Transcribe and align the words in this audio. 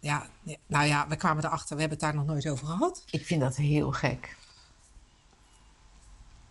ja, 0.00 0.26
nou 0.66 0.86
ja, 0.86 1.08
we 1.08 1.16
kwamen 1.16 1.44
erachter, 1.44 1.74
we 1.74 1.80
hebben 1.80 1.98
het 1.98 2.06
daar 2.08 2.14
nog 2.16 2.26
nooit 2.26 2.48
over 2.48 2.66
gehad. 2.66 3.04
Ik 3.10 3.26
vind 3.26 3.40
dat 3.40 3.56
heel 3.56 3.92
gek. 3.92 4.36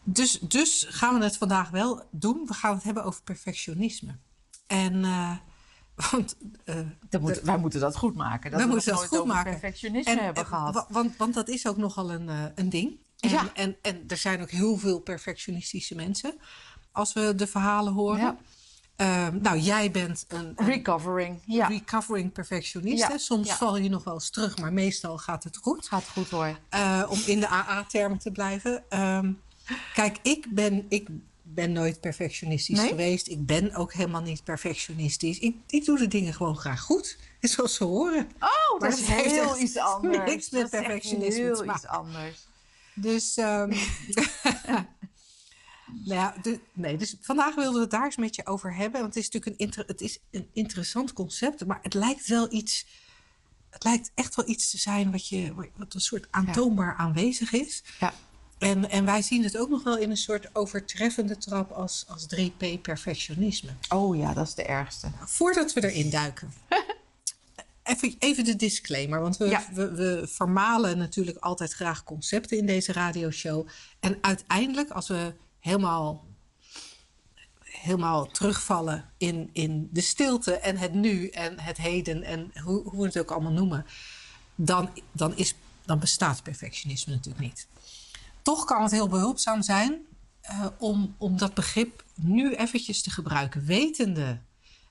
Dus, 0.03 0.39
dus 0.39 0.85
gaan 0.89 1.17
we 1.17 1.23
het 1.23 1.37
vandaag 1.37 1.69
wel 1.69 2.03
doen. 2.11 2.43
We 2.45 2.53
gaan 2.53 2.73
het 2.75 2.83
hebben 2.83 3.03
over 3.03 3.21
perfectionisme. 3.23 4.15
En, 4.67 4.93
uh, 5.03 5.37
want... 6.11 6.35
Dat 7.09 7.21
moet, 7.21 7.41
wij 7.41 7.57
moeten 7.57 7.79
dat 7.79 7.95
goed 7.97 8.15
maken. 8.15 8.51
Dat 8.51 8.59
we 8.59 8.65
we 8.65 8.71
moeten 8.71 8.93
dat 8.93 9.05
goed 9.05 9.25
maken. 9.25 9.51
perfectionisme 9.51 10.11
En, 10.11 10.23
hebben 10.23 10.43
en- 10.43 10.49
gehad. 10.49 10.73
wa- 10.73 10.85
Want, 10.89 11.17
want 11.17 11.33
dat 11.33 11.47
is 11.47 11.67
ook 11.67 11.77
nogal 11.77 12.11
een, 12.11 12.29
eh, 12.29 12.43
een 12.55 12.69
ding. 12.69 12.97
En, 13.19 13.29
Ja. 13.29 13.53
en, 13.53 13.75
en 13.81 14.03
er 14.07 14.17
zijn 14.17 14.41
ook 14.41 14.49
heel 14.51 14.77
veel 14.77 14.99
perfectionistische 14.99 15.95
mensen. 15.95 16.39
Als 16.91 17.13
we 17.13 17.35
de 17.35 17.47
verhalen 17.47 17.93
horen. 17.93 18.19
Ja. 18.19 18.37
Ehm, 18.99 19.37
nou, 19.41 19.57
jij 19.57 19.91
bent 19.91 20.25
een, 20.27 20.53
een 20.55 20.65
Recovering, 20.65 21.39
ja. 21.45 21.67
recovering 21.67 22.31
perfectionist. 22.31 22.97
Ja, 22.97 23.07
hè? 23.07 23.17
Soms 23.17 23.47
ja. 23.47 23.55
val 23.55 23.77
je 23.77 23.89
nog 23.89 24.03
wel 24.03 24.13
eens 24.13 24.29
terug, 24.29 24.57
maar 24.57 24.73
meestal 24.73 25.17
gaat 25.17 25.43
het 25.43 25.57
goed. 25.57 25.87
Gaat 25.87 26.07
goed 26.13 26.29
hoor. 26.29 26.59
Eh, 26.69 27.03
om 27.09 27.19
in 27.25 27.39
de 27.39 27.47
AA-termen 27.49 28.17
te 28.17 28.31
blijven. 28.31 28.83
Ehm, 28.89 29.31
kijk, 29.93 30.17
ik 30.21 30.45
ben, 30.49 30.85
ik 30.89 31.07
ben 31.43 31.71
nooit 31.71 31.99
perfectionistisch 31.99 32.77
Nee? 32.79 32.87
geweest. 32.87 33.27
Ik 33.27 33.45
ben 33.45 33.75
ook 33.75 33.93
helemaal 33.93 34.21
niet 34.21 34.43
perfectionistisch. 34.43 35.39
Ik, 35.39 35.55
ik 35.67 35.85
doe 35.85 35.97
de 35.97 36.07
dingen 36.07 36.33
gewoon 36.33 36.57
graag 36.57 36.81
goed. 36.81 37.17
En 37.39 37.49
zoals 37.49 37.73
ze 37.75 37.83
horen. 37.83 38.29
Oh, 38.39 38.79
Maar 38.79 38.89
dat 38.89 38.99
is 38.99 39.07
heel 39.07 39.59
iets 39.59 39.77
anders. 39.77 40.17
niks 40.25 40.49
met 40.49 40.69
perfectionisme 40.69 41.41
heel 41.41 41.65
iets 41.65 41.85
anders. 41.85 42.47
Dus, 42.93 43.37
ehm, 43.37 43.71
nou 45.93 46.19
ja, 46.19 46.35
de- 46.41 46.59
nee, 46.73 46.97
dus 46.97 47.15
vandaag 47.21 47.55
wilden 47.55 47.73
we 47.73 47.79
het 47.79 47.91
daar 47.91 48.05
eens 48.05 48.17
met 48.17 48.35
je 48.35 48.45
over 48.45 48.75
hebben. 48.75 49.01
Want 49.01 49.13
het 49.13 49.23
is 49.23 49.29
natuurlijk 49.29 49.61
een, 49.61 49.65
inter- 49.67 49.87
het 49.87 50.01
is 50.01 50.19
een 50.31 50.47
interessant 50.53 51.13
concept, 51.13 51.65
maar 51.65 51.79
het 51.81 51.93
lijkt 51.93 52.27
wel 52.27 52.53
iets. 52.53 52.85
Het 53.69 53.83
lijkt 53.83 54.11
echt 54.15 54.35
wel 54.35 54.47
iets 54.49 54.69
te 54.71 54.77
zijn 54.77 55.11
wat, 55.11 55.27
je, 55.27 55.53
wat 55.75 55.93
een 55.93 56.01
soort 56.01 56.27
aantoonbaar 56.29 56.95
aanwezig 56.95 57.51
is. 57.53 57.83
Ja. 57.99 58.13
En, 58.57 58.89
en 58.89 59.05
wij 59.05 59.21
zien 59.21 59.43
het 59.43 59.57
ook 59.57 59.69
nog 59.69 59.83
wel 59.83 59.97
in 59.97 60.09
een 60.09 60.17
soort 60.17 60.55
overtreffende 60.55 61.37
trap 61.37 61.71
als, 61.71 62.05
als 62.07 62.27
3P 62.35 62.81
perfectionisme. 62.81 63.69
Oh 63.89 64.17
ja, 64.17 64.33
dat 64.33 64.47
is 64.47 64.53
de 64.53 64.63
ergste. 64.63 65.11
Voordat 65.25 65.73
we 65.73 65.89
erin 65.91 66.09
duiken. 66.09 66.53
Even, 67.83 68.15
even 68.19 68.43
de 68.43 68.55
disclaimer, 68.55 69.19
want 69.21 69.37
we, 69.37 69.45
Ja. 69.45 69.63
we, 69.73 69.91
we 69.91 70.27
vermalen 70.27 70.97
natuurlijk 70.97 71.37
altijd 71.37 71.73
graag 71.73 72.03
concepten 72.03 72.57
in 72.57 72.65
deze 72.65 72.91
radioshow. 72.93 73.67
En 73.99 74.17
uiteindelijk, 74.21 74.89
als 74.89 75.07
we 75.07 75.33
helemaal, 75.59 76.25
helemaal 77.63 78.27
terugvallen 78.27 79.09
in, 79.17 79.49
in 79.53 79.89
de 79.91 80.01
stilte 80.01 80.53
en 80.57 80.77
het 80.77 80.93
nu 80.93 81.27
en 81.27 81.59
het 81.59 81.77
heden 81.77 82.23
en 82.23 82.51
hoe, 82.63 82.81
hoe 82.83 82.99
we 82.99 83.05
het 83.05 83.19
ook 83.19 83.31
allemaal 83.31 83.51
noemen, 83.51 83.85
dan, 84.55 84.89
dan, 85.11 85.37
is, 85.37 85.55
dan 85.85 85.99
bestaat 85.99 86.43
perfectionisme 86.43 87.13
natuurlijk 87.13 87.43
niet. 87.43 87.67
Toch 88.41 88.65
kan 88.65 88.83
het 88.83 88.91
heel 88.91 89.07
behulpzaam 89.07 89.61
zijn 89.61 89.99
eh, 90.41 90.65
om, 90.77 91.15
om 91.17 91.37
dat 91.37 91.53
begrip 91.53 92.03
nu 92.15 92.55
eventjes 92.55 93.01
te 93.01 93.09
gebruiken, 93.09 93.65
wetende 93.65 94.39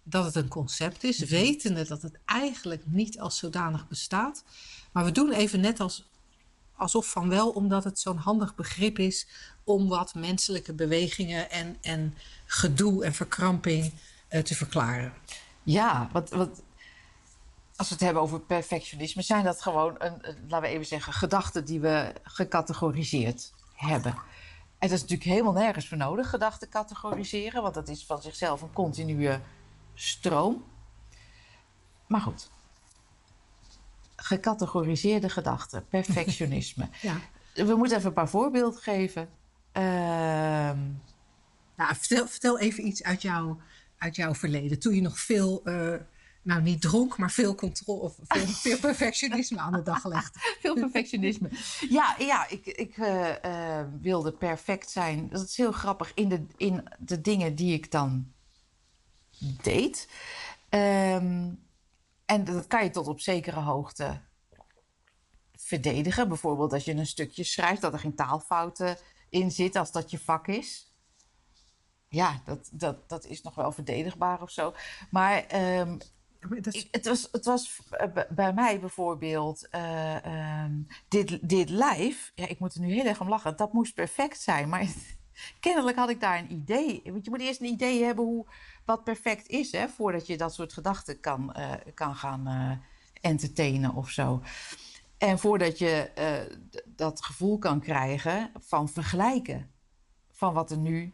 dat 0.03 0.25
het 0.25 0.35
een 0.35 0.49
concept 0.49 1.05
is, 1.05 1.19
wetende 1.19 1.87
dat 1.87 2.03
het 2.03 2.19
eigenlijk 2.25 2.83
niet 2.87 3.21
als 3.21 3.39
zodanig 3.39 3.89
bestaat. 3.89 4.45
Maar 4.93 5.05
we 5.05 5.13
doen 5.13 5.33
even 5.33 5.61
net 5.61 5.81
als, 5.81 6.08
alsof 6.79 7.07
van 7.07 7.29
wel, 7.29 7.51
omdat 7.51 7.85
het 7.85 7.99
zo'n 7.99 8.17
handig 8.17 8.55
begrip 8.55 8.99
is 8.99 9.27
om 9.65 9.89
wat 9.89 10.15
menselijke 10.15 10.73
bewegingen 10.73 11.51
en, 11.51 11.77
en 11.81 12.15
gedoe 12.45 13.05
en 13.05 13.15
verkramping 13.15 13.93
eh, 14.29 14.43
te 14.43 14.55
verklaren. 14.55 15.13
Ja, 15.63 16.09
want, 16.13 16.29
want 16.29 16.63
als 17.77 17.89
we 17.89 17.95
het 17.95 18.03
hebben 18.03 18.23
over 18.23 18.41
perfectionisme, 18.41 19.23
zijn 19.23 19.45
dat 19.45 19.63
gewoon, 19.63 19.95
een, 19.99 20.23
laten 20.49 20.69
we 20.69 20.75
even 20.75 20.87
zeggen, 20.87 21.13
gedachten 21.13 21.65
die 21.65 21.81
we 21.81 22.13
gecategoriseerd 22.23 23.53
hebben. 23.75 24.13
En 24.79 24.89
dat 24.89 24.97
is 24.97 25.01
natuurlijk 25.01 25.31
helemaal 25.31 25.53
nergens 25.53 25.89
voor 25.89 25.97
nodig, 25.97 26.31
gedachten 26.31 26.69
categoriseren, 26.69 27.63
want 27.63 27.75
dat 27.75 27.89
is 27.89 28.07
van 28.07 28.23
zichzelf 28.23 28.63
een 28.63 28.73
continue 28.73 29.41
stroom. 29.95 30.65
Maar 32.07 32.21
goed. 32.21 32.51
Gecategoriseerde 34.29 35.29
gedachten, 35.29 35.87
perfectionisme. 35.89 36.89
Ja. 37.03 37.17
We 37.55 37.75
moeten 37.75 37.97
even 37.97 38.09
een 38.09 38.15
paar 38.15 38.29
voorbeelden 38.29 38.81
geven. 38.81 39.29
Ehm, 39.73 40.79
Nou, 41.77 41.95
vertel, 41.97 42.27
vertel 42.29 42.59
even 42.59 42.87
iets 42.87 43.03
uit, 43.03 43.23
jouw 43.23 43.61
uit 43.99 44.17
jouw 44.17 44.35
verleden. 44.35 44.79
Toen 44.79 44.95
je 44.95 45.01
nog 45.01 45.19
veel, 45.19 45.61
eh, 45.65 45.95
nou 46.43 46.63
niet 46.63 46.81
dronk, 46.81 47.19
maar 47.19 47.31
veel 47.31 47.55
controle 47.55 48.01
of 48.01 48.17
veel, 48.23 48.47
veel 48.67 48.79
perfectionisme 48.79 49.59
aan 49.59 49.73
de 49.73 49.83
dag 49.83 50.05
legde. 50.07 50.39
Veel 50.61 50.75
perfectionisme. 50.75 51.49
Ja, 51.89 52.15
ja 52.19 52.49
ik, 52.49 52.67
ik 52.67 52.97
eh, 52.97 53.79
eh, 53.81 53.87
wilde 54.01 54.33
perfect 54.33 54.91
zijn. 54.91 55.29
Dat 55.29 55.45
is 55.45 55.57
heel 55.57 55.73
grappig 55.73 56.13
in 56.15 56.29
de, 56.29 56.47
in 56.57 56.89
de 56.99 57.21
dingen 57.21 57.55
die 57.55 57.73
ik 57.73 57.91
dan 57.91 58.33
deed. 59.63 60.09
Ehm, 60.69 61.51
en 62.29 62.45
dat 62.45 62.67
kan 62.67 62.85
je 62.85 62.91
tot 62.91 63.07
op 63.09 63.21
zekere 63.21 63.61
hoogte 63.61 64.21
verdedigen. 65.53 66.29
Bijvoorbeeld 66.29 66.73
als 66.73 66.85
je 66.85 66.95
een 66.95 67.07
stukje 67.07 67.45
schrijft 67.45 67.81
dat 67.81 67.93
er 67.93 67.99
geen 67.99 68.15
taalfouten 68.15 68.97
in 69.29 69.51
zitten, 69.51 69.81
als 69.81 69.93
dat 69.93 70.11
je 70.11 70.19
vak 70.19 70.47
is. 70.49 70.93
Ja, 72.09 72.41
dat, 72.45 72.69
dat, 72.73 73.09
dat 73.09 73.25
is 73.25 73.43
nog 73.43 73.55
wel 73.55 73.73
verdedigbaar 73.73 74.43
of 74.43 74.51
zo. 74.51 74.75
Maar 75.11 75.47
ehm, 75.47 75.99
is- 76.71 76.89
het 76.91 77.07
was, 77.07 77.29
het 77.33 77.45
was 77.45 77.81
eh, 77.91 78.09
bij 78.31 78.53
mij 78.53 78.81
bijvoorbeeld 78.81 79.69
eh, 79.69 80.25
ehm, 80.25 80.81
dit, 81.09 81.49
dit 81.49 81.71
live. 81.71 82.31
Ja, 82.35 82.47
ik 82.47 82.59
moet 82.59 82.75
er 82.75 82.81
nu 82.81 82.93
heel 82.93 83.05
erg 83.07 83.21
om 83.21 83.29
lachen. 83.29 83.57
Dat 83.57 83.73
moest 83.73 83.95
perfect 83.95 84.41
zijn. 84.41 84.69
Maar 84.69 84.87
kennelijk 85.61 85.97
had 85.97 86.11
ik 86.11 86.21
daar 86.21 86.39
een 86.39 86.53
idee. 86.53 87.03
Want 87.05 87.25
je 87.25 87.31
moet 87.31 87.41
eerst 87.41 87.61
een 87.61 87.67
idee 87.67 88.05
hebben 88.05 88.25
hoe, 88.25 88.47
wat 88.89 89.05
perfect 89.05 89.49
is. 89.49 89.73
Hè, 89.73 89.89
voordat 89.89 90.27
je 90.27 90.37
dat 90.37 90.55
soort 90.55 90.73
gedachten 90.73 91.21
kan, 91.21 91.53
eh, 91.53 91.73
kan 91.95 92.15
gaan 92.15 92.47
eh, 92.47 92.71
entertainen 93.21 93.95
of 93.95 94.11
zo. 94.11 94.43
En 95.19 95.39
voordat 95.39 95.79
je 95.79 96.11
eh, 96.15 96.57
dat 96.87 97.25
gevoel 97.25 97.59
kan 97.59 97.81
krijgen 97.81 98.51
van 98.59 98.89
vergelijken. 98.89 99.71
Van 100.31 100.55
wat 100.55 100.71
er 100.71 100.77
nu 100.77 101.13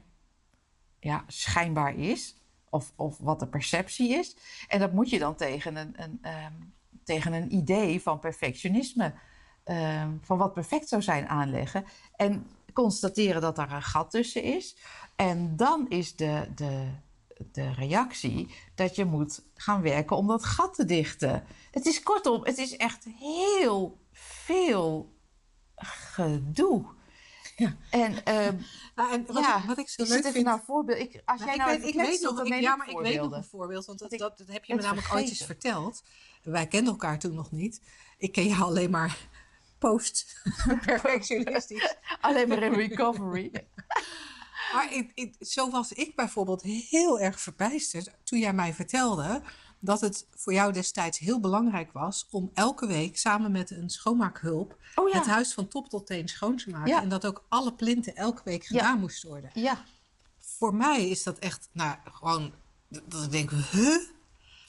ja, 1.00 1.24
schijnbaar 1.26 1.94
is. 1.94 2.36
Of, 2.70 2.92
of 2.96 3.18
wat 3.18 3.40
de 3.40 3.46
perceptie 3.46 4.12
is. 4.12 4.36
En 4.68 4.78
dat 4.78 4.92
moet 4.92 5.10
je 5.10 5.18
dan 5.18 5.34
tegen 5.34 5.76
een, 5.76 5.94
een, 5.96 6.18
ehm, 6.22 6.52
tegen 7.04 7.32
een 7.32 7.54
idee 7.54 8.02
van 8.02 8.18
perfectionisme. 8.18 9.14
ehm, 9.64 10.10
van 10.20 10.38
wat 10.38 10.52
perfect 10.52 10.88
zou 10.88 11.02
zijn 11.02 11.28
aanleggen. 11.28 11.84
En 12.16 12.46
constateren 12.74 13.40
dat 13.40 13.56
daar 13.56 13.72
een 13.72 13.82
gat 13.82 14.10
tussen 14.10 14.42
is. 14.42 14.76
En 15.16 15.56
dan 15.56 15.88
is 15.88 16.16
de, 16.16 16.48
de, 16.54 16.90
de 17.52 17.72
reactie 17.72 18.54
dat 18.74 18.96
je 18.96 19.04
moet 19.04 19.42
gaan 19.54 19.82
werken 19.82 20.16
om 20.16 20.26
dat 20.26 20.44
gat 20.44 20.74
te 20.74 20.84
dichten. 20.84 21.44
Het 21.70 21.86
is 21.86 22.02
kortom, 22.02 22.44
het 22.44 22.58
is 22.58 22.76
echt 22.76 23.04
heel 23.18 23.98
veel 24.12 25.12
gedoe. 25.76 26.84
Ja. 27.56 27.76
En 27.90 28.24
ehm, 28.24 28.56
Nou, 28.94 29.12
en 29.12 29.26
wat, 29.26 29.44
ja, 29.44 29.58
ik, 29.58 29.64
wat 29.64 29.78
ik 29.78 29.88
zo 29.88 30.04
leuk 30.04 30.26
vind... 30.26 30.44
naar 30.44 30.62
voorbeeld. 30.64 30.98
Ik, 30.98 31.22
als 31.24 31.40
Nou, 31.40 31.50
jij 31.50 31.54
ik 31.54 31.66
nou 31.66 31.78
weet, 31.78 31.88
ik 31.88 31.94
weet 31.94 32.20
nog, 32.20 32.44
ik, 32.44 32.60
ja, 32.60 32.76
maar 32.76 32.90
ik 32.90 32.98
weet 32.98 33.20
nog 33.20 33.32
een 33.32 33.44
voorbeeld, 33.44 33.86
want 33.86 33.98
dat, 33.98 34.10
dat, 34.10 34.38
dat 34.38 34.46
heb 34.46 34.64
je 34.64 34.74
me 34.74 34.82
namelijk 34.82 35.14
ooit 35.14 35.28
eens 35.28 35.44
verteld. 35.44 36.02
Wij 36.42 36.66
kenden 36.66 36.92
elkaar 36.92 37.18
toen 37.18 37.34
nog 37.34 37.52
niet. 37.52 37.80
Ik 38.18 38.32
ken 38.32 38.46
jou 38.46 38.62
alleen 38.62 38.90
maar 38.90 39.28
post-perfectionistisch. 39.84 41.94
Alleen 42.20 42.48
maar 42.48 42.62
in 42.62 42.72
recovery. 42.72 43.50
maar 44.72 44.88
zo 45.40 45.70
was 45.70 45.92
ik 45.92 46.16
bijvoorbeeld 46.16 46.62
heel 46.62 47.20
erg 47.20 47.40
verbijsterd 47.40 48.10
toen 48.24 48.38
jij 48.38 48.52
mij 48.52 48.74
vertelde 48.74 49.42
dat 49.78 50.00
het 50.00 50.26
voor 50.34 50.52
jou 50.52 50.72
destijds 50.72 51.18
heel 51.18 51.40
belangrijk 51.40 51.92
was 51.92 52.26
om 52.30 52.50
elke 52.54 52.86
week 52.86 53.18
samen 53.18 53.52
met 53.52 53.70
een 53.70 53.90
schoonmaakhulp 53.90 54.76
Oh 54.94 55.08
ja. 55.08 55.18
het 55.18 55.26
huis 55.26 55.54
van 55.54 55.68
top 55.68 55.88
tot 55.88 56.06
teen 56.06 56.28
schoon 56.28 56.56
te 56.56 56.70
maken. 56.70 56.90
Ja. 56.90 57.02
En 57.02 57.08
dat 57.08 57.26
ook 57.26 57.44
alle 57.48 57.74
plinten 57.74 58.16
elke 58.16 58.42
week 58.44 58.62
Ja. 58.62 58.68
gedaan 58.68 59.00
moesten 59.00 59.28
worden. 59.28 59.50
Ja, 59.54 59.84
Voor 60.38 60.74
mij 60.74 61.08
is 61.08 61.22
dat 61.22 61.38
echt, 61.38 61.68
nou, 61.72 61.96
gewoon, 62.04 62.52
dat 62.88 63.22
ik 63.24 63.30
denk, 63.30 63.50
huh? 63.50 63.96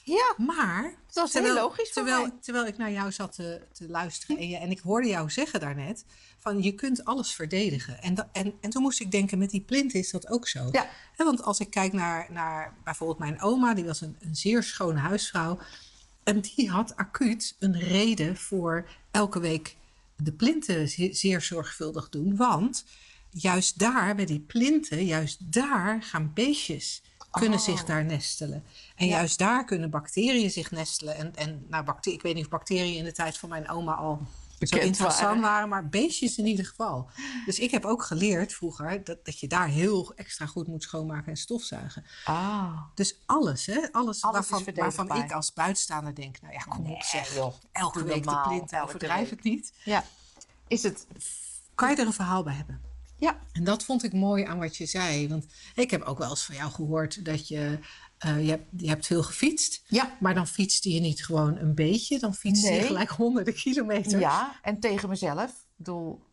Ja, 0.08 0.34
Maar 0.36 0.82
dat 1.06 1.14
was 1.14 1.32
heel 1.32 1.54
logisch 1.54 1.84
voor 1.92 2.02
terwijl, 2.02 2.22
mij. 2.26 2.32
terwijl 2.40 2.66
ik 2.66 2.76
naar 2.76 2.90
jou 2.92 3.12
zat 3.12 3.32
te, 3.34 3.60
te 3.72 3.88
luisteren 3.88 4.36
en, 4.38 4.48
je, 4.48 4.56
en 4.56 4.70
ik 4.70 4.78
hoorde 4.78 5.08
jou 5.08 5.30
zeggen 5.30 5.60
daarnet 5.60 6.04
van 6.38 6.62
je 6.62 6.72
kunt 6.72 7.04
alles 7.04 7.32
verdedigen. 7.34 8.02
En, 8.02 8.14
da- 8.14 8.28
en, 8.32 8.54
en 8.60 8.70
toen 8.70 8.82
moest 8.82 9.00
ik 9.00 9.10
denken, 9.10 9.38
met 9.38 9.50
die 9.50 9.60
plint 9.60 9.94
is 9.94 10.10
dat 10.10 10.28
ook 10.28 10.48
zo. 10.48 10.68
Ja. 10.72 10.88
Want 11.16 11.42
als 11.42 11.58
ik 11.60 11.70
kijk 11.70 11.92
naar, 11.92 12.26
naar 12.30 12.74
bijvoorbeeld 12.84 13.18
mijn 13.18 13.40
oma, 13.40 13.74
die 13.74 13.84
was 13.84 14.00
een, 14.00 14.16
een 14.20 14.36
zeer 14.36 14.62
schone 14.62 14.98
huisvrouw. 14.98 15.58
En 16.24 16.40
die 16.40 16.70
had 16.70 16.96
acuut 16.96 17.56
een 17.58 17.78
reden 17.80 18.36
voor 18.36 18.88
elke 19.10 19.40
week 19.40 19.76
de 20.16 20.32
plinten 20.32 20.88
ze- 20.88 21.08
zeer 21.12 21.40
zorgvuldig 21.40 22.08
doen. 22.08 22.36
Want 22.36 22.84
juist 23.30 23.78
daar, 23.78 24.14
bij 24.14 24.26
die 24.26 24.40
plinten, 24.40 25.04
juist 25.04 25.52
daar 25.52 26.02
gaan 26.02 26.30
beestjes 26.34 27.02
kunnen 27.40 27.58
Oh. 27.58 27.64
zich 27.64 27.84
daar 27.84 28.04
nestelen. 28.04 28.64
En 28.96 29.06
Ja. 29.06 29.16
juist 29.16 29.38
daar 29.38 29.64
kunnen 29.64 29.90
bacteriën 29.90 30.50
zich 30.50 30.70
nestelen. 30.70 31.16
En, 31.16 31.36
en 31.36 31.66
nou, 31.68 31.84
bacte- 31.84 32.12
ik 32.12 32.22
weet 32.22 32.34
niet 32.34 32.44
of 32.44 32.50
bacteriën 32.50 32.96
in 32.96 33.04
de 33.04 33.12
tijd 33.12 33.38
van 33.38 33.48
mijn 33.48 33.68
oma 33.68 33.92
al 33.94 34.16
zo 34.18 34.58
Bekend 34.58 34.82
interessant 34.82 35.22
waren. 35.40 35.40
waren. 35.42 35.68
maar 35.68 35.88
beestjes 35.88 36.38
in 36.38 36.46
ieder 36.46 36.66
geval. 36.66 37.08
Dus 37.46 37.58
ik 37.58 37.70
heb 37.70 37.84
ook 37.84 38.02
geleerd 38.02 38.52
vroeger 38.54 39.04
dat, 39.04 39.24
dat 39.24 39.40
je 39.40 39.48
daar 39.48 39.68
heel 39.68 40.12
extra 40.14 40.46
goed 40.46 40.66
moet 40.66 40.82
schoonmaken 40.82 41.26
en 41.28 41.36
stofzuigen. 41.36 42.04
Ah, 42.24 42.80
Dus 42.94 43.18
alles, 43.26 43.66
hè? 43.66 43.92
Alles, 43.92 44.20
waarvan, 44.20 44.64
waarvan 44.74 45.16
ik 45.16 45.32
als 45.32 45.52
buitenstaander 45.52 46.14
denk, 46.14 46.40
nou 46.40 46.52
ja, 46.54 46.60
kom 46.60 46.90
op 46.92 47.02
zeg. 47.02 47.34
joh. 47.34 47.54
Elke 47.72 47.98
Doe 47.98 48.06
week 48.08 48.22
de 48.22 48.24
normaal, 48.24 48.48
plinten, 48.48 48.76
elke 48.78 48.88
overdrijf 48.88 49.30
het 49.30 49.42
niet. 49.42 49.72
ja. 49.84 50.04
Is 50.68 50.82
het... 50.82 51.06
Kan 51.74 51.90
je 51.90 51.96
er 51.96 52.06
een 52.06 52.12
verhaal 52.12 52.42
bij 52.42 52.54
hebben? 52.54 52.80
Ja, 53.18 53.38
En 53.52 53.64
dat 53.64 53.84
vond 53.84 54.02
ik 54.04 54.12
mooi 54.12 54.44
aan 54.44 54.58
wat 54.58 54.76
je 54.76 54.86
zei. 54.86 55.28
Want 55.28 55.46
ik 55.74 55.90
heb 55.90 56.02
ook 56.02 56.18
wel 56.18 56.30
eens 56.30 56.44
van 56.44 56.54
jou 56.54 56.70
gehoord 56.70 57.24
dat 57.24 57.48
je... 57.48 57.78
eh, 58.18 58.44
je, 58.44 58.50
hebt, 58.50 58.64
je 58.76 58.88
hebt 58.88 59.06
veel 59.06 59.22
gefietst. 59.22 59.82
ja. 59.88 60.16
Maar 60.20 60.34
dan 60.34 60.46
fietste 60.46 60.90
je 60.92 61.00
niet 61.00 61.24
gewoon 61.24 61.56
een 61.56 61.74
beetje. 61.74 62.18
Dan 62.18 62.34
fietste 62.34 62.68
je 62.72 62.78
Nee. 62.78 62.86
gelijk 62.86 63.10
honderden 63.10 63.54
kilometer. 63.54 64.18
Ja, 64.20 64.58
en 64.62 64.80
tegen 64.80 65.08
mezelf. 65.08 65.50
Ik 65.50 65.56
bedoel, 65.76 66.24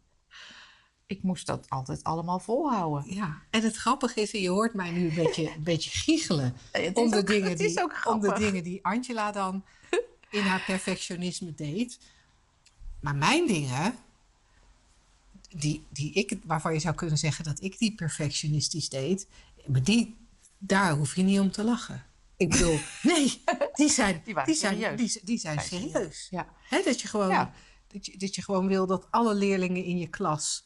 ik 1.06 1.24
moest 1.24 1.46
dat 1.46 1.70
altijd 1.70 2.04
allemaal 2.04 2.40
volhouden. 2.40 3.14
Ja, 3.16 3.42
en 3.50 3.62
het 3.62 3.76
grappige 3.76 4.22
is, 4.22 4.34
en 4.34 4.42
je 4.42 4.50
hoort 4.50 4.74
mij 4.74 4.92
nu 4.92 5.08
een 5.10 5.16
beetje, 5.16 5.50
een 5.56 5.64
beetje 5.64 5.90
giechelen 5.90 6.56
Het 6.72 6.98
om 6.98 7.10
de, 7.10 7.18
ook- 7.18 7.28
dingen 7.28 7.50
het 7.50 7.60
is 7.60 7.74
die, 7.74 7.82
ook 7.84 8.02
om 8.06 8.20
de 8.20 8.34
dingen 8.38 8.64
die 8.64 8.86
Angela 8.86 9.32
dan 9.32 9.64
in 10.30 10.42
haar 10.42 10.64
perfectionisme 10.74 11.54
deed. 11.56 12.00
Maar 13.00 13.16
mijn 13.16 13.48
dingen, 13.48 13.96
die, 15.56 15.84
die 15.90 16.14
ik, 16.14 16.38
waarvan 16.46 16.74
je 16.74 16.80
zou 16.80 16.96
kunnen 16.96 17.18
zeggen 17.18 17.44
dat 17.44 17.62
ik 17.62 17.78
die 17.78 17.96
perfectionistisch 17.96 18.90
deed, 18.90 19.28
maar 19.66 19.84
die, 19.84 20.16
daar 20.58 20.94
hoef 20.94 21.16
je 21.16 21.24
niet 21.24 21.40
om 21.40 21.52
te 21.52 21.64
lachen. 21.64 22.04
Ik 22.38 22.50
bedoel, 22.50 22.80
nee, 23.04 23.42
die 23.74 23.90
zijn, 23.90 24.22
Die 24.26 24.34
waren 24.34 24.52
die 24.52 24.60
zijn, 24.60 24.76
serieus. 24.76 25.14
die, 25.14 25.22
die 25.24 25.38
zijn 25.38 25.60
serieus. 25.60 26.28
Ja. 26.30 26.48
Dat, 26.86 27.02
je 27.02 27.08
gewoon, 27.08 27.30
Ja. 27.30 27.54
dat, 27.88 28.06
je, 28.06 28.18
dat 28.18 28.36
je 28.36 28.42
gewoon 28.42 28.68
wil 28.68 28.88
dat 28.88 29.08
alle 29.10 29.34
leerlingen 29.34 29.84
in 29.84 29.98
je 29.98 30.08
klas 30.08 30.66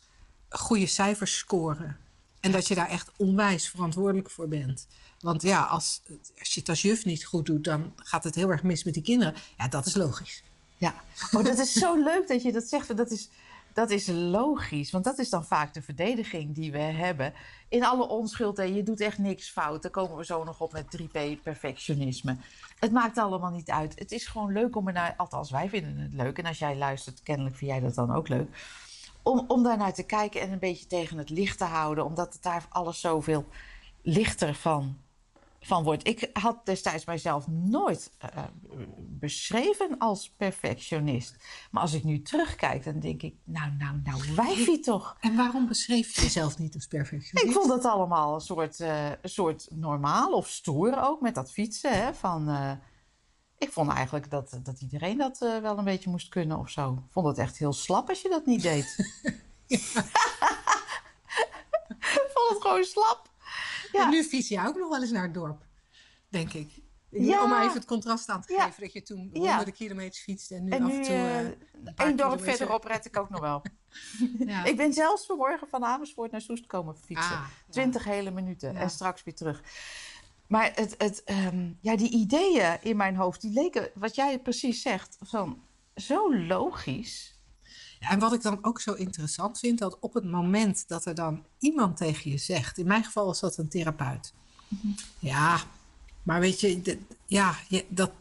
goede 0.49 0.85
cijfers 0.87 1.37
scoren. 1.37 1.97
En 2.39 2.51
dat 2.51 2.67
je 2.67 2.75
daar 2.75 2.89
echt 2.89 3.11
onwijs 3.17 3.69
verantwoordelijk 3.69 4.29
voor 4.29 4.47
bent. 4.47 4.87
Want 5.19 5.41
ja, 5.41 5.63
als, 5.63 6.01
als 6.39 6.53
je 6.53 6.59
het 6.59 6.69
als 6.69 6.81
juf 6.81 7.05
niet 7.05 7.25
goed 7.25 7.45
doet, 7.45 7.63
dan 7.63 7.93
gaat 7.95 8.23
het 8.23 8.35
heel 8.35 8.49
erg 8.49 8.63
mis 8.63 8.83
met 8.83 8.93
die 8.93 9.03
kinderen. 9.03 9.35
Ja, 9.57 9.67
dat 9.67 9.85
is 9.85 9.95
logisch. 9.95 10.43
Ja, 10.77 10.95
oh, 11.31 11.43
dat 11.43 11.57
is 11.57 11.73
zo 11.73 12.03
leuk 12.03 12.27
dat 12.27 12.41
je 12.43 12.51
dat 12.51 12.63
zegt. 12.63 12.97
Dat 12.97 13.11
is, 13.11 13.29
dat 13.77 13.89
is 13.89 14.07
logisch, 14.07 14.91
want 14.91 15.03
dat 15.03 15.17
is 15.19 15.29
dan 15.29 15.45
vaak 15.45 15.73
de 15.73 15.81
verdediging 15.81 16.55
die 16.55 16.71
we 16.71 16.77
hebben. 16.77 17.33
In 17.69 17.85
alle 17.85 18.07
onschuld, 18.07 18.59
en 18.59 18.73
je 18.75 18.83
doet 18.83 19.01
echt 19.01 19.17
niks 19.17 19.49
fout. 19.49 19.81
Daar 19.81 19.91
komen 19.91 20.17
we 20.17 20.25
zo 20.25 20.43
nog 20.43 20.61
op 20.61 20.71
met 20.71 21.01
3P 21.01 21.41
perfectionisme. 21.43 22.37
Het 22.79 22.91
maakt 22.91 23.17
allemaal 23.17 23.51
niet 23.51 23.69
uit. 23.69 23.99
Het 23.99 24.11
is 24.11 24.27
gewoon 24.27 24.51
leuk 24.51 24.75
om 24.75 24.87
er 24.87 24.93
naar, 24.93 25.13
althans 25.17 25.51
wij 25.51 25.69
vinden 25.69 25.97
het 25.97 26.13
leuk. 26.13 26.37
En 26.37 26.45
als 26.45 26.59
jij 26.59 26.75
luistert, 26.77 27.23
kennelijk 27.23 27.55
vind 27.55 27.71
jij 27.71 27.79
dat 27.79 27.95
dan 27.95 28.15
ook 28.15 28.27
leuk. 28.27 28.47
Om, 29.21 29.45
om 29.47 29.63
daar 29.63 29.77
naar 29.77 29.93
te 29.93 30.05
kijken 30.05 30.41
en 30.41 30.51
een 30.51 30.59
beetje 30.59 30.87
tegen 30.87 31.17
het 31.17 31.29
licht 31.29 31.57
te 31.57 31.63
houden. 31.63 32.05
Omdat 32.05 32.33
het 32.33 32.43
daar 32.43 32.65
alles 32.69 32.99
zoveel 32.99 33.45
lichter 34.01 34.55
van, 34.55 34.97
van 35.67 35.83
wordt. 35.83 36.07
Ik 36.07 36.29
had 36.33 36.65
destijds 36.65 37.05
mijzelf 37.05 37.47
nooit 37.47 38.11
eh, 38.17 38.43
beschreven 38.97 39.97
als 39.97 40.29
perfectionist. 40.29 41.35
Maar 41.71 41.81
als 41.81 41.93
ik 41.93 42.03
nu 42.03 42.21
terugkijk, 42.21 42.83
dan 42.83 42.99
denk 42.99 43.21
ik, 43.21 43.35
nou, 43.43 43.71
nou, 43.77 44.01
nou, 44.03 44.21
wijfie 44.35 44.79
toch. 44.79 45.17
En 45.19 45.35
waarom 45.35 45.67
beschreef 45.67 46.15
je 46.15 46.21
jezelf 46.21 46.57
niet 46.57 46.75
als 46.75 46.87
perfectionist? 46.87 47.47
Ik 47.47 47.53
vond 47.53 47.67
dat 47.67 47.85
allemaal 47.85 48.33
een 48.33 48.41
soort, 48.41 48.79
eh, 48.79 49.09
een 49.09 49.29
soort 49.29 49.67
normaal 49.71 50.33
of 50.33 50.47
stoer 50.47 51.01
ook 51.01 51.21
met 51.21 51.35
dat 51.35 51.51
fietsen. 51.51 52.03
Hè, 52.03 52.13
van, 52.13 52.49
eh, 52.49 52.71
ik 53.57 53.71
vond 53.71 53.91
eigenlijk 53.91 54.29
dat, 54.29 54.59
dat 54.63 54.81
iedereen 54.81 55.17
dat 55.17 55.41
eh, 55.41 55.57
wel 55.57 55.77
een 55.77 55.83
beetje 55.83 56.09
moest 56.09 56.29
kunnen 56.29 56.57
of 56.57 56.69
zo. 56.69 56.91
Ik 56.93 57.11
vond 57.11 57.27
het 57.27 57.37
echt 57.37 57.57
heel 57.57 57.73
slap 57.73 58.09
als 58.09 58.21
je 58.21 58.29
dat 58.29 58.45
niet 58.45 58.61
deed. 58.61 58.95
ik 59.67 59.79
vond 62.33 62.49
het 62.49 62.61
gewoon 62.61 62.83
slap. 62.83 63.29
Ja. 63.91 64.03
En 64.03 64.09
nu 64.09 64.23
fiets 64.23 64.47
je 64.47 64.59
ook 64.67 64.75
nog 64.77 64.89
wel 64.89 65.01
eens 65.01 65.11
naar 65.11 65.23
het 65.23 65.33
dorp, 65.33 65.65
denk 66.29 66.53
ik. 66.53 66.85
Ja. 67.09 67.43
Om 67.43 67.49
maar 67.49 67.61
even 67.63 67.73
het 67.73 67.85
contrast 67.85 68.29
aan 68.29 68.41
te 68.41 68.53
Ja. 68.53 68.65
geven 68.65 68.81
dat 68.81 68.93
je 68.93 69.01
toen 69.01 69.29
Ja. 69.33 69.39
honderden 69.39 69.73
kilometers 69.73 70.23
fietste 70.23 70.55
en 70.55 70.63
nu 70.63 70.71
En 70.71 70.83
af 70.83 70.91
en 70.91 71.01
toe 71.01 71.13
eh, 71.13 71.39
een 71.39 71.57
één 71.95 72.15
dorp 72.17 72.41
verderop 72.43 72.83
red 72.83 73.05
ik 73.05 73.17
ook 73.17 73.29
nog 73.29 73.39
wel. 73.39 73.61
Ja. 74.45 74.63
Ik 74.65 74.77
ben 74.77 74.93
zelfs 74.93 75.25
vanmorgen 75.25 75.67
van 75.67 75.83
Amersfoort 75.85 76.31
naar 76.31 76.41
Soest 76.41 76.65
komen 76.65 76.97
fietsen. 76.97 77.35
Ah, 77.35 77.47
ja. 77.65 77.71
20 77.71 78.03
hele 78.03 78.31
minuten 78.31 78.73
Ja. 78.73 78.79
en 78.79 78.89
straks 78.89 79.23
weer 79.23 79.35
terug. 79.35 79.63
Maar 80.47 80.71
het, 80.75 80.95
het, 80.97 81.23
ehm, 81.23 81.71
ja, 81.81 81.95
die 81.97 82.09
ideeën 82.09 82.77
in 82.81 82.97
mijn 82.97 83.15
hoofd, 83.15 83.41
die 83.41 83.51
leken, 83.53 83.89
wat 83.93 84.15
jij 84.15 84.39
precies 84.39 84.81
zegt, 84.81 85.17
van, 85.21 85.63
zo 85.95 86.35
logisch. 86.35 87.36
En 87.99 88.19
wat 88.19 88.33
ik 88.33 88.41
dan 88.41 88.59
ook 88.61 88.81
zo 88.81 88.93
interessant 88.93 89.59
vind, 89.59 89.79
dat 89.79 89.97
op 89.99 90.13
het 90.13 90.25
moment 90.25 90.87
dat 90.87 91.05
er 91.05 91.15
dan 91.15 91.43
iemand 91.59 91.97
tegen 91.97 92.31
je 92.31 92.37
zegt, 92.37 92.77
in 92.77 92.87
mijn 92.87 93.03
geval 93.03 93.25
was 93.25 93.39
dat 93.39 93.57
een 93.57 93.69
therapeut. 93.69 94.33
Ja, 95.19 95.61
maar 96.23 96.39
weet 96.39 96.59
je, 96.59 96.99
ja, 97.25 97.55
je, 97.67 97.85
dat, 97.89 98.11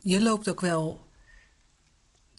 je 0.00 0.22
loopt 0.22 0.48
ook 0.48 0.60
wel, 0.60 1.00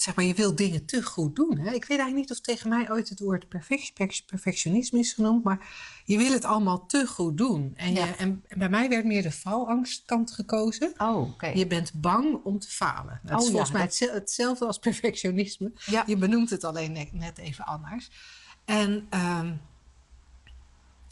zeg 0.03 0.15
maar, 0.15 0.25
je 0.25 0.33
wil 0.33 0.55
dingen 0.55 0.85
te 0.85 1.03
goed 1.03 1.35
doen. 1.35 1.57
Hè? 1.57 1.65
Ik 1.65 1.85
weet 1.85 1.99
eigenlijk 1.99 2.15
niet 2.15 2.31
of 2.31 2.39
tegen 2.39 2.69
mij 2.69 2.91
ooit 2.91 3.09
het 3.09 3.19
woord 3.19 3.49
perfect, 3.49 3.93
perf- 3.93 4.25
perfectionisme 4.25 4.99
is 4.99 5.13
genoemd, 5.13 5.43
maar 5.43 5.67
je 6.05 6.17
wil 6.17 6.31
het 6.31 6.45
allemaal 6.45 6.85
te 6.85 7.07
goed 7.07 7.37
doen. 7.37 7.73
En, 7.75 7.93
Ja. 7.93 8.05
je, 8.05 8.11
en, 8.15 8.43
en 8.47 8.59
bij 8.59 8.69
mij 8.69 8.89
werd 8.89 9.05
meer 9.05 9.21
de 9.21 9.31
faalangstkant 9.31 10.31
gekozen. 10.31 10.93
Oh. 10.97 11.29
Je 11.53 11.67
bent 11.67 11.93
bang 11.93 12.43
om 12.43 12.59
te 12.59 12.67
falen. 12.67 13.19
Dat 13.23 13.31
is 13.31 13.37
Oh, 13.37 13.43
ja, 13.43 13.49
volgens 13.51 13.71
mij 13.71 13.81
dat- 14.07 14.13
hetzelfde 14.21 14.65
als 14.65 14.79
perfectionisme. 14.79 15.71
Ja. 15.85 16.03
Je 16.07 16.17
benoemt 16.17 16.49
het 16.49 16.63
alleen 16.63 16.91
net, 16.91 17.13
net 17.13 17.37
even 17.37 17.65
anders. 17.65 18.09
En 18.65 19.07
ehm, 19.09 19.53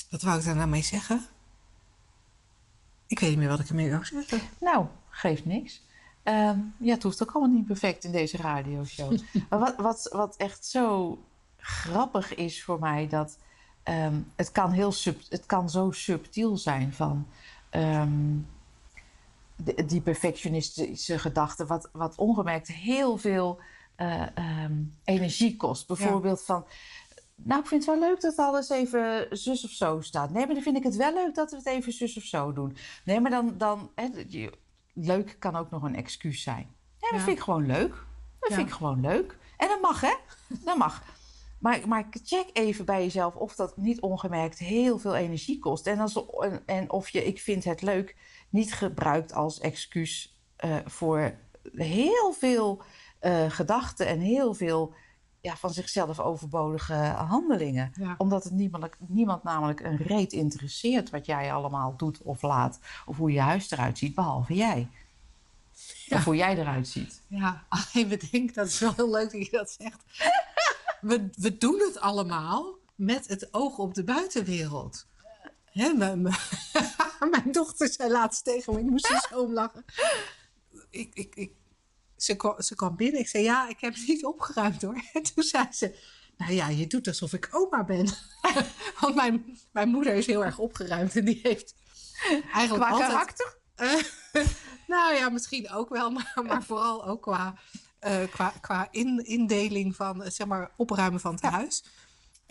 wat 0.09 0.21
wou 0.21 0.39
ik 0.39 0.45
daar 0.45 0.55
nou 0.55 0.69
mee 0.69 0.83
zeggen? 0.83 1.25
Ik 3.07 3.19
weet 3.19 3.29
niet 3.29 3.39
meer 3.39 3.47
wat 3.47 3.59
ik 3.59 3.69
ermee 3.69 3.89
wou 3.91 4.05
zeggen. 4.05 4.41
Nou, 4.59 4.85
geeft 5.09 5.45
niks. 5.45 5.81
Ehm, 6.23 6.59
ja, 6.77 6.93
het 6.93 7.03
hoeft 7.03 7.23
ook 7.23 7.31
allemaal 7.31 7.55
niet 7.55 7.65
perfect 7.65 8.03
in 8.03 8.11
deze 8.11 8.37
radioshow. 8.37 9.17
maar 9.49 9.59
wat, 9.59 9.75
wat, 9.75 10.09
wat 10.11 10.35
echt 10.37 10.65
zo 10.65 11.17
grappig 11.57 12.35
is 12.35 12.63
voor 12.63 12.79
mij, 12.79 13.07
dat 13.07 13.37
ehm, 13.83 14.15
het, 14.35 14.51
kan 14.51 14.71
heel 14.71 14.91
sub, 14.91 15.21
het 15.29 15.45
kan 15.45 15.69
zo 15.69 15.91
subtiel 15.91 16.57
zijn 16.57 16.93
van 16.93 17.27
ehm, 17.69 18.37
de- 19.55 19.85
die 19.85 20.01
perfectionistische 20.01 21.19
gedachte, 21.19 21.65
wat, 21.65 21.89
wat 21.91 22.15
ongemerkt 22.15 22.67
heel 22.67 23.17
veel 23.17 23.59
eh, 23.95 24.25
energie 25.03 25.57
kost. 25.57 25.87
Bijvoorbeeld 25.87 26.43
van. 26.43 26.65
Nou, 27.35 27.61
ik 27.61 27.67
vind 27.67 27.85
het 27.85 27.99
wel 27.99 28.09
leuk 28.09 28.21
dat 28.21 28.37
alles 28.37 28.69
even 28.69 29.27
zus 29.37 29.63
of 29.63 29.69
zo 29.69 30.01
staat. 30.01 30.29
Nee, 30.29 30.45
maar 30.45 30.53
dan 30.53 30.63
vind 30.63 30.77
ik 30.77 30.83
het 30.83 30.95
wel 30.95 31.13
leuk 31.13 31.35
dat 31.35 31.51
we 31.51 31.57
het 31.57 31.65
even 31.65 31.93
zus 31.93 32.17
of 32.17 32.23
zo 32.23 32.53
doen. 32.53 32.77
Nee, 33.05 33.19
maar 33.19 33.31
dan, 33.31 33.53
dan 33.57 33.91
hè, 33.95 34.09
leuk 35.05 35.35
kan 35.39 35.55
ook 35.55 35.69
nog 35.69 35.83
een 35.83 35.95
excuus 35.95 36.43
zijn. 36.43 36.65
Nee, 36.99 37.09
dat 37.11 37.19
Ja. 37.19 37.25
vind 37.25 37.37
ik 37.37 37.43
gewoon 37.43 37.65
leuk. 37.65 38.05
Dat 38.39 38.49
Ja. 38.49 38.55
vind 38.55 38.67
ik 38.67 38.73
gewoon 38.73 39.01
leuk. 39.01 39.37
En 39.57 39.67
dat 39.67 39.81
mag, 39.81 40.01
hè? 40.01 40.13
Dat 40.47 40.77
mag. 40.77 41.03
Maar, 41.59 41.87
maar 41.87 42.07
check 42.23 42.49
even 42.53 42.85
bij 42.85 43.03
jezelf 43.03 43.35
of 43.35 43.55
dat 43.55 43.77
niet 43.77 44.01
ongemerkt 44.01 44.57
heel 44.59 44.97
veel 44.99 45.15
energie 45.15 45.59
kost. 45.59 45.87
En, 45.87 45.99
als, 45.99 46.25
en, 46.39 46.63
en 46.65 46.91
of 46.91 47.09
je 47.09 47.25
ik 47.25 47.39
vind 47.39 47.63
het 47.63 47.81
leuk 47.81 48.15
niet 48.49 48.73
gebruikt 48.73 49.33
als 49.33 49.59
excuus 49.59 50.39
eh, 50.55 50.75
voor 50.85 51.33
heel 51.73 52.33
veel 52.39 52.81
eh, 53.19 53.49
gedachten 53.49 54.07
en 54.07 54.19
heel 54.19 54.53
veel 54.53 54.93
ja, 55.41 55.55
van 55.55 55.73
zichzelf 55.73 56.19
overbodige 56.19 56.93
handelingen. 57.17 57.91
Ja. 57.93 58.15
Omdat 58.17 58.43
het 58.43 58.53
niemand, 58.53 58.89
niemand 58.99 59.43
namelijk 59.43 59.79
een 59.79 59.97
reet 59.97 60.33
interesseert 60.33 61.09
wat 61.09 61.25
jij 61.25 61.53
allemaal 61.53 61.93
doet 61.97 62.21
of 62.21 62.41
laat. 62.41 62.79
Of 63.05 63.17
hoe 63.17 63.31
je 63.31 63.39
huis 63.39 63.71
eruit 63.71 63.97
ziet, 63.97 64.15
behalve 64.15 64.53
jij. 64.53 64.87
Ja. 66.05 66.17
Of 66.17 66.23
hoe 66.23 66.35
jij 66.35 66.57
eruit 66.57 66.87
ziet. 66.87 67.21
Ja, 67.27 67.65
alleen 67.69 68.07
bedenk, 68.07 68.53
dat 68.53 68.67
is 68.67 68.79
wel 68.79 68.93
heel 68.95 69.09
leuk 69.09 69.31
dat 69.31 69.45
je 69.45 69.51
dat 69.51 69.71
zegt. 69.71 70.03
We, 71.01 71.29
we 71.35 71.57
doen 71.57 71.79
het 71.79 71.99
allemaal 71.99 72.75
met 72.95 73.27
het 73.27 73.53
oog 73.53 73.77
op 73.77 73.93
de 73.93 74.03
buitenwereld. 74.03 75.07
Hè, 75.65 75.93
mijn, 76.03 76.35
dochter 77.51 77.89
zei 77.89 78.11
laatst 78.11 78.43
tegen 78.43 78.73
me, 78.73 78.79
ik 78.79 78.85
moest 78.85 79.25
zo 79.29 79.39
om 79.39 79.53
lachen. 79.53 79.85
ik, 80.89 81.13
ik, 81.13 81.35
ik, 81.35 81.51
ze, 82.23 82.35
kwam, 82.35 82.61
ze 82.61 82.75
kwam 82.75 82.95
binnen. 82.95 83.19
Ik 83.19 83.27
zei, 83.27 83.43
ja, 83.43 83.69
ik 83.69 83.79
heb 83.79 83.93
het 83.93 84.07
niet 84.07 84.25
opgeruimd 84.25 84.81
hoor. 84.81 85.01
En 85.13 85.23
toen 85.23 85.43
zei 85.43 85.67
ze, 85.71 85.95
nou 86.37 86.53
ja, 86.53 86.67
je 86.67 86.87
doet 86.87 87.07
alsof 87.07 87.33
ik 87.33 87.49
oma 87.51 87.83
ben. 87.83 88.09
Want 89.01 89.15
mijn, 89.15 89.59
mijn 89.71 89.89
moeder 89.89 90.13
is 90.13 90.25
heel 90.25 90.45
erg 90.45 90.57
opgeruimd 90.57 91.15
en 91.15 91.25
die 91.25 91.39
heeft 91.43 91.75
eigenlijk 92.53 92.89
Qua 92.89 92.89
altijd... 92.89 93.09
karakter? 93.09 93.59
Nou 94.87 95.15
ja, 95.15 95.29
misschien 95.29 95.69
ook 95.69 95.89
wel, 95.89 96.09
maar, 96.09 96.33
maar 96.43 96.63
vooral 96.63 97.05
ook 97.05 97.21
qua, 97.21 97.55
eh, 97.99 98.23
qua, 98.31 98.53
qua 98.61 98.87
in, 98.91 99.25
indeling 99.25 99.95
van, 99.95 100.23
eh, 100.23 100.31
zeg 100.31 100.47
maar, 100.47 100.71
opruimen 100.77 101.19
van 101.19 101.33
het 101.33 101.43
huis. 101.43 101.83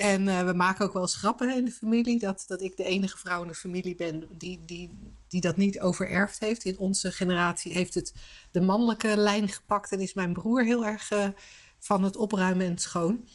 En 0.00 0.28
eh, 0.28 0.44
we 0.44 0.52
maken 0.52 0.84
ook 0.84 0.92
wel 0.92 1.02
eens 1.02 1.16
grappen 1.16 1.56
in 1.56 1.64
de 1.64 1.70
familie, 1.70 2.18
dat, 2.18 2.44
dat 2.46 2.62
ik 2.62 2.76
de 2.76 2.84
enige 2.84 3.18
vrouw 3.18 3.42
in 3.42 3.48
de 3.48 3.54
familie 3.54 3.94
ben 3.94 4.28
die, 4.30 4.60
die, 4.64 4.90
die 5.28 5.40
dat 5.40 5.56
niet 5.56 5.80
overerfd 5.80 6.40
heeft. 6.40 6.64
In 6.64 6.78
onze 6.78 7.12
generatie 7.12 7.72
heeft 7.72 7.94
het 7.94 8.14
de 8.50 8.60
mannelijke 8.60 9.16
lijn 9.16 9.48
gepakt 9.48 9.92
en 9.92 10.00
is 10.00 10.14
mijn 10.14 10.32
broer 10.32 10.64
heel 10.64 10.86
erg 10.86 11.10
eh, 11.10 11.28
van 11.78 12.02
het 12.04 12.16
opruimen 12.16 12.64
en 12.66 12.70
het 12.70 12.82
schoon. 12.82 13.28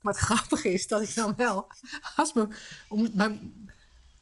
Maar 0.00 0.12
het 0.12 0.22
grappige 0.22 0.72
is 0.72 0.86
dat 0.86 1.02
ik 1.02 1.14
dan 1.14 1.34
wel, 1.36 1.66
als 2.16 2.32
me, 2.32 2.48
om, 2.88 3.08
mijn, 3.12 3.68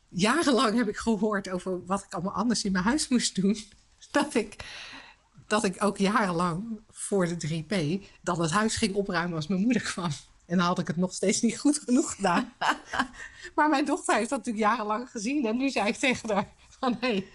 jarenlang 0.08 0.76
heb 0.76 0.88
ik 0.88 0.96
gehoord 0.96 1.48
over 1.48 1.86
wat 1.86 2.02
ik 2.02 2.14
allemaal 2.14 2.34
anders 2.34 2.64
in 2.64 2.72
mijn 2.72 2.84
huis 2.84 3.08
moest 3.08 3.34
doen. 3.34 3.56
Dat 4.10 4.34
ik, 4.34 4.64
dat 5.46 5.64
ik 5.64 5.84
ook 5.84 5.98
jarenlang 5.98 6.80
voor 6.90 7.26
de 7.28 7.64
3P 7.64 8.04
dan 8.20 8.40
het 8.40 8.50
huis 8.50 8.76
ging 8.76 8.94
opruimen 8.94 9.36
als 9.36 9.46
mijn 9.46 9.60
moeder 9.60 9.82
kwam. 9.82 10.10
En 10.50 10.56
dan 10.56 10.66
had 10.66 10.78
ik 10.78 10.86
het 10.86 10.96
nog 10.96 11.12
steeds 11.12 11.40
niet 11.40 11.58
goed 11.58 11.78
genoeg 11.78 12.14
gedaan. 12.14 12.52
maar 13.54 13.68
mijn 13.68 13.84
dochter 13.84 14.14
heeft 14.16 14.30
dat 14.30 14.38
natuurlijk 14.38 14.64
jarenlang 14.66 15.10
gezien. 15.10 15.46
En 15.46 15.56
nu 15.56 15.70
zei 15.70 15.88
ik 15.88 15.96
tegen 15.96 16.30
haar 16.34 16.52
van... 16.80 16.96
hé, 17.00 17.08
hey, 17.08 17.26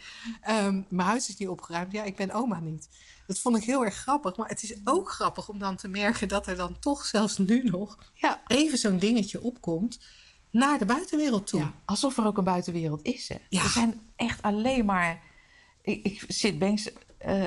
ehm, 0.41 0.81
mijn 0.89 1.07
huis 1.07 1.29
is 1.29 1.37
niet 1.37 1.49
opgeruimd. 1.49 1.91
Ja, 1.91 2.03
ik 2.03 2.15
ben 2.15 2.31
oma 2.31 2.59
niet. 2.59 2.89
Dat 3.27 3.39
vond 3.39 3.57
ik 3.57 3.63
heel 3.63 3.85
erg 3.85 3.95
grappig. 3.95 4.35
Maar 4.35 4.49
het 4.49 4.63
is 4.63 4.75
ook 4.83 5.11
grappig 5.11 5.49
om 5.49 5.59
dan 5.59 5.75
te 5.75 5.87
merken... 5.87 6.27
dat 6.27 6.47
er 6.47 6.55
dan 6.55 6.79
toch 6.79 7.05
zelfs 7.05 7.37
nu 7.37 7.63
nog 7.63 7.97
Ja. 8.13 8.41
even 8.47 8.77
zo'n 8.77 8.99
dingetje 8.99 9.41
opkomt... 9.41 9.99
naar 10.51 10.77
de 10.77 10.85
buitenwereld 10.85 11.47
toe. 11.47 11.59
Ja, 11.59 11.73
alsof 11.85 12.17
er 12.17 12.25
ook 12.25 12.37
een 12.37 12.43
buitenwereld 12.43 13.03
is. 13.03 13.29
Hè. 13.29 13.35
Ja. 13.49 13.63
Er 13.63 13.69
zijn 13.69 14.01
echt 14.15 14.41
alleen 14.41 14.85
maar. 14.85 15.21
Ik, 15.81 16.03
ik 16.05 16.23
zit 16.27 16.59
Banks. 16.59 16.91
eh, 17.17 17.43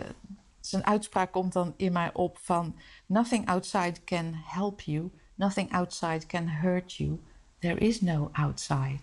zijn 0.60 0.86
uitspraak 0.86 1.32
komt 1.32 1.52
dan 1.52 1.74
in 1.76 1.92
mij 1.92 2.12
op 2.14 2.38
van. 2.42 2.76
Nothing 3.06 3.48
outside 3.48 3.94
can 4.04 4.32
help 4.34 4.80
you. 4.80 5.10
Nothing 5.38 5.72
outside 5.72 6.26
can 6.26 6.48
hurt 6.48 6.92
you. 6.96 7.20
There 7.58 7.78
is 7.80 8.00
no 8.00 8.28
outside. 8.32 9.00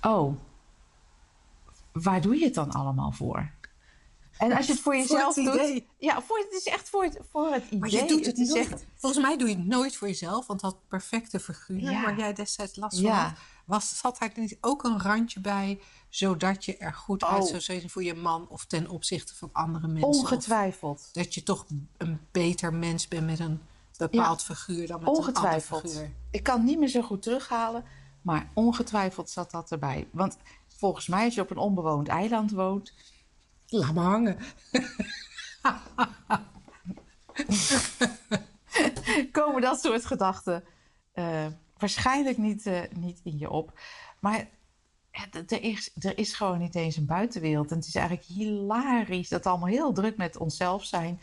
Oh. 0.00 0.36
Waar 1.92 2.20
doe 2.20 2.38
je 2.38 2.44
het 2.44 2.54
dan 2.54 2.70
allemaal 2.70 3.12
voor? 3.12 3.50
En 4.38 4.52
als 4.52 4.66
je 4.66 4.72
het 4.72 4.80
voor 4.80 4.96
jezelf 5.02 5.34
het 5.34 5.44
doet. 5.44 5.54
idee. 5.54 5.86
Ja, 5.98 6.22
voor, 6.22 6.38
het 6.38 6.52
is 6.52 6.64
echt 6.64 6.88
voor 6.88 7.04
het, 7.04 7.18
voor 7.30 7.52
het 7.52 7.64
idee. 7.66 7.78
Maar 7.78 7.90
je 7.90 8.04
doet 8.04 8.26
het 8.26 8.38
is 8.38 8.48
nooit. 8.48 8.70
echt- 8.72 8.86
Volgens 8.96 9.22
mij 9.22 9.36
doe 9.36 9.48
je 9.48 9.56
het 9.56 9.66
nooit 9.66 9.96
voor 9.96 10.08
jezelf, 10.08 10.46
want 10.46 10.60
dat 10.60 10.88
perfecte 10.88 11.40
figuur 11.40 11.80
Ja. 11.80 12.02
waar 12.02 12.18
jij 12.18 12.32
destijds 12.32 12.76
last 12.76 12.94
van 12.96 13.04
Ja. 13.06 13.22
had, 13.26 13.32
was, 13.64 13.98
zat 13.98 14.18
daar 14.18 14.30
niet 14.34 14.56
ook 14.60 14.84
een 14.84 15.00
randje 15.02 15.40
bij, 15.40 15.80
zodat 16.08 16.64
je 16.64 16.76
er 16.76 16.94
goed 16.94 17.24
uit 17.24 17.42
Oh. 17.42 17.48
zou 17.48 17.60
zien 17.60 17.90
voor 17.90 18.02
je 18.04 18.14
man 18.14 18.48
of 18.48 18.64
ten 18.64 18.88
opzichte 18.88 19.34
van 19.34 19.48
andere 19.52 19.86
mensen? 19.88 20.08
Of 20.08 20.16
Ongetwijfeld. 20.16 21.08
dat 21.12 21.34
je 21.34 21.42
toch 21.42 21.66
een 21.96 22.20
beter 22.30 22.74
mens 22.74 23.08
bent 23.08 23.26
met 23.26 23.38
een 23.38 23.60
bepaald 24.08 24.42
figuur 24.42 24.86
dan 24.86 25.00
met 25.00 25.08
Ongetwijfeld. 25.08 25.84
een 25.84 25.88
ander 25.88 26.00
figuur. 26.00 26.16
Ik 26.30 26.42
kan 26.42 26.64
niet 26.64 26.78
meer 26.78 26.88
zo 26.88 27.02
goed 27.02 27.22
terughalen, 27.22 27.84
maar 28.22 28.50
ongetwijfeld 28.54 29.30
zat 29.30 29.50
dat 29.50 29.70
erbij. 29.70 30.08
Want 30.12 30.36
volgens 30.68 31.06
mij, 31.06 31.24
als 31.24 31.34
je 31.34 31.40
op 31.40 31.50
een 31.50 31.56
onbewoond 31.56 32.08
eiland 32.08 32.50
woont, 32.50 32.92
Laat 33.70 33.94
me 33.94 34.00
hangen. 34.00 34.38
komen 39.32 39.62
dat 39.62 39.80
soort 39.80 40.06
gedachten 40.06 40.64
eh, 41.12 41.46
waarschijnlijk 41.78 42.38
niet, 42.38 42.66
eh, 42.66 42.80
niet 42.90 43.20
in 43.22 43.38
je 43.38 43.50
op. 43.50 43.80
Maar 44.20 44.48
er 45.32 45.62
is, 45.62 45.90
er 45.98 46.18
is 46.18 46.34
gewoon 46.34 46.58
niet 46.58 46.74
eens 46.74 46.96
een 46.96 47.06
buitenwereld. 47.06 47.70
En 47.70 47.76
het 47.76 47.86
is 47.86 47.94
eigenlijk 47.94 48.26
hilarisch 48.26 49.28
dat 49.28 49.44
we 49.44 49.50
allemaal 49.50 49.68
heel 49.68 49.92
druk 49.92 50.16
met 50.16 50.36
onszelf 50.36 50.84
zijn. 50.84 51.20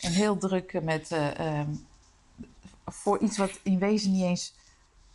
En 0.00 0.12
heel 0.12 0.36
druk 0.36 0.82
met 0.82 1.10
eh, 1.10 1.38
ehm, 1.38 1.74
voor 2.86 3.18
iets 3.18 3.38
wat 3.38 3.60
in 3.62 3.78
wezen 3.78 4.12
niet 4.12 4.22
eens 4.22 4.54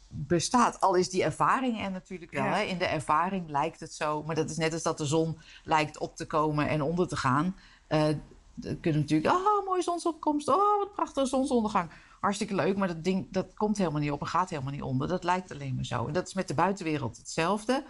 bestaat. 0.08 0.82
Al 0.82 0.96
is 0.96 1.10
die 1.10 1.24
ervaring 1.24 1.82
er 1.82 1.92
natuurlijk 1.92 2.32
wel. 2.32 2.44
Ja. 2.44 2.54
Hè? 2.54 2.62
In 2.62 2.78
de 2.78 2.86
ervaring 2.86 3.50
lijkt 3.50 3.80
het 3.80 3.94
zo. 3.94 4.24
Maar 4.24 4.36
dat 4.36 4.50
is 4.50 4.58
net 4.58 4.74
als 4.74 4.84
dat 4.84 4.98
de 4.98 5.06
zon 5.06 5.38
lijkt 5.64 5.98
op 5.98 6.16
te 6.16 6.28
komen 6.28 6.68
en 6.68 6.82
onder 6.82 7.08
te 7.08 7.16
gaan. 7.16 7.56
Eh 7.88 8.08
dan 8.60 8.80
kunnen 8.80 9.02
we 9.02 9.08
natuurlijk... 9.08 9.36
Oh, 9.36 9.66
mooie 9.66 9.82
zonsopkomst. 9.82 10.48
Oh, 10.48 10.78
wat 10.78 10.94
prachtige 10.94 11.28
zonsondergang. 11.28 11.90
Hartstikke 12.20 12.56
leuk, 12.56 12.78
maar 12.78 12.88
dat 12.88 13.04
ding 13.04 13.28
dat 13.32 13.54
komt 13.54 13.78
helemaal 13.78 14.02
niet 14.02 14.12
op 14.12 14.22
en 14.22 14.28
gaat 14.28 14.50
helemaal 14.50 14.72
niet 14.72 14.82
onder. 14.82 15.08
Dat 15.08 15.24
lijkt 15.24 15.52
alleen 15.52 15.76
maar 15.76 15.86
zo. 15.86 16.08
En 16.08 16.14
dat 16.14 16.28
is 16.28 16.34
met 16.34 16.48
de 16.48 16.54
buitenwereld 16.54 17.18
hetzelfde. 17.18 17.84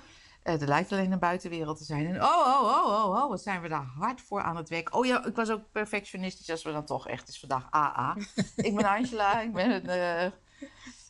Eh 0.47 0.61
er 0.61 0.67
lijkt 0.67 0.91
alleen 0.91 1.11
een 1.11 1.19
buitenwereld 1.19 1.77
te 1.77 1.83
zijn. 1.83 2.05
En 2.07 2.23
oh, 2.23 2.29
oh, 2.47 2.61
oh, 2.61 2.85
oh, 2.85 3.23
oh, 3.23 3.29
wat 3.29 3.41
zijn 3.41 3.61
we 3.61 3.67
daar 3.67 3.85
hard 3.99 4.21
voor 4.21 4.41
aan 4.41 4.55
het 4.55 4.69
werk. 4.69 4.95
Oh 4.95 5.05
ja, 5.05 5.25
ik 5.25 5.35
was 5.35 5.49
ook 5.49 5.71
perfectionistisch 5.71 6.49
als 6.49 6.63
we 6.63 6.71
dan 6.71 6.85
toch 6.85 7.07
echt 7.07 7.27
is 7.29 7.39
vandaag 7.39 7.67
AA. 7.71 8.15
ik 8.55 8.75
ben 8.75 8.85
Angela, 8.85 9.41
ik 9.41 9.53
ben, 9.53 9.71
een, 9.71 9.87
eh, 10.21 10.31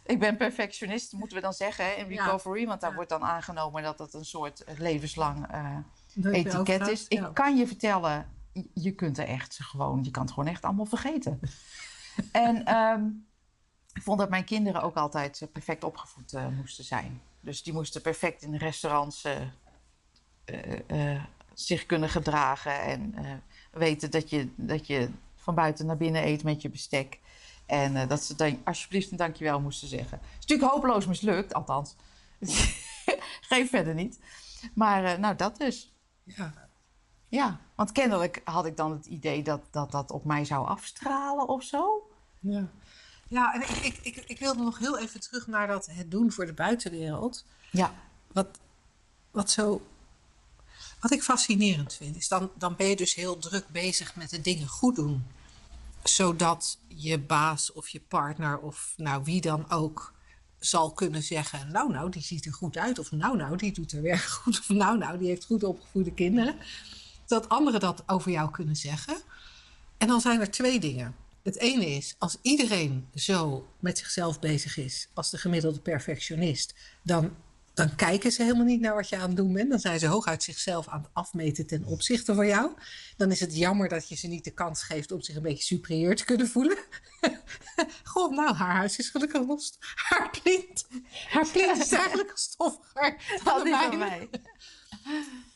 ik 0.06 0.20
ben 0.20 0.38
perfectionist, 0.38 1.14
moeten 1.14 1.38
we 1.38 1.44
dan 1.44 1.54
zeggen, 1.54 1.86
hè, 1.86 1.92
in 1.92 2.10
Ja. 2.10 2.26
recovery. 2.26 2.66
Want 2.68 2.82
daar 2.82 2.90
Ja. 2.90 2.96
wordt 2.96 3.10
dan 3.12 3.24
aangenomen 3.24 3.84
dat 3.84 3.98
dat 3.98 4.14
een 4.14 4.26
soort 4.26 4.64
levenslang 4.78 5.48
je 6.14 6.32
etiket 6.32 6.88
is. 6.88 7.06
ja. 7.10 7.28
Ik 7.28 7.34
kan 7.34 7.58
je 7.58 7.68
vertellen, 7.68 8.26
je- 8.74 8.92
kunt 8.96 9.18
er 9.18 9.28
echt 9.28 9.58
gewoon, 9.62 10.04
je 10.04 10.12
kan 10.12 10.24
het 10.24 10.34
gewoon 10.34 10.50
echt 10.50 10.64
allemaal 10.64 10.86
vergeten. 10.86 11.40
en 12.32 12.66
ehm, 12.66 13.06
ik 13.94 14.02
vond 14.02 14.20
dat 14.20 14.30
mijn 14.30 14.44
kinderen 14.44 14.82
ook 14.82 14.96
altijd 14.96 15.48
perfect 15.52 15.84
opgevoed 15.84 16.34
moesten 16.56 16.84
zijn. 16.84 17.22
Dus 17.40 17.64
die 17.64 17.74
moesten 17.74 18.02
perfect 18.02 18.42
in 18.42 18.56
restaurants 18.56 19.24
eh, 19.24 19.42
eh, 20.46 21.14
eh, 21.14 21.24
zich 21.54 21.86
kunnen 21.86 22.10
gedragen 22.10 22.82
en 22.82 23.16
weten 23.72 24.12
dat 24.12 24.30
je, 24.30 24.50
dat 24.56 24.88
je 24.88 25.10
van 25.36 25.56
buiten 25.56 25.86
naar 25.86 25.98
binnen 25.98 26.26
eet 26.26 26.44
met 26.44 26.62
je 26.62 26.70
bestek. 26.70 27.20
En 27.66 28.08
dat 28.08 28.24
ze 28.24 28.36
dan 28.36 28.62
alsjeblieft 28.64 29.12
een 29.12 29.18
dankjewel 29.18 29.60
moesten 29.62 29.88
zeggen. 29.88 30.18
Het 30.18 30.30
is 30.40 30.46
natuurlijk 30.46 30.72
hopeloos 30.72 31.06
mislukt, 31.06 31.54
althans. 31.54 31.96
Geef 33.50 33.70
verder 33.70 33.94
niet. 33.94 34.20
Maar 34.74 35.20
nou, 35.20 35.36
dat 35.36 35.58
dus. 35.58 35.94
Ja. 36.24 36.68
Ja, 37.30 37.60
want 37.76 37.92
kennelijk 37.92 38.42
had 38.44 38.66
ik 38.66 38.78
dan 38.78 38.92
het 38.92 39.06
idee 39.06 39.44
dat 39.44 39.62
dat, 39.72 39.92
dat 39.92 40.12
op 40.12 40.26
mij 40.26 40.46
zou 40.46 40.68
afstralen 40.68 41.48
of 41.48 41.64
zo. 41.64 42.10
Ja, 42.40 42.68
ja 43.28 43.54
en 43.54 43.62
ik, 43.62 43.70
ik, 43.70 44.00
ik, 44.02 44.24
ik 44.28 44.40
wilde 44.40 44.64
nog 44.64 44.80
heel 44.80 44.98
even 44.98 45.20
terug 45.20 45.48
naar 45.48 45.68
dat 45.68 45.88
het 45.92 46.12
doen 46.12 46.32
voor 46.32 46.46
de 46.46 46.54
buitenwereld. 46.54 47.46
Ja, 47.72 47.94
Wat, 48.32 48.60
wat, 49.32 49.52
zo, 49.52 49.88
wat 51.00 51.12
ik 51.12 51.24
fascinerend 51.24 51.94
vind, 51.94 52.16
is 52.16 52.28
dan, 52.28 52.52
dan 52.58 52.76
ben 52.76 52.88
je 52.88 52.96
dus 52.96 53.16
heel 53.16 53.38
druk 53.38 53.68
bezig 53.68 54.16
met 54.16 54.30
de 54.30 54.42
dingen 54.42 54.68
goed 54.68 54.96
doen. 54.96 55.26
Zodat 56.04 56.78
je 56.88 57.20
baas 57.20 57.72
of 57.72 57.90
je 57.90 58.00
partner 58.00 58.60
of 58.60 58.94
nou 58.98 59.24
wie 59.24 59.42
dan 59.42 59.72
ook 59.72 60.14
zal 60.60 60.94
kunnen 60.94 61.24
zeggen... 61.24 61.72
nou, 61.72 61.92
nou, 61.92 62.10
die 62.10 62.22
ziet 62.22 62.46
er 62.46 62.54
goed 62.54 62.78
uit. 62.78 63.00
Of 63.00 63.12
nou, 63.12 63.38
nou, 63.38 63.58
die 63.58 63.72
doet 63.72 63.92
er 63.92 64.02
werk 64.02 64.22
goed. 64.22 64.60
Of 64.60 64.70
nou, 64.70 64.98
nou, 64.98 65.18
die 65.18 65.28
heeft 65.28 65.46
goed 65.46 65.64
opgevoede 65.64 66.14
kinderen. 66.14 66.56
Dat 67.26 67.50
anderen 67.50 67.80
dat 67.80 68.04
over 68.06 68.32
jou 68.32 68.52
kunnen 68.52 68.76
zeggen. 68.76 69.18
En 69.98 70.08
dan 70.08 70.22
zijn 70.22 70.40
er 70.40 70.52
twee 70.52 70.80
dingen. 70.80 71.16
Het 71.48 71.58
ene 71.60 71.86
is, 71.86 72.16
als 72.18 72.38
iedereen 72.42 73.08
zo 73.16 73.68
met 73.80 73.98
zichzelf 73.98 74.40
bezig 74.40 74.78
is 74.78 75.08
als 75.14 75.30
de 75.30 75.38
gemiddelde 75.38 75.80
perfectionist, 75.80 76.74
dan, 77.04 77.36
dan 77.74 77.96
kijken 77.96 78.32
ze 78.32 78.44
helemaal 78.44 78.66
niet 78.66 78.80
naar 78.82 78.96
wat 78.96 79.10
je 79.10 79.16
aan 79.18 79.28
het 79.28 79.38
doen 79.38 79.54
bent. 79.54 79.70
Dan 79.70 79.80
zijn 79.80 80.00
ze 80.00 80.08
hooguit 80.08 80.44
zichzelf 80.44 80.88
aan 80.88 81.02
het 81.02 81.10
afmeten 81.14 81.68
ten 81.68 81.84
opzichte 81.86 82.36
van 82.36 82.48
jou. 82.48 82.72
Dan 83.18 83.32
is 83.32 83.40
het 83.40 83.58
jammer 83.58 83.90
dat 83.90 84.10
je 84.10 84.16
ze 84.16 84.28
niet 84.28 84.44
de 84.44 84.52
kans 84.52 84.84
geeft 84.84 85.12
om 85.12 85.22
zich 85.22 85.36
een 85.36 85.42
beetje 85.42 85.64
superieur 85.64 86.16
te 86.16 86.26
kunnen 86.26 86.48
voelen. 86.48 86.78
Goh, 88.04 88.32
nou, 88.36 88.56
haar 88.56 88.76
huis 88.76 88.98
is 88.98 89.10
gelukkig 89.10 89.60
st- 89.60 89.78
Haar 89.96 90.30
plint, 90.42 90.88
haar 91.30 91.48
plint 91.52 91.78
is 91.86 91.92
eigenlijk 91.92 92.32
stoffiger 92.38 93.18
dan 93.44 93.70
mijne. 93.70 93.98
mij. 93.98 94.30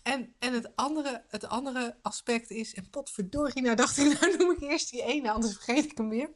En, 0.03 0.34
en 0.39 0.53
het, 0.53 0.75
andere, 0.75 1.24
het 1.27 1.48
andere 1.48 1.96
aspect 2.01 2.50
is, 2.50 2.74
en 2.74 2.89
potverdorie, 2.89 3.62
nou 3.62 3.75
dacht 3.75 3.98
ik, 3.98 4.05
nou 4.20 4.38
noem 4.38 4.51
ik 4.51 4.62
eerst 4.62 4.91
die 4.91 5.03
ene, 5.03 5.31
anders 5.31 5.53
vergeet 5.53 5.86
ik 5.86 5.98
hem 5.98 6.10
weer. 6.10 6.29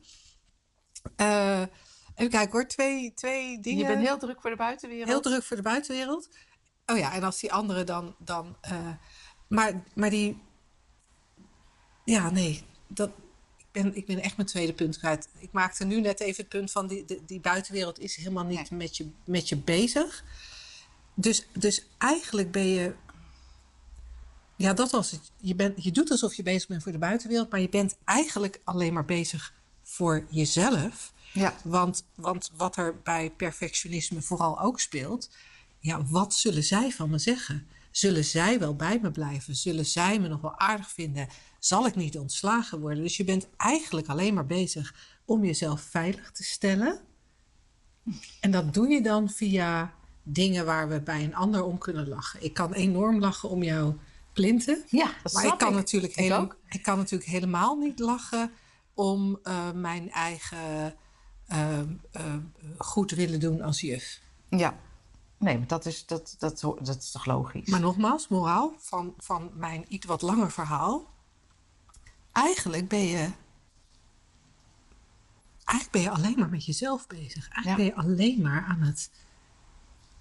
Eh, 1.15 1.61
even 2.15 2.31
kijken 2.31 2.51
hoor, 2.51 2.67
twee, 2.67 3.13
twee 3.13 3.59
dingen. 3.59 3.79
Je 3.79 3.87
bent 3.87 4.07
heel 4.07 4.17
druk 4.17 4.41
voor 4.41 4.49
de 4.49 4.55
buitenwereld. 4.55 5.07
Heel 5.07 5.21
druk 5.21 5.43
voor 5.43 5.55
de 5.55 5.63
buitenwereld. 5.63 6.29
Oh 6.85 6.97
ja, 6.97 7.13
en 7.13 7.23
als 7.23 7.39
die 7.39 7.53
andere 7.53 7.83
dan. 7.83 8.15
dan 8.19 8.57
eh, 8.61 8.89
maar, 9.47 9.83
maar 9.95 10.09
die. 10.09 10.41
Ja, 12.05 12.29
nee. 12.29 12.63
Dat, 12.87 13.09
ik, 13.57 13.65
ben, 13.71 13.95
ik 13.95 14.05
ben 14.05 14.19
echt 14.19 14.35
mijn 14.35 14.47
tweede 14.47 14.73
punt 14.73 14.97
kwijt. 14.97 15.29
Ik 15.39 15.51
maakte 15.51 15.85
nu 15.85 16.01
net 16.01 16.19
even 16.19 16.41
het 16.43 16.49
punt 16.49 16.71
van 16.71 16.87
die, 16.87 17.05
die, 17.05 17.25
die 17.25 17.39
buitenwereld 17.39 17.99
is 17.99 18.15
helemaal 18.15 18.45
niet 18.45 18.71
met, 18.71 18.97
je, 18.97 19.09
met 19.25 19.49
je 19.49 19.57
bezig. 19.57 20.23
Dus, 21.13 21.47
dus 21.53 21.87
eigenlijk 21.97 22.51
ben 22.51 22.67
je. 22.67 22.95
Ja, 24.55 24.73
dat 24.73 24.91
was 24.91 25.11
het. 25.11 25.31
Je, 25.37 25.55
bent, 25.55 25.83
je 25.83 25.91
doet 25.91 26.11
alsof 26.11 26.33
je 26.33 26.43
bezig 26.43 26.67
bent 26.67 26.83
voor 26.83 26.91
de 26.91 26.97
buitenwereld, 26.97 27.49
maar 27.49 27.59
je 27.59 27.69
bent 27.69 27.95
eigenlijk 28.03 28.61
alleen 28.63 28.93
maar 28.93 29.05
bezig 29.05 29.53
voor 29.83 30.25
jezelf. 30.29 31.13
Ja. 31.33 31.53
Want, 31.63 32.03
want 32.15 32.51
wat 32.55 32.75
er 32.77 33.01
bij 33.03 33.29
perfectionisme 33.29 34.21
vooral 34.21 34.61
ook 34.61 34.79
speelt, 34.79 35.29
ja, 35.79 36.05
wat 36.05 36.33
zullen 36.33 36.63
zij 36.63 36.91
van 36.91 37.09
me 37.09 37.17
zeggen? 37.17 37.67
Zullen 37.91 38.25
zij 38.25 38.59
wel 38.59 38.75
bij 38.75 38.99
me 39.01 39.11
blijven? 39.11 39.55
Zullen 39.55 39.85
zij 39.85 40.19
me 40.19 40.27
nog 40.27 40.41
wel 40.41 40.59
aardig 40.59 40.89
vinden? 40.89 41.27
Zal 41.59 41.85
ik 41.85 41.95
niet 41.95 42.17
ontslagen 42.17 42.79
worden? 42.79 43.03
Dus 43.03 43.17
je 43.17 43.23
bent 43.23 43.47
eigenlijk 43.57 44.07
alleen 44.07 44.33
maar 44.33 44.45
bezig 44.45 44.95
om 45.25 45.45
jezelf 45.45 45.81
veilig 45.81 46.31
te 46.31 46.43
stellen. 46.43 46.99
En 48.39 48.51
dat 48.51 48.73
doe 48.73 48.87
je 48.87 49.01
dan 49.01 49.29
via 49.29 49.93
dingen 50.23 50.65
waar 50.65 50.89
we 50.89 51.01
bij 51.01 51.23
een 51.23 51.35
ander 51.35 51.63
om 51.63 51.77
kunnen 51.77 52.07
lachen. 52.07 52.43
Ik 52.43 52.53
kan 52.53 52.73
enorm 52.73 53.19
lachen 53.19 53.49
om 53.49 53.63
jouw 53.63 53.97
plinten. 54.35 54.83
Ja, 54.89 55.05
dat 55.23 55.33
Maar 55.33 55.41
snap 55.41 55.53
ik 55.53 55.59
kan, 55.59 55.69
ik. 55.69 55.75
Natuurlijk 55.75 56.13
Ik 56.69 56.83
kan 56.83 56.97
natuurlijk 56.97 57.29
helemaal 57.29 57.75
niet 57.75 57.99
lachen 57.99 58.51
om 58.93 59.39
eh, 59.43 59.71
mijn 59.71 60.11
eigen 60.11 60.95
eh, 61.47 61.79
eh, 61.79 61.85
goed 62.77 63.11
willen 63.11 63.39
doen 63.39 63.61
als 63.61 63.81
juf. 63.81 64.21
Ja. 64.49 64.77
Nee, 65.37 65.57
maar 65.57 65.67
dat 65.67 65.85
is, 65.85 66.05
dat, 66.05 66.35
dat, 66.39 66.59
dat 66.81 66.95
is 66.97 67.11
toch 67.11 67.25
logisch? 67.25 67.69
Maar 67.69 67.79
nogmaals, 67.79 68.27
moraal 68.27 68.73
van, 68.77 69.13
van 69.17 69.51
mijn 69.53 69.85
iets 69.87 70.05
wat 70.05 70.21
langer 70.21 70.51
verhaal. 70.51 71.13
Eigenlijk 72.31 72.87
ben 72.87 73.03
je. 73.03 73.29
Eigenlijk 75.63 75.91
ben 75.91 76.01
je 76.01 76.09
alleen 76.09 76.39
maar 76.39 76.49
met 76.49 76.65
jezelf 76.65 77.07
bezig. 77.07 77.49
Eigenlijk 77.49 77.65
Ja. 77.65 77.75
ben 77.75 77.85
je 77.85 78.09
alleen 78.09 78.41
maar 78.41 78.65
aan 78.69 78.81
het. 78.81 79.11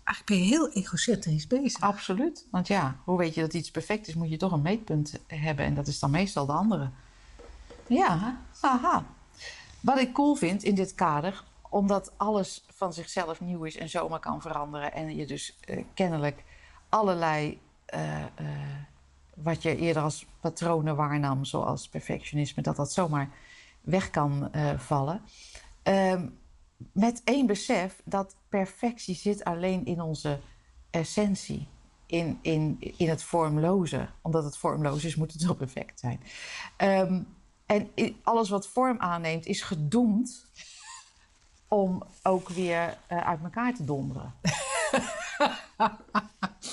Eigenlijk 0.05 0.27
ben 0.27 0.39
je 0.39 0.45
heel 0.45 0.73
egocentrisch 0.73 1.47
bezig. 1.47 1.81
Absoluut. 1.81 2.47
Want 2.51 2.67
ja, 2.67 2.97
hoe 3.05 3.19
weet 3.19 3.35
je 3.35 3.41
dat 3.41 3.55
iets 3.55 3.71
perfect 3.71 4.09
is, 4.09 4.15
moet 4.15 4.31
je 4.31 4.37
toch 4.37 4.53
een 4.53 4.63
meetpunt 4.63 5.21
hebben. 5.27 5.65
En 5.65 5.75
dat 5.75 5.87
is 5.87 5.99
dan 5.99 6.11
meestal 6.11 6.47
de 6.47 6.53
andere. 6.53 6.91
Ja, 7.87 8.41
haha. 8.61 9.05
Wat 9.81 9.99
ik 9.99 10.13
cool 10.13 10.35
vind 10.35 10.63
in 10.63 10.75
dit 10.75 10.95
kader, 10.95 11.45
omdat 11.69 12.13
alles 12.17 12.65
van 12.69 12.93
zichzelf 12.93 13.41
nieuw 13.41 13.65
is 13.65 13.77
en 13.77 13.89
zomaar 13.89 14.21
kan 14.21 14.41
veranderen. 14.41 14.93
En 14.93 15.17
je 15.17 15.27
dus 15.27 15.59
eh, 15.61 15.85
kennelijk 15.95 16.45
allerlei, 16.89 17.61
eh, 17.87 18.23
eh, 18.23 18.29
wat 19.35 19.63
je 19.63 19.77
eerder 19.77 20.03
als 20.03 20.27
patronen 20.41 20.97
waarnam, 20.97 21.45
zoals 21.45 21.89
perfectionisme, 21.89 22.63
dat 22.63 22.77
dat 22.77 22.93
zomaar 22.93 23.29
weg 23.81 24.11
kan 24.11 24.51
vallen. 24.77 25.23
Ehm, 25.83 26.27
met 26.93 27.21
één 27.25 27.47
besef 27.47 28.01
dat 28.05 28.37
perfectie 28.49 29.15
zit 29.15 29.45
alleen 29.45 29.85
in 29.85 30.01
onze 30.01 30.41
essentie. 30.91 31.67
In, 32.07 32.39
in, 32.43 32.77
in 32.97 33.09
het 33.09 33.23
vormloze. 33.23 34.09
Omdat 34.23 34.45
het 34.45 34.57
vormloos 34.57 35.05
is, 35.05 35.17
moet 35.17 35.33
het 35.33 35.45
wel 35.45 35.55
perfect 35.55 36.01
zijn. 36.01 36.21
Ehm, 36.77 37.23
en 37.67 37.91
alles 38.23 38.49
wat 38.49 38.69
vorm 38.69 38.99
aanneemt, 38.99 39.47
is 39.47 39.63
gedoemd 39.63 40.47
om 41.69 42.03
ook 42.23 42.49
weer 42.49 42.99
eh, 43.07 43.19
uit 43.19 43.43
elkaar 43.43 43.75
te 43.75 43.85
donderen. 43.85 44.35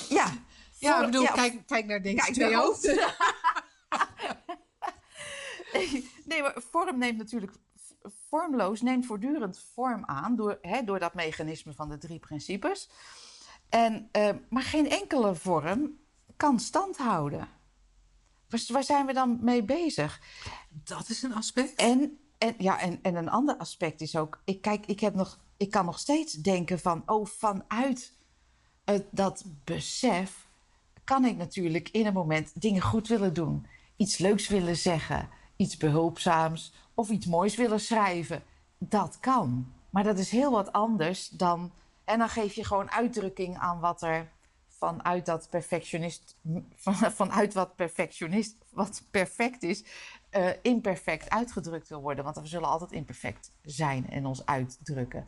ja. 0.10 0.34
ja, 0.78 1.00
ik 1.00 1.06
bedoel, 1.06 1.24
ja, 1.24 1.32
kijk, 1.32 1.68
kijk 1.68 1.86
naar 1.86 2.02
deze 2.02 2.16
Kijk 2.16 2.34
twee 2.34 2.56
hoofden. 2.56 2.96
nee, 6.30 6.42
maar 6.42 6.54
vorm 6.72 6.98
neemt 6.98 7.18
natuurlijk. 7.18 7.52
Vormloos 8.30 8.82
neemt 8.82 9.06
voortdurend 9.06 9.66
vorm 9.74 10.06
aan 10.06 10.36
door, 10.36 10.58
hè, 10.62 10.84
door 10.84 11.00
dat 11.00 11.14
mechanisme 11.14 11.74
van 11.74 11.90
de 11.90 11.98
drie 11.98 12.20
principes. 12.20 12.90
En, 13.70 14.10
eh, 14.12 14.30
maar 14.50 14.64
geen 14.64 14.90
enkele 14.90 15.36
vorm 15.36 16.00
kan 16.38 16.60
stand 16.60 16.98
houden. 16.98 17.48
Waar, 18.50 18.66
waar 18.68 18.84
zijn 18.84 19.06
we 19.06 19.14
dan 19.14 19.38
mee 19.42 19.64
bezig? 19.64 20.22
Dat 20.70 21.10
is 21.10 21.24
een 21.24 21.34
aspect. 21.34 21.76
En, 21.76 22.20
en, 22.38 22.56
ja, 22.58 22.80
en, 22.80 23.00
en 23.02 23.16
een 23.16 23.30
ander 23.30 23.58
aspect 23.58 24.02
is 24.02 24.16
ook. 24.16 24.42
Ik, 24.46 24.62
kijk, 24.62 24.86
ik, 24.86 25.00
heb 25.00 25.16
nog, 25.16 25.40
ik 25.58 25.72
kan 25.72 25.86
nog 25.86 26.00
steeds 26.00 26.34
denken 26.34 26.80
van. 26.80 27.04
Oh, 27.06 27.26
vanuit 27.26 28.14
het, 28.86 29.06
dat 29.12 29.46
besef. 29.64 30.48
kan 31.04 31.26
ik 31.26 31.38
natuurlijk 31.38 31.90
in 31.90 32.06
een 32.06 32.14
moment 32.14 32.62
dingen 32.62 32.82
goed 32.82 33.08
willen 33.08 33.34
doen. 33.34 33.68
Iets 33.96 34.18
leuks 34.18 34.48
willen 34.48 34.78
zeggen. 34.78 35.30
Iets 35.56 35.78
behulpzaams. 35.78 36.74
Of 37.02 37.10
iets 37.10 37.26
moois 37.26 37.56
willen 37.56 37.80
schrijven. 37.80 38.44
Dat 38.78 39.18
kan. 39.20 39.74
Maar 39.90 40.04
dat 40.04 40.18
is 40.18 40.32
heel 40.32 40.52
wat 40.52 40.72
anders 40.72 41.30
dan. 41.30 41.72
En 42.06 42.20
dan 42.20 42.30
geef 42.30 42.54
je 42.54 42.64
gewoon 42.66 42.92
uitdrukking 42.92 43.58
aan 43.58 43.80
wat 43.80 44.02
er 44.02 44.32
vanuit 44.68 45.26
dat 45.26 45.50
perfectionist. 45.50 46.36
Van, 46.76 46.94
vanuit 47.22 47.54
wat 47.54 47.76
perfectionist. 47.76 48.56
wat 48.70 49.04
perfect 49.12 49.64
is. 49.64 49.84
eh, 50.30 50.50
imperfect 50.62 51.30
uitgedrukt 51.30 51.90
wil 51.90 52.02
worden. 52.02 52.24
Want 52.24 52.36
we 52.40 52.48
zullen 52.48 52.70
altijd 52.70 52.92
imperfect 52.92 53.52
zijn 53.64 54.10
en 54.10 54.26
ons 54.26 54.46
uitdrukken. 54.46 55.28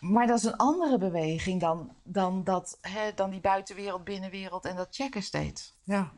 Maar 0.00 0.26
dat 0.26 0.38
is 0.38 0.44
een 0.44 0.56
andere 0.56 0.98
beweging 0.98 1.60
dan, 1.60 1.92
dan, 2.02 2.44
dat, 2.44 2.78
hè, 2.80 3.14
dan 3.14 3.30
die 3.30 3.40
buitenwereld, 3.40 4.04
binnenwereld 4.04 4.64
en 4.64 4.76
dat 4.76 4.88
checken 4.90 5.22
steeds. 5.22 5.76
Ja, 5.82 6.12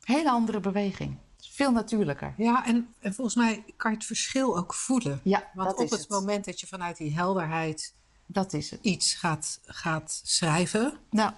Hele 0.00 0.30
andere 0.30 0.60
beweging. 0.60 1.18
Veel 1.54 1.72
natuurlijker. 1.72 2.34
ja 2.36 2.66
en, 2.66 2.94
en 3.00 3.14
volgens 3.14 3.36
mij 3.36 3.64
kan 3.76 3.90
je 3.90 3.96
het 3.96 4.06
verschil 4.06 4.56
ook 4.56 4.74
voelen. 4.74 5.20
Ja, 5.24 5.50
Want 5.54 5.68
dat 5.68 5.78
op 5.78 5.84
is 5.84 5.90
het, 5.90 6.00
het. 6.00 6.08
moment 6.08 6.44
dat 6.44 6.60
je 6.60 6.66
vanuit 6.66 6.96
die 6.96 7.14
helderheid 7.14 7.94
Dat 8.26 8.52
is 8.52 8.70
het. 8.70 8.80
iets 8.82 9.14
gaat, 9.14 9.60
gaat 9.66 10.20
schrijven, 10.24 10.98
Nou, 11.10 11.32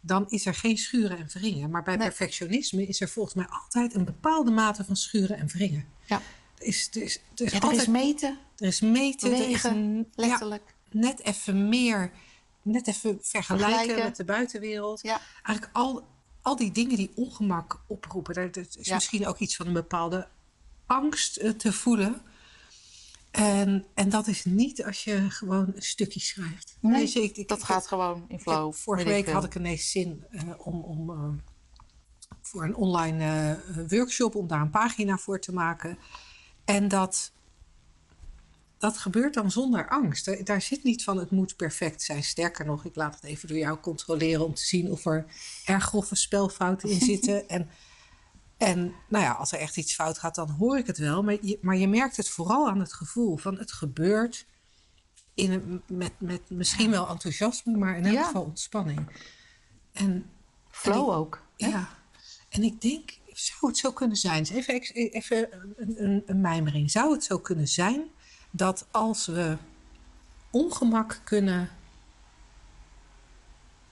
dan 0.00 0.26
is 0.28 0.46
er 0.46 0.54
geen 0.54 0.76
schuren 0.78 1.18
en 1.18 1.28
wringen. 1.32 1.70
Maar 1.70 1.82
bij 1.82 1.96
Nee. 1.96 2.06
perfectionisme 2.06 2.86
is 2.86 3.00
er 3.00 3.08
volgens 3.08 3.34
mij 3.34 3.46
altijd 3.48 3.94
een 3.94 4.04
bepaalde 4.04 4.50
mate 4.50 4.84
van 4.84 4.96
schuren 4.96 5.36
en 5.36 5.46
wringen. 5.46 5.84
ja. 6.06 6.20
Er 6.58 6.66
is, 6.66 6.88
er 6.92 7.02
is, 7.02 7.20
er 7.36 7.44
is 7.44 7.52
Ja, 7.52 7.60
er 7.60 7.72
is 7.72 7.86
meten, 7.86 8.38
er 8.56 8.66
is 8.66 8.80
meten, 8.80 9.32
er 9.32 9.38
is 9.38 9.46
wegen, 9.46 9.96
ja, 9.96 10.04
letterlijk. 10.14 10.74
net 10.90 11.20
even 11.20 11.68
meer, 11.68 12.10
net 12.62 12.86
even 12.86 13.18
vergelijken, 13.22 13.68
Vergelijken. 13.74 14.04
met 14.04 14.16
de 14.16 14.24
buitenwereld. 14.24 15.00
Ja. 15.02 15.20
Eigenlijk 15.42 15.76
al, 15.76 16.04
al 16.42 16.56
die 16.56 16.72
dingen 16.72 16.96
die 16.96 17.10
ongemak 17.14 17.80
oproepen, 17.86 18.34
dat 18.52 18.56
is 18.76 18.86
Ja. 18.86 18.94
misschien 18.94 19.26
ook 19.26 19.38
iets 19.38 19.56
van 19.56 19.66
een 19.66 19.72
bepaalde 19.72 20.28
angst 20.86 21.36
eh, 21.36 21.50
te 21.50 21.72
voelen. 21.72 22.22
En, 23.30 23.84
en 23.94 24.08
dat 24.08 24.26
is 24.26 24.44
niet 24.44 24.84
als 24.84 25.04
je 25.04 25.30
gewoon 25.30 25.72
een 25.74 25.82
stukje 25.82 26.20
schrijft. 26.20 26.76
Nee, 26.80 27.10
je, 27.12 27.22
ik- 27.22 27.36
ik- 27.36 27.48
dat 27.48 27.58
ik- 27.58 27.64
gaat 27.64 27.86
gewoon 27.86 28.24
in 28.28 28.40
flow. 28.40 28.72
vorige 28.74 29.04
week 29.08 29.28
had 29.30 29.44
ik 29.44 29.54
ineens 29.54 29.90
zin 29.90 30.24
eh, 30.30 30.42
om, 30.58 30.80
om 30.80 31.10
eh, 31.10 31.28
voor 32.42 32.64
een 32.64 32.74
online 32.74 33.58
workshop 33.88 34.34
om 34.34 34.46
daar 34.46 34.60
een 34.60 34.70
pagina 34.70 35.16
voor 35.16 35.40
te 35.40 35.52
maken. 35.52 35.98
En 36.64 36.88
dat, 36.88 37.32
dat 38.80 38.98
gebeurt 38.98 39.34
dan 39.34 39.50
zonder 39.50 39.88
angst. 39.88 40.46
Daar, 40.46 40.62
zit 40.62 40.82
niet 40.82 41.04
van 41.04 41.16
het 41.16 41.30
moet 41.30 41.56
perfect 41.56 42.02
zijn. 42.02 42.22
Sterker 42.22 42.64
nog, 42.66 42.84
ik 42.84 42.96
laat 42.96 43.14
het 43.14 43.24
even 43.24 43.48
door 43.48 43.56
jou 43.56 43.78
controleren 43.80 44.44
om 44.44 44.54
te 44.54 44.64
zien 44.64 44.90
of 44.90 45.04
er 45.06 45.24
erg 45.64 45.84
grove 45.84 46.14
spelfouten 46.14 46.88
in 46.88 47.00
zitten. 47.00 47.48
En, 47.48 47.68
en 48.56 48.92
nou 49.08 49.24
ja, 49.24 49.32
als 49.32 49.52
er 49.52 49.58
echt 49.58 49.76
iets 49.76 49.94
fout 49.94 50.18
gaat, 50.18 50.34
dan 50.34 50.50
hoor 50.50 50.78
ik 50.78 50.86
het 50.86 50.98
wel. 50.98 51.22
Maar 51.22 51.36
je, 51.40 51.58
maar 51.60 51.76
je 51.76 51.88
merkt 51.88 52.16
het 52.16 52.28
vooral 52.28 52.68
aan 52.68 52.80
het 52.80 52.92
gevoel 52.92 53.36
van 53.36 53.58
het 53.58 53.72
gebeurt 53.72 54.46
in 55.34 55.52
een, 55.52 55.82
met, 55.86 56.12
met 56.18 56.50
misschien 56.50 56.90
wel 56.90 57.08
enthousiasme, 57.08 57.76
maar 57.76 57.96
in 57.96 58.04
elk 58.04 58.14
Ja. 58.14 58.24
geval 58.24 58.42
ontspanning. 58.42 59.06
En 59.92 60.30
Flow 60.70 61.10
ook. 61.10 61.42
hè? 61.56 61.68
ja, 61.68 61.88
en 62.48 62.62
ik 62.62 62.80
denk, 62.80 63.18
zou 63.32 63.66
het 63.72 63.78
zo 63.78 63.92
kunnen 63.92 64.16
zijn? 64.16 64.44
Even, 64.52 64.80
even 64.92 65.48
een, 65.76 66.04
een, 66.04 66.22
een 66.26 66.40
mijmering. 66.40 66.90
Zou 66.90 67.12
het 67.12 67.24
zo 67.24 67.38
kunnen 67.38 67.68
zijn 67.68 68.10
dat 68.50 68.86
als 68.90 69.26
we 69.26 69.56
ongemak 70.50 71.20
kunnen 71.24 71.70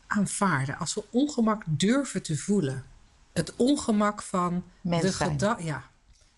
aanvaarden, 0.06 0.78
als 0.78 0.94
we 0.94 1.04
ongemak 1.10 1.62
durven 1.66 2.22
te 2.22 2.36
voelen, 2.36 2.84
het 3.32 3.56
ongemak 3.56 4.22
van 4.22 4.64
Mens 4.80 5.02
de 5.02 5.12
gedachte, 5.12 5.64
ja, 5.64 5.90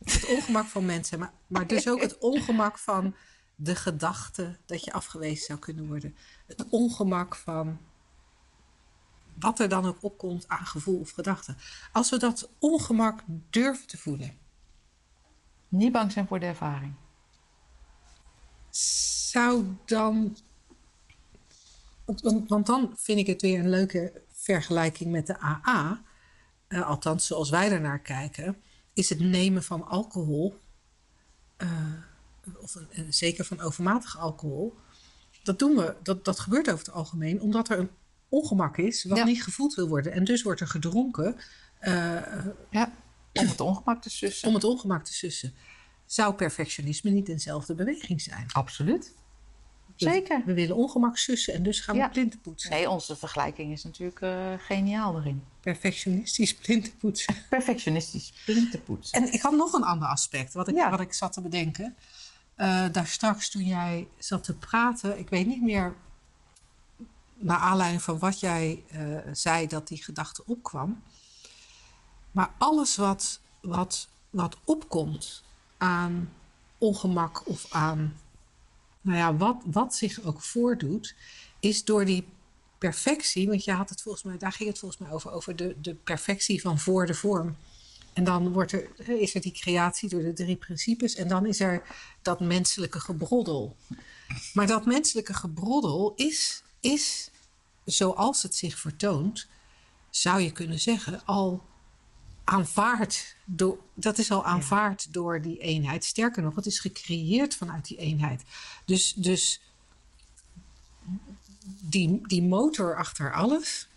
het 0.04 0.26
ongemak 0.26 0.66
van 0.66 0.84
mensen, 0.84 1.18
maar, 1.18 1.32
maar 1.46 1.66
dus 1.66 1.88
ook 1.88 2.00
het 2.00 2.18
ongemak 2.18 2.78
van 2.78 3.14
de 3.54 3.74
gedachte 3.74 4.56
dat 4.66 4.84
je 4.84 4.92
afgewezen 4.92 5.44
zou 5.44 5.58
kunnen 5.58 5.86
worden, 5.86 6.16
het 6.46 6.66
ongemak 6.68 7.36
van 7.36 7.78
wat 9.34 9.58
er 9.58 9.68
dan 9.68 9.86
ook 9.86 10.02
opkomt 10.02 10.48
aan 10.48 10.66
gevoel 10.66 11.00
of 11.00 11.10
gedachte. 11.10 11.54
Als 11.92 12.10
we 12.10 12.18
dat 12.18 12.48
ongemak 12.58 13.20
durven 13.50 13.86
te 13.86 13.98
voelen, 13.98 14.38
Niet 15.68 15.92
bang 15.92 16.12
zijn 16.12 16.26
voor 16.26 16.40
de 16.40 16.46
ervaring. 16.46 16.94
Zou 18.70 19.64
dan. 19.84 20.36
Want, 22.04 22.66
dan 22.66 22.92
vind 22.96 23.18
ik 23.18 23.26
het 23.26 23.42
weer 23.42 23.58
een 23.58 23.70
leuke 23.70 24.22
vergelijking 24.32 25.10
met 25.10 25.26
de 25.26 25.40
AA. 25.40 26.02
Eh, 26.68 26.86
althans, 26.86 27.26
zoals 27.26 27.50
wij 27.50 27.70
er 27.70 27.80
naar 27.80 28.00
kijken, 28.00 28.56
is 28.92 29.08
het 29.08 29.20
nemen 29.20 29.62
van 29.62 29.86
alcohol, 29.86 30.58
eh, 31.56 31.68
of 32.60 32.74
een, 32.74 33.12
zeker 33.12 33.44
van 33.44 33.60
overmatig 33.60 34.18
alcohol, 34.18 34.76
dat 35.42 35.58
doen 35.58 35.76
we, 35.76 35.94
dat, 36.02 36.24
dat 36.24 36.40
gebeurt 36.40 36.70
over 36.70 36.86
het 36.86 36.94
algemeen, 36.94 37.40
omdat 37.40 37.68
er 37.68 37.78
een 37.78 37.90
ongemak 38.28 38.76
is 38.78 39.04
wat 39.04 39.18
Ja. 39.18 39.24
niet 39.24 39.42
gevoeld 39.42 39.74
wil 39.74 39.88
worden. 39.88 40.12
En 40.12 40.24
dus 40.24 40.42
wordt 40.42 40.60
er 40.60 40.68
gedronken 40.68 41.36
ja, 42.70 42.92
om 43.32 43.46
het 43.46 43.60
ongemak 43.60 44.02
te 44.02 44.10
sussen. 44.10 44.48
om 44.48 44.54
het 44.54 44.64
ongemak 44.64 45.04
te 45.04 45.12
sussen. 45.14 45.54
Zou 46.10 46.34
perfectionisme 46.34 47.10
niet 47.10 47.28
eenzelfde 47.28 47.74
beweging 47.74 48.20
zijn? 48.20 48.46
Absoluut. 48.52 49.14
Zeker. 49.96 50.42
We 50.46 50.54
willen 50.54 50.76
ongemak 50.76 51.16
sussen 51.16 51.54
en 51.54 51.62
dus 51.62 51.80
gaan 51.80 51.96
we 51.96 52.08
plinten 52.08 52.40
poetsen. 52.40 52.70
Nee, 52.70 52.90
onze 52.90 53.16
vergelijking 53.16 53.72
is 53.72 53.84
natuurlijk 53.84 54.20
eh, 54.20 54.52
geniaal 54.58 55.16
erin. 55.16 55.44
Perfectionistisch 55.60 56.54
plinten 56.54 56.96
poetsen. 56.96 57.34
Perfectionistisch 57.48 58.32
plintenpoets. 58.44 59.10
En 59.10 59.32
ik 59.32 59.40
had 59.40 59.52
nog 59.52 59.72
een 59.72 59.82
ander 59.82 60.08
aspect 60.08 60.52
wat 60.52 60.68
ik, 60.68 60.74
Ja. 60.74 60.90
wat 60.90 61.00
ik 61.00 61.12
zat 61.12 61.32
te 61.32 61.40
bedenken. 61.40 61.96
Eh, 62.54 62.86
daar 62.92 63.06
straks 63.06 63.50
toen 63.50 63.64
jij 63.64 64.08
zat 64.18 64.44
te 64.44 64.54
praten, 64.54 65.18
ik 65.18 65.28
weet 65.28 65.46
niet 65.46 65.62
meer 65.62 65.94
naar 67.34 67.58
aanleiding 67.58 68.02
van 68.02 68.18
wat 68.18 68.40
jij 68.40 68.84
eh, 68.88 69.16
zei 69.32 69.66
dat 69.66 69.88
die 69.88 70.04
gedachte 70.04 70.42
opkwam. 70.46 71.02
Maar 72.30 72.50
alles 72.58 72.96
wat, 72.96 73.40
wat, 73.60 74.08
wat 74.30 74.56
opkomt 74.64 75.48
aan 75.80 76.32
ongemak 76.78 77.48
of 77.48 77.66
aan, 77.70 78.16
nou 79.00 79.18
ja, 79.18 79.36
wat, 79.36 79.56
wat 79.64 79.94
zich 79.94 80.22
ook 80.22 80.42
voordoet, 80.42 81.14
is 81.60 81.84
door 81.84 82.04
die 82.04 82.24
perfectie, 82.78 83.48
want 83.48 83.64
je 83.64 83.72
had 83.72 83.88
het 83.88 84.02
volgens 84.02 84.24
mij, 84.24 84.38
daar 84.38 84.52
ging 84.52 84.68
het 84.68 84.78
volgens 84.78 85.00
mij 85.00 85.10
over, 85.10 85.30
over 85.30 85.56
de, 85.56 85.76
de 85.80 85.94
perfectie 85.94 86.60
van 86.60 86.78
voor 86.78 87.06
de 87.06 87.14
vorm. 87.14 87.56
En 88.12 88.24
dan 88.24 88.52
wordt 88.52 88.72
er, 88.72 89.08
is 89.08 89.34
er 89.34 89.40
die 89.40 89.52
creatie 89.52 90.08
door 90.08 90.22
de 90.22 90.32
drie 90.32 90.56
principes. 90.56 91.14
En 91.14 91.28
dan 91.28 91.46
is 91.46 91.60
er 91.60 91.82
dat 92.22 92.40
menselijke 92.40 93.00
gebroddel. 93.00 93.76
Maar 94.54 94.66
dat 94.66 94.86
menselijke 94.86 95.34
gebroddel 95.34 96.12
is, 96.16 96.62
is 96.80 97.30
zoals 97.84 98.42
het 98.42 98.54
zich 98.54 98.78
vertoont, 98.78 99.46
zou 100.10 100.40
je 100.40 100.52
kunnen 100.52 100.80
zeggen, 100.80 101.24
al 101.24 101.62
aanvaard. 102.50 103.36
Door, 103.44 103.78
dat 103.94 104.18
is 104.18 104.30
al 104.30 104.44
aanvaard 104.44 105.12
door 105.12 105.42
die 105.42 105.58
eenheid. 105.58 106.04
Sterker 106.04 106.42
nog, 106.42 106.54
het 106.54 106.66
is 106.66 106.78
gecreëerd 106.78 107.54
vanuit 107.54 107.86
die 107.86 107.96
eenheid. 107.96 108.42
Dus, 108.84 109.12
dus 109.12 109.60
die, 111.80 112.26
die 112.26 112.42
motor 112.42 112.96
achter 112.96 113.32
alles, 113.32 113.88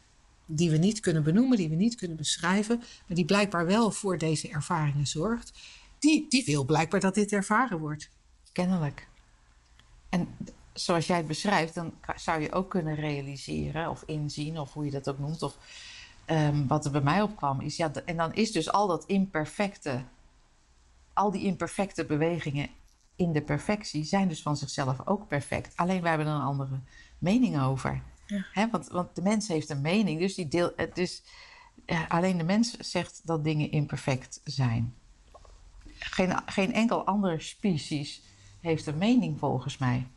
die 0.45 0.69
we 0.69 0.77
niet 0.77 0.99
kunnen 0.99 1.23
benoemen, 1.23 1.57
die 1.57 1.69
we 1.69 1.75
niet 1.75 1.95
kunnen 1.95 2.17
beschrijven, 2.17 2.77
maar 2.77 3.15
die 3.15 3.25
blijkbaar 3.25 3.65
wel 3.65 3.91
voor 3.91 4.17
deze 4.17 4.49
ervaringen 4.49 5.07
zorgt, 5.07 5.51
die, 5.99 6.25
die 6.29 6.45
wil 6.45 6.65
blijkbaar 6.65 6.99
dat 6.99 7.15
dit 7.15 7.31
ervaren 7.31 7.79
wordt. 7.79 8.09
Kennelijk. 8.51 9.07
En 10.09 10.27
zoals 10.73 11.07
jij 11.07 11.17
het 11.17 11.27
beschrijft, 11.27 11.73
dan 11.73 11.93
zou 12.15 12.41
je 12.41 12.51
ook 12.51 12.69
kunnen 12.69 12.95
realiseren 12.95 13.89
of 13.89 14.03
inzien, 14.05 14.59
of 14.59 14.73
hoe 14.73 14.85
je 14.85 14.91
dat 14.91 15.09
ook 15.09 15.19
noemt. 15.19 15.41
Of, 15.41 15.57
ehm, 16.25 16.67
wat 16.67 16.85
er 16.85 16.91
bij 16.91 17.01
mij 17.01 17.21
opkwam, 17.21 17.61
is 17.61 17.77
ja, 17.77 17.91
en 18.05 18.17
dan 18.17 18.33
is 18.33 18.51
dus 18.51 18.71
al 18.71 18.87
dat 18.87 19.05
imperfecte, 19.05 20.03
al 21.13 21.31
die 21.31 21.43
imperfecte 21.43 22.05
bewegingen 22.05 22.69
in 23.15 23.31
de 23.31 23.41
perfectie 23.41 24.03
zijn 24.03 24.27
dus 24.27 24.41
van 24.41 24.57
zichzelf 24.57 25.07
ook 25.07 25.27
perfect. 25.27 25.77
Alleen 25.77 26.01
wij 26.01 26.09
hebben 26.09 26.27
er 26.27 26.33
een 26.33 26.41
andere 26.41 26.79
mening 27.17 27.61
over. 27.61 28.01
Ja. 28.25 28.45
Hè, 28.51 28.69
want, 28.69 28.87
want 28.87 29.15
de 29.15 29.21
mens 29.21 29.47
heeft 29.47 29.69
een 29.69 29.81
mening, 29.81 30.19
dus, 30.19 30.35
die 30.35 30.47
deel, 30.47 30.71
het 30.75 30.97
is, 30.97 31.23
ja, 31.85 32.05
alleen 32.07 32.37
de 32.37 32.43
mens 32.43 32.77
zegt 32.77 33.21
dat 33.23 33.43
dingen 33.43 33.71
imperfect 33.71 34.41
zijn. 34.43 34.95
Geen, 35.99 36.41
geen 36.45 36.73
enkel 36.73 37.05
andere 37.05 37.39
species 37.39 38.21
heeft 38.61 38.85
een 38.85 38.97
mening 38.97 39.39
volgens 39.39 39.77
mij. 39.77 40.07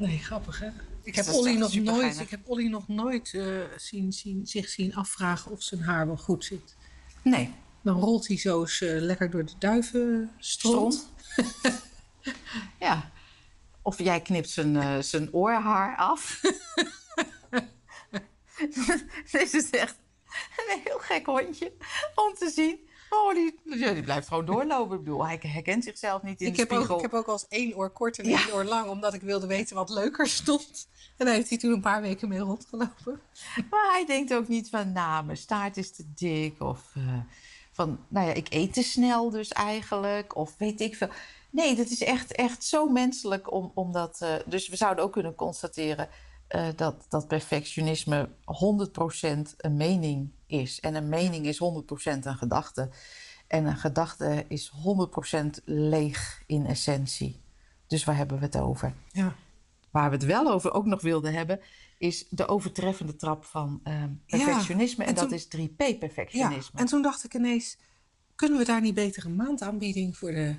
Nee, 0.00 0.18
grappig 0.18 0.58
hè? 0.58 0.68
Ik 1.02 1.14
heb 1.14 1.28
Olly 1.28 1.56
nog 1.56 1.74
nooit, 1.74 2.20
ik 2.20 2.30
heb 2.30 2.40
Olly 2.48 2.66
nog 2.66 2.88
nooit 2.88 3.34
eh, 3.34 3.44
zien, 3.76 4.12
zien, 4.12 4.46
zich 4.46 4.68
zien 4.68 4.94
afvragen 4.94 5.50
of 5.50 5.62
zijn 5.62 5.82
haar 5.82 6.06
wel 6.06 6.16
goed 6.16 6.44
zit. 6.44 6.76
Nee. 7.22 7.52
Dan 7.82 8.00
rolt 8.00 8.26
hij 8.26 8.38
zo 8.38 8.60
eens 8.60 8.80
eh, 8.80 9.00
lekker 9.00 9.30
door 9.30 9.44
de 9.44 9.52
duiven 9.58 10.30
stront. 10.38 11.08
Ja. 12.78 13.10
Of 13.82 13.98
jij 13.98 14.20
knipt 14.20 14.50
zijn, 14.50 14.76
eh, 14.76 14.98
zijn 14.98 15.32
oorhaar 15.32 15.96
af. 15.96 16.40
Dit 19.32 19.54
is 19.54 19.70
echt 19.70 19.96
een 20.56 20.80
heel 20.84 20.98
gek 20.98 21.26
hondje 21.26 21.72
om 22.14 22.34
te 22.34 22.50
zien. 22.54 22.88
Oh, 23.10 23.34
die, 23.34 23.60
ja, 23.64 23.92
die 23.92 24.02
blijft 24.02 24.28
gewoon 24.28 24.44
doorlopen. 24.44 24.96
Ik 24.98 25.04
bedoel, 25.04 25.26
hij 25.26 25.38
herkent 25.42 25.84
zichzelf 25.84 26.22
niet 26.22 26.40
in 26.40 26.46
Ik 26.46 26.54
de 26.54 26.60
heb, 26.60 26.70
ook, 26.70 26.76
spiegel. 26.76 26.96
ik 26.96 27.02
heb 27.02 27.14
ook 27.14 27.26
als 27.26 27.48
één 27.48 27.76
oor 27.76 27.90
kort 27.90 28.18
en 28.18 28.28
Ja. 28.28 28.44
één 28.44 28.54
oor 28.54 28.64
lang, 28.64 28.88
omdat 28.88 29.14
ik 29.14 29.20
wilde 29.20 29.46
weten 29.46 29.76
wat 29.76 29.90
leuker 29.90 30.26
stond. 30.26 30.88
En 31.16 31.26
daar 31.26 31.34
heeft 31.34 31.48
hij 31.48 31.58
toen 31.58 31.72
een 31.72 31.80
paar 31.80 32.02
weken 32.02 32.28
mee 32.28 32.38
rondgelopen. 32.38 33.20
Maar 33.70 33.90
hij 33.92 34.04
denkt 34.06 34.34
ook 34.34 34.48
niet 34.48 34.68
van, 34.68 34.92
nou, 34.92 35.24
mijn 35.24 35.38
staart 35.38 35.76
is 35.76 35.92
te 35.92 36.04
dik. 36.14 36.60
Of 36.62 36.90
eh, 36.94 37.18
van, 37.72 37.98
nou 38.08 38.26
ja, 38.26 38.32
ik 38.32 38.46
eet 38.50 38.72
te 38.72 38.82
snel 38.82 39.30
dus 39.30 39.48
eigenlijk. 39.48 40.36
Of 40.36 40.54
weet 40.58 40.80
ik 40.80 40.96
veel. 40.96 41.08
Nee, 41.50 41.74
dat 41.76 41.86
is 41.90 42.02
echt, 42.02 42.32
echt 42.32 42.64
zo 42.64 42.88
menselijk. 42.88 43.52
Om, 43.52 43.72
om 43.74 43.92
dat, 43.92 44.18
eh, 44.20 44.34
dus 44.46 44.68
we 44.68 44.76
zouden 44.76 45.04
ook 45.04 45.12
kunnen 45.12 45.34
constateren 45.34 46.08
eh, 46.48 46.66
dat, 46.76 47.06
dat 47.08 47.28
perfectionisme 47.28 48.28
100% 48.28 49.56
een 49.56 49.76
mening 49.76 50.30
is. 50.50 50.80
En 50.80 50.94
een 50.94 51.08
mening 51.08 51.46
is 51.46 51.60
100% 51.62 52.18
een 52.20 52.36
gedachte. 52.36 52.90
En 53.46 53.66
een 53.66 53.76
gedachte 53.76 54.44
is 54.48 54.72
100% 55.60 55.64
leeg 55.64 56.42
in 56.46 56.66
essentie. 56.66 57.40
Dus 57.86 58.04
waar 58.04 58.16
hebben 58.16 58.38
we 58.38 58.44
het 58.44 58.56
over? 58.56 58.94
Ja. 59.12 59.34
Waar 59.90 60.10
we 60.10 60.16
het 60.16 60.24
wel 60.24 60.50
over 60.50 60.72
ook 60.72 60.86
nog 60.86 61.00
wilden 61.00 61.32
hebben, 61.32 61.60
is 61.98 62.26
de 62.28 62.48
overtreffende 62.48 63.16
trap 63.16 63.44
van 63.44 63.80
ehm, 63.84 64.10
perfectionisme. 64.26 65.04
en 65.04 65.08
en 65.08 65.14
dat 65.14 65.32
is 65.32 65.48
3P 65.56 66.28
ja. 66.28 66.52
En 66.74 66.86
toen 66.86 67.02
dacht 67.02 67.24
ik 67.24 67.34
ineens, 67.34 67.76
kunnen 68.34 68.58
we 68.58 68.64
daar 68.64 68.80
niet 68.80 68.94
beter 68.94 69.24
een 69.24 69.36
maandaanbieding 69.36 70.16
voor 70.16 70.30
de 70.30 70.54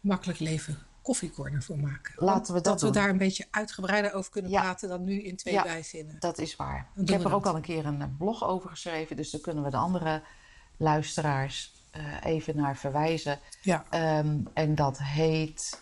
makkelijk 0.00 0.38
leven 0.38 0.78
koffiecorner 1.02 1.62
voor 1.62 1.78
maken? 1.78 2.14
Laten 2.16 2.54
we 2.54 2.60
dat 2.60 2.80
dat 2.80 2.80
we 2.82 2.90
daar 2.90 3.08
een 3.08 3.18
beetje 3.18 3.46
uitgebreider 3.50 4.12
over 4.12 4.30
kunnen 4.30 4.50
Ja. 4.50 4.60
praten 4.60 4.88
dan 4.88 5.04
nu 5.04 5.22
in 5.22 5.36
twee 5.36 5.54
Ja. 5.54 5.62
bijzinnen. 5.62 6.16
Dat 6.18 6.38
is 6.38 6.56
waar. 6.56 6.86
Dan 6.94 7.04
Ik 7.04 7.10
heb 7.10 7.24
er 7.24 7.34
ook 7.34 7.46
al 7.46 7.56
een 7.56 7.62
keer 7.62 7.86
een 7.86 8.00
eh, 8.02 8.08
blog 8.18 8.44
over 8.44 8.70
geschreven, 8.70 9.16
dus 9.16 9.30
daar 9.30 9.40
kunnen 9.40 9.64
we 9.64 9.70
de 9.70 9.76
andere 9.76 10.22
luisteraars 10.76 11.72
eh, 11.90 12.02
even 12.24 12.56
naar 12.56 12.76
verwijzen. 12.76 13.38
Ja. 13.60 13.84
Ehm, 13.90 14.36
en 14.52 14.74
dat 14.74 14.98
heet 14.98 15.80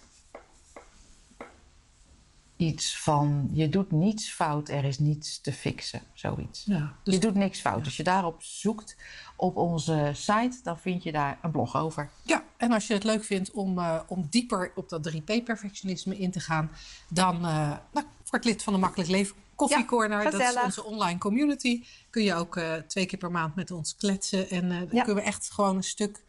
iets 2.61 2.99
van: 2.99 3.49
je 3.53 3.69
doet 3.69 3.91
niets 3.91 4.31
fout, 4.31 4.69
er 4.69 4.85
is 4.85 4.99
niets 4.99 5.41
te 5.41 5.53
fixen. 5.53 6.03
Zoiets. 6.13 6.65
Ja, 6.67 6.95
dus 7.03 7.15
je 7.15 7.21
doet 7.21 7.35
niks 7.35 7.61
fout. 7.61 7.85
Als 7.85 7.97
je 7.97 8.03
daarop 8.03 8.43
zoekt 8.43 8.97
op 9.37 9.57
onze 9.57 10.11
site, 10.15 10.59
dan 10.63 10.79
vind 10.79 11.03
je 11.03 11.13
daar 11.13 11.39
een 11.43 11.51
blog 11.51 11.77
over. 11.77 12.11
Ja, 12.23 12.45
en 12.57 12.73
als 12.73 12.87
je 12.87 12.95
het 12.95 13.05
leuk 13.05 13.25
vindt 13.25 13.51
om, 13.51 13.79
eh, 13.79 14.01
om 14.07 14.27
dieper 14.31 14.73
op 14.75 14.89
dat 14.89 15.03
3P-perfectionisme 15.03 16.19
in 16.19 16.31
te 16.31 16.41
gaan, 16.41 16.71
dan 17.09 17.35
eh 17.35 17.77
nou, 17.93 18.07
word 18.31 18.45
lid 18.45 18.63
van 18.63 18.73
de 18.73 18.79
Makkelijk 18.79 19.11
Leven 19.11 19.37
Coffee 19.55 19.79
Ja, 19.79 19.85
Corner. 19.85 20.31
Dat 20.31 20.41
is 20.41 20.57
onze 20.65 20.85
online 20.85 21.19
community. 21.19 21.85
Kun 22.11 22.23
je 22.23 22.35
ook 22.35 22.57
eh, 22.57 22.75
twee 22.75 23.07
keer 23.07 23.19
per 23.19 23.31
maand 23.31 23.55
met 23.55 23.71
ons 23.71 23.97
kletsen. 23.97 24.51
En 24.51 24.69
dan 24.69 24.89
kunnen 24.89 25.15
we 25.15 25.23
echt 25.23 25.51
gewoon 25.51 25.77
een 25.77 25.85
stuk. 25.85 26.23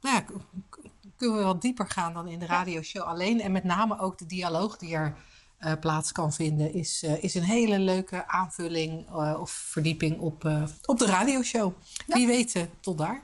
Nou 0.00 0.16
ja, 0.16 0.24
kunnen 1.16 1.38
we 1.38 1.44
wat 1.44 1.62
dieper 1.62 1.88
gaan 1.88 2.14
dan 2.14 2.28
in 2.28 2.38
de 2.38 2.46
radioshow 2.46 3.02
alleen. 3.02 3.40
En 3.40 3.52
met 3.52 3.64
name 3.64 3.98
ook 3.98 4.18
de 4.18 4.26
dialoog 4.26 4.76
die 4.76 4.94
er 4.94 5.16
eh, 5.64 5.72
plaats 5.80 6.12
kan 6.12 6.32
vinden, 6.32 6.72
is, 6.72 7.02
eh, 7.02 7.22
is 7.22 7.34
een 7.34 7.42
hele 7.42 7.78
leuke 7.78 8.28
aanvulling 8.28 9.06
eh, 9.08 9.36
of 9.40 9.50
verdieping 9.50 10.18
op, 10.18 10.44
eh, 10.44 10.62
op 10.84 10.98
de 10.98 11.06
radioshow. 11.06 11.72
Wie 12.06 12.26
weet, 12.26 12.66
tot 12.80 12.98
daar. 12.98 13.22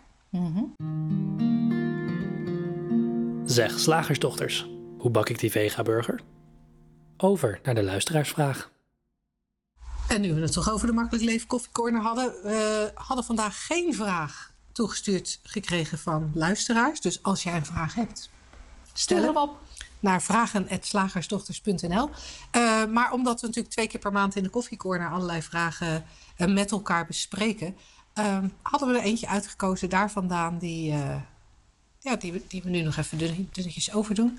Zeg, 3.44 3.79
slagersdochters, 3.79 4.68
hoe 4.98 5.11
bak 5.11 5.29
ik 5.29 5.38
die 5.38 5.50
vega-burger? 5.50 6.20
Over 7.16 7.61
naar 7.62 7.74
de 7.74 7.83
luisteraarsvraag. 7.83 8.70
En 10.09 10.20
nu 10.20 10.35
we 10.35 10.40
het 10.40 10.53
toch 10.53 10.70
over 10.70 10.87
de 10.87 10.92
Makkelijk 10.92 11.24
Leven 11.24 11.46
Koffie 11.46 11.72
Corner 11.72 12.03
hadden. 12.03 12.33
We 12.42 12.90
hadden 12.94 13.24
vandaag 13.24 13.66
geen 13.66 13.94
vraag 13.94 14.55
toegestuurd 14.72 15.40
gekregen 15.42 15.98
van 15.98 16.31
luisteraars. 16.35 17.00
Dus 17.00 17.22
als 17.22 17.42
jij 17.42 17.57
een 17.57 17.66
vraag 17.66 17.94
hebt, 17.94 18.31
stel 18.92 19.22
hem 19.22 19.37
op. 19.37 19.57
naar 20.00 20.22
vragen.slagersdochters.nl. 20.22 22.10
Eh, 22.50 22.84
maar 22.86 23.12
omdat 23.12 23.40
we 23.40 23.46
natuurlijk 23.46 23.74
twee 23.74 23.86
keer 23.86 24.00
per 24.00 24.12
maand 24.12 24.36
in 24.36 24.42
de 24.42 24.48
Koffie 24.48 24.78
Corner 24.78 25.10
allerlei 25.10 25.42
vragen 25.42 26.04
eh, 26.36 26.48
met 26.48 26.70
elkaar 26.70 27.06
bespreken, 27.06 27.76
eh, 28.12 28.38
hadden 28.62 28.88
we 28.88 28.98
er 28.98 29.04
eentje 29.04 29.28
uitgekozen 29.28 29.88
daar 29.88 30.10
vandaan 30.10 30.58
die, 30.58 30.92
eh, 30.92 31.16
ja, 31.98 32.16
die, 32.16 32.32
we, 32.32 32.42
die 32.48 32.62
we 32.62 32.70
nu 32.70 32.80
nog 32.80 32.96
even 32.96 33.18
dun- 33.18 33.48
dunnetjes 33.52 33.92
overdoen. 33.92 34.38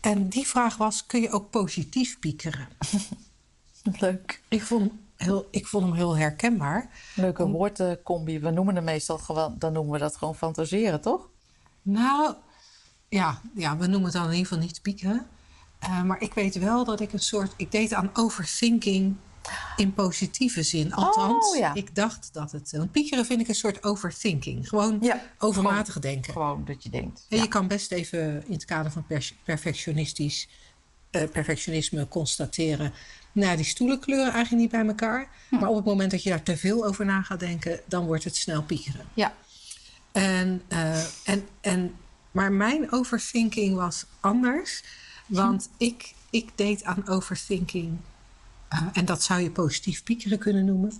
En 0.00 0.28
die 0.28 0.46
vraag 0.46 0.76
was: 0.76 1.06
kun 1.06 1.20
je 1.20 1.30
ook 1.30 1.50
positief 1.50 2.18
piekeren? 2.18 2.68
Leuk. 4.00 4.42
Ik 4.48 4.62
vond 4.62 4.80
hem 4.82 5.00
heel, 5.16 5.48
ik 5.50 5.66
vond 5.66 5.84
hem 5.84 5.94
heel 5.94 6.16
herkenbaar. 6.16 6.90
Leuke 7.14 7.46
woordcombi. 7.46 8.38
We 8.38 8.50
noemen 8.50 8.74
het 8.74 8.84
meestal 8.84 9.18
gewoon, 9.18 9.54
dan 9.58 9.72
noemen 9.72 9.92
we 9.92 9.98
dat 9.98 10.16
gewoon 10.16 10.34
fantaseren, 10.34 11.00
toch? 11.00 11.28
Nou, 11.82 12.34
ja, 13.08 13.40
ja, 13.54 13.76
we 13.76 13.86
noemen 13.86 14.04
het 14.04 14.12
dan 14.12 14.24
in 14.24 14.30
ieder 14.30 14.46
geval 14.46 14.64
niet 14.64 14.82
piekeren. 14.82 15.26
Eh, 15.78 16.02
maar 16.02 16.20
ik 16.20 16.34
weet 16.34 16.54
wel 16.58 16.84
dat 16.84 17.00
ik 17.00 17.12
een 17.12 17.18
soort... 17.18 17.52
Ik 17.56 17.70
deed 17.70 17.92
aan 17.92 18.10
overthinking 18.12 19.16
In 19.76 19.94
positieve 19.94 20.62
zin. 20.62 20.94
Althans, 20.94 21.50
Oh, 21.50 21.56
ja. 21.56 21.74
ik 21.74 21.94
dacht 21.94 22.28
dat 22.32 22.52
het... 22.52 22.72
Want 22.72 22.92
piekeren 22.92 23.26
vind 23.26 23.40
ik 23.40 23.48
een 23.48 23.54
soort 23.54 23.84
overthinking. 23.84 24.68
Gewoon 24.68 24.98
Ja, 25.00 25.22
overmatig 25.38 25.98
denken. 25.98 26.32
Gewoon 26.32 26.64
dat 26.64 26.82
je 26.82 26.90
denkt. 26.90 27.26
En 27.28 27.36
ja. 27.36 27.42
je 27.42 27.48
kan 27.48 27.68
best 27.68 27.92
even 27.92 28.46
in 28.46 28.52
het 28.52 28.64
kader 28.64 28.92
van 28.92 29.06
perfectionistisch, 29.44 30.48
eh, 31.10 31.22
perfectionisme 31.32 32.08
constateren. 32.08 32.92
Nou, 33.32 33.56
die 33.56 33.64
stoelen 33.64 33.98
kleuren 33.98 34.32
eigenlijk 34.32 34.62
niet 34.62 34.70
bij 34.70 34.86
elkaar. 34.86 35.28
Hm. 35.48 35.56
Maar 35.58 35.68
op 35.68 35.76
het 35.76 35.84
moment 35.84 36.10
dat 36.10 36.22
je 36.22 36.30
daar 36.30 36.42
te 36.42 36.56
veel 36.56 36.84
over 36.86 37.04
na 37.04 37.22
gaat 37.22 37.40
denken, 37.40 37.80
dan 37.86 38.06
wordt 38.06 38.24
het 38.24 38.36
snel 38.36 38.62
piekeren. 38.62 39.06
ja. 39.14 39.34
En, 40.12 40.62
eh, 40.68 41.04
en, 41.24 41.48
en, 41.60 41.94
maar 42.36 42.52
mijn 42.52 42.92
overthinking 42.92 43.74
was 43.74 44.04
anders. 44.20 44.82
Want 45.26 45.68
ik, 45.76 46.14
ik 46.30 46.48
deed 46.54 46.84
aan 46.84 47.08
overthinking. 47.08 47.98
eh, 48.68 48.86
en 48.92 49.04
dat 49.04 49.22
zou 49.22 49.40
je 49.40 49.50
positief 49.50 50.02
piekeren 50.02 50.38
kunnen 50.38 50.64
noemen. 50.64 50.92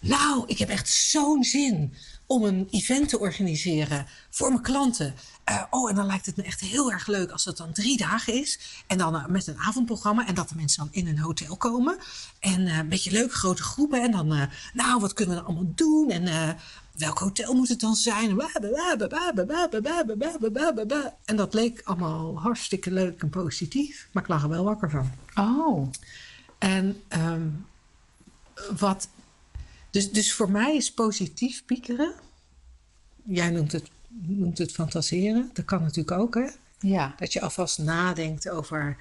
Nou, 0.00 0.44
ik 0.46 0.58
heb 0.58 0.68
echt 0.68 0.88
zo'n 0.88 1.44
zin 1.44 1.94
om 2.26 2.44
een 2.44 2.68
event 2.70 3.08
te 3.08 3.18
organiseren 3.18 4.06
voor 4.30 4.48
mijn 4.48 4.62
klanten. 4.62 5.14
Eh, 5.44 5.62
oh, 5.70 5.90
en 5.90 5.96
dan 5.96 6.06
lijkt 6.06 6.26
het 6.26 6.36
me 6.36 6.42
echt 6.42 6.60
heel 6.60 6.92
erg 6.92 7.06
leuk 7.06 7.30
als 7.30 7.44
het 7.44 7.56
dan 7.56 7.72
drie 7.72 7.96
dagen 7.96 8.34
is. 8.34 8.58
En 8.86 8.98
dan 8.98 9.14
eh, 9.14 9.26
met 9.26 9.46
een 9.46 9.58
avondprogramma. 9.58 10.26
En 10.26 10.34
dat 10.34 10.48
de 10.48 10.54
mensen 10.54 10.78
dan 10.78 10.92
in 10.92 11.06
een 11.06 11.18
hotel 11.18 11.56
komen. 11.56 11.98
En 12.40 12.66
eh, 12.66 12.78
een 12.78 12.88
beetje 12.88 13.10
leuke 13.10 13.34
grote 13.34 13.62
groepen. 13.62 14.02
En 14.02 14.10
dan, 14.10 14.32
eh, 14.32 14.42
nou, 14.74 15.00
wat 15.00 15.12
kunnen 15.12 15.34
we 15.34 15.40
dan 15.40 15.50
allemaal 15.50 15.72
doen? 15.74 16.10
En 16.10 16.26
eh, 16.26 16.48
welk 16.92 17.18
hotel 17.18 17.54
moet 17.54 17.68
het 17.68 17.80
dan 17.80 17.94
zijn? 17.94 18.40
En 21.24 21.36
dat 21.36 21.54
leek 21.54 21.80
allemaal 21.84 22.40
hartstikke 22.40 22.92
leuk 22.92 23.22
en 23.22 23.30
positief. 23.30 24.08
Maar 24.12 24.22
ik 24.22 24.28
lag 24.28 24.42
er 24.42 24.48
wel 24.48 24.64
wakker 24.64 24.90
van. 24.90 25.10
Oh. 25.34 25.88
En 26.58 27.02
ehm, 27.08 27.48
wat. 28.78 29.08
Dus, 29.96 30.10
dus 30.10 30.32
voor 30.32 30.50
mij 30.50 30.76
is 30.76 30.92
positief 30.92 31.64
piekeren. 31.64 32.14
Jij 33.24 33.50
noemt 33.50 33.72
het, 33.72 33.90
noemt 34.08 34.58
het 34.58 34.72
fantaseren. 34.72 35.50
Dat 35.52 35.64
kan 35.64 35.82
natuurlijk 35.82 36.18
ook, 36.18 36.34
hè? 36.34 36.46
Ja. 36.80 37.14
Dat 37.18 37.32
je 37.32 37.40
alvast 37.40 37.78
nadenkt 37.78 38.48
over. 38.48 38.96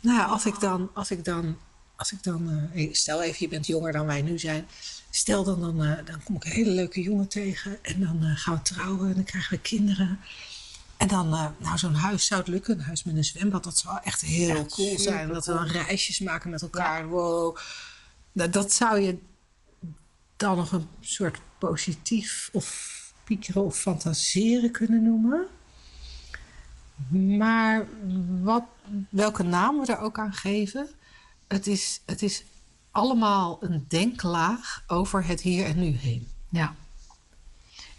Nou, 0.00 0.30
als 0.30 0.46
ik 0.46 0.60
dan. 0.60 0.90
Als 0.94 1.10
ik 1.10 1.24
dan, 1.24 1.56
als 1.96 2.12
ik 2.12 2.22
dan 2.22 2.70
stel 2.92 3.22
even, 3.22 3.36
je 3.38 3.48
bent 3.48 3.66
jonger 3.66 3.92
dan 3.92 4.06
wij 4.06 4.22
nu 4.22 4.38
zijn. 4.38 4.66
Stel 5.10 5.44
dan, 5.44 5.60
dan, 5.60 5.84
eh, 5.84 6.06
dan 6.06 6.22
kom 6.22 6.36
ik 6.36 6.44
een 6.44 6.50
hele 6.50 6.70
leuke 6.70 7.02
jongen 7.02 7.28
tegen. 7.28 7.84
En 7.84 8.00
dan 8.00 8.22
eh, 8.22 8.36
gaan 8.36 8.54
we 8.54 8.62
trouwen 8.62 9.08
en 9.08 9.14
dan 9.14 9.24
krijgen 9.24 9.56
we 9.56 9.62
kinderen. 9.62 10.18
En 10.96 11.08
dan, 11.08 11.32
eh, 11.32 11.46
nou, 11.58 11.78
zo'n 11.78 11.94
huis 11.94 12.26
zou 12.26 12.40
het 12.40 12.48
lukken. 12.48 12.74
Een 12.74 12.84
huis 12.84 13.02
met 13.02 13.16
een 13.16 13.24
zwembad, 13.24 13.64
dat 13.64 13.78
zou 13.78 13.98
echt 14.04 14.20
heel 14.20 14.66
cool 14.66 14.98
zijn. 14.98 15.28
Dat 15.28 15.46
we 15.46 15.52
dan 15.52 15.66
reisjes 15.66 16.18
maken 16.18 16.50
met 16.50 16.62
elkaar. 16.62 17.08
Wow. 17.08 17.56
Nou, 18.32 18.50
dat 18.50 18.72
zou 18.72 19.00
je 19.00 19.18
dan 20.42 20.56
nog 20.56 20.72
een 20.72 20.88
soort 21.00 21.40
positief 21.58 22.50
of 22.52 23.00
piekeren 23.24 23.64
of 23.64 23.76
fantaseren 23.76 24.70
kunnen 24.70 25.02
noemen. 25.02 25.46
Maar 27.38 27.86
wat, 28.42 28.64
welke 29.08 29.42
naam 29.42 29.80
we 29.80 29.92
er 29.92 29.98
ook 29.98 30.18
aan 30.18 30.32
geven, 30.32 30.88
het 31.48 31.66
is, 31.66 32.00
het 32.06 32.22
is 32.22 32.44
allemaal 32.90 33.58
een 33.60 33.84
denklaag 33.88 34.84
over 34.86 35.26
het 35.26 35.40
hier 35.40 35.66
en 35.66 35.78
nu 35.78 35.90
heen. 35.96 36.28
Ja. 36.48 36.74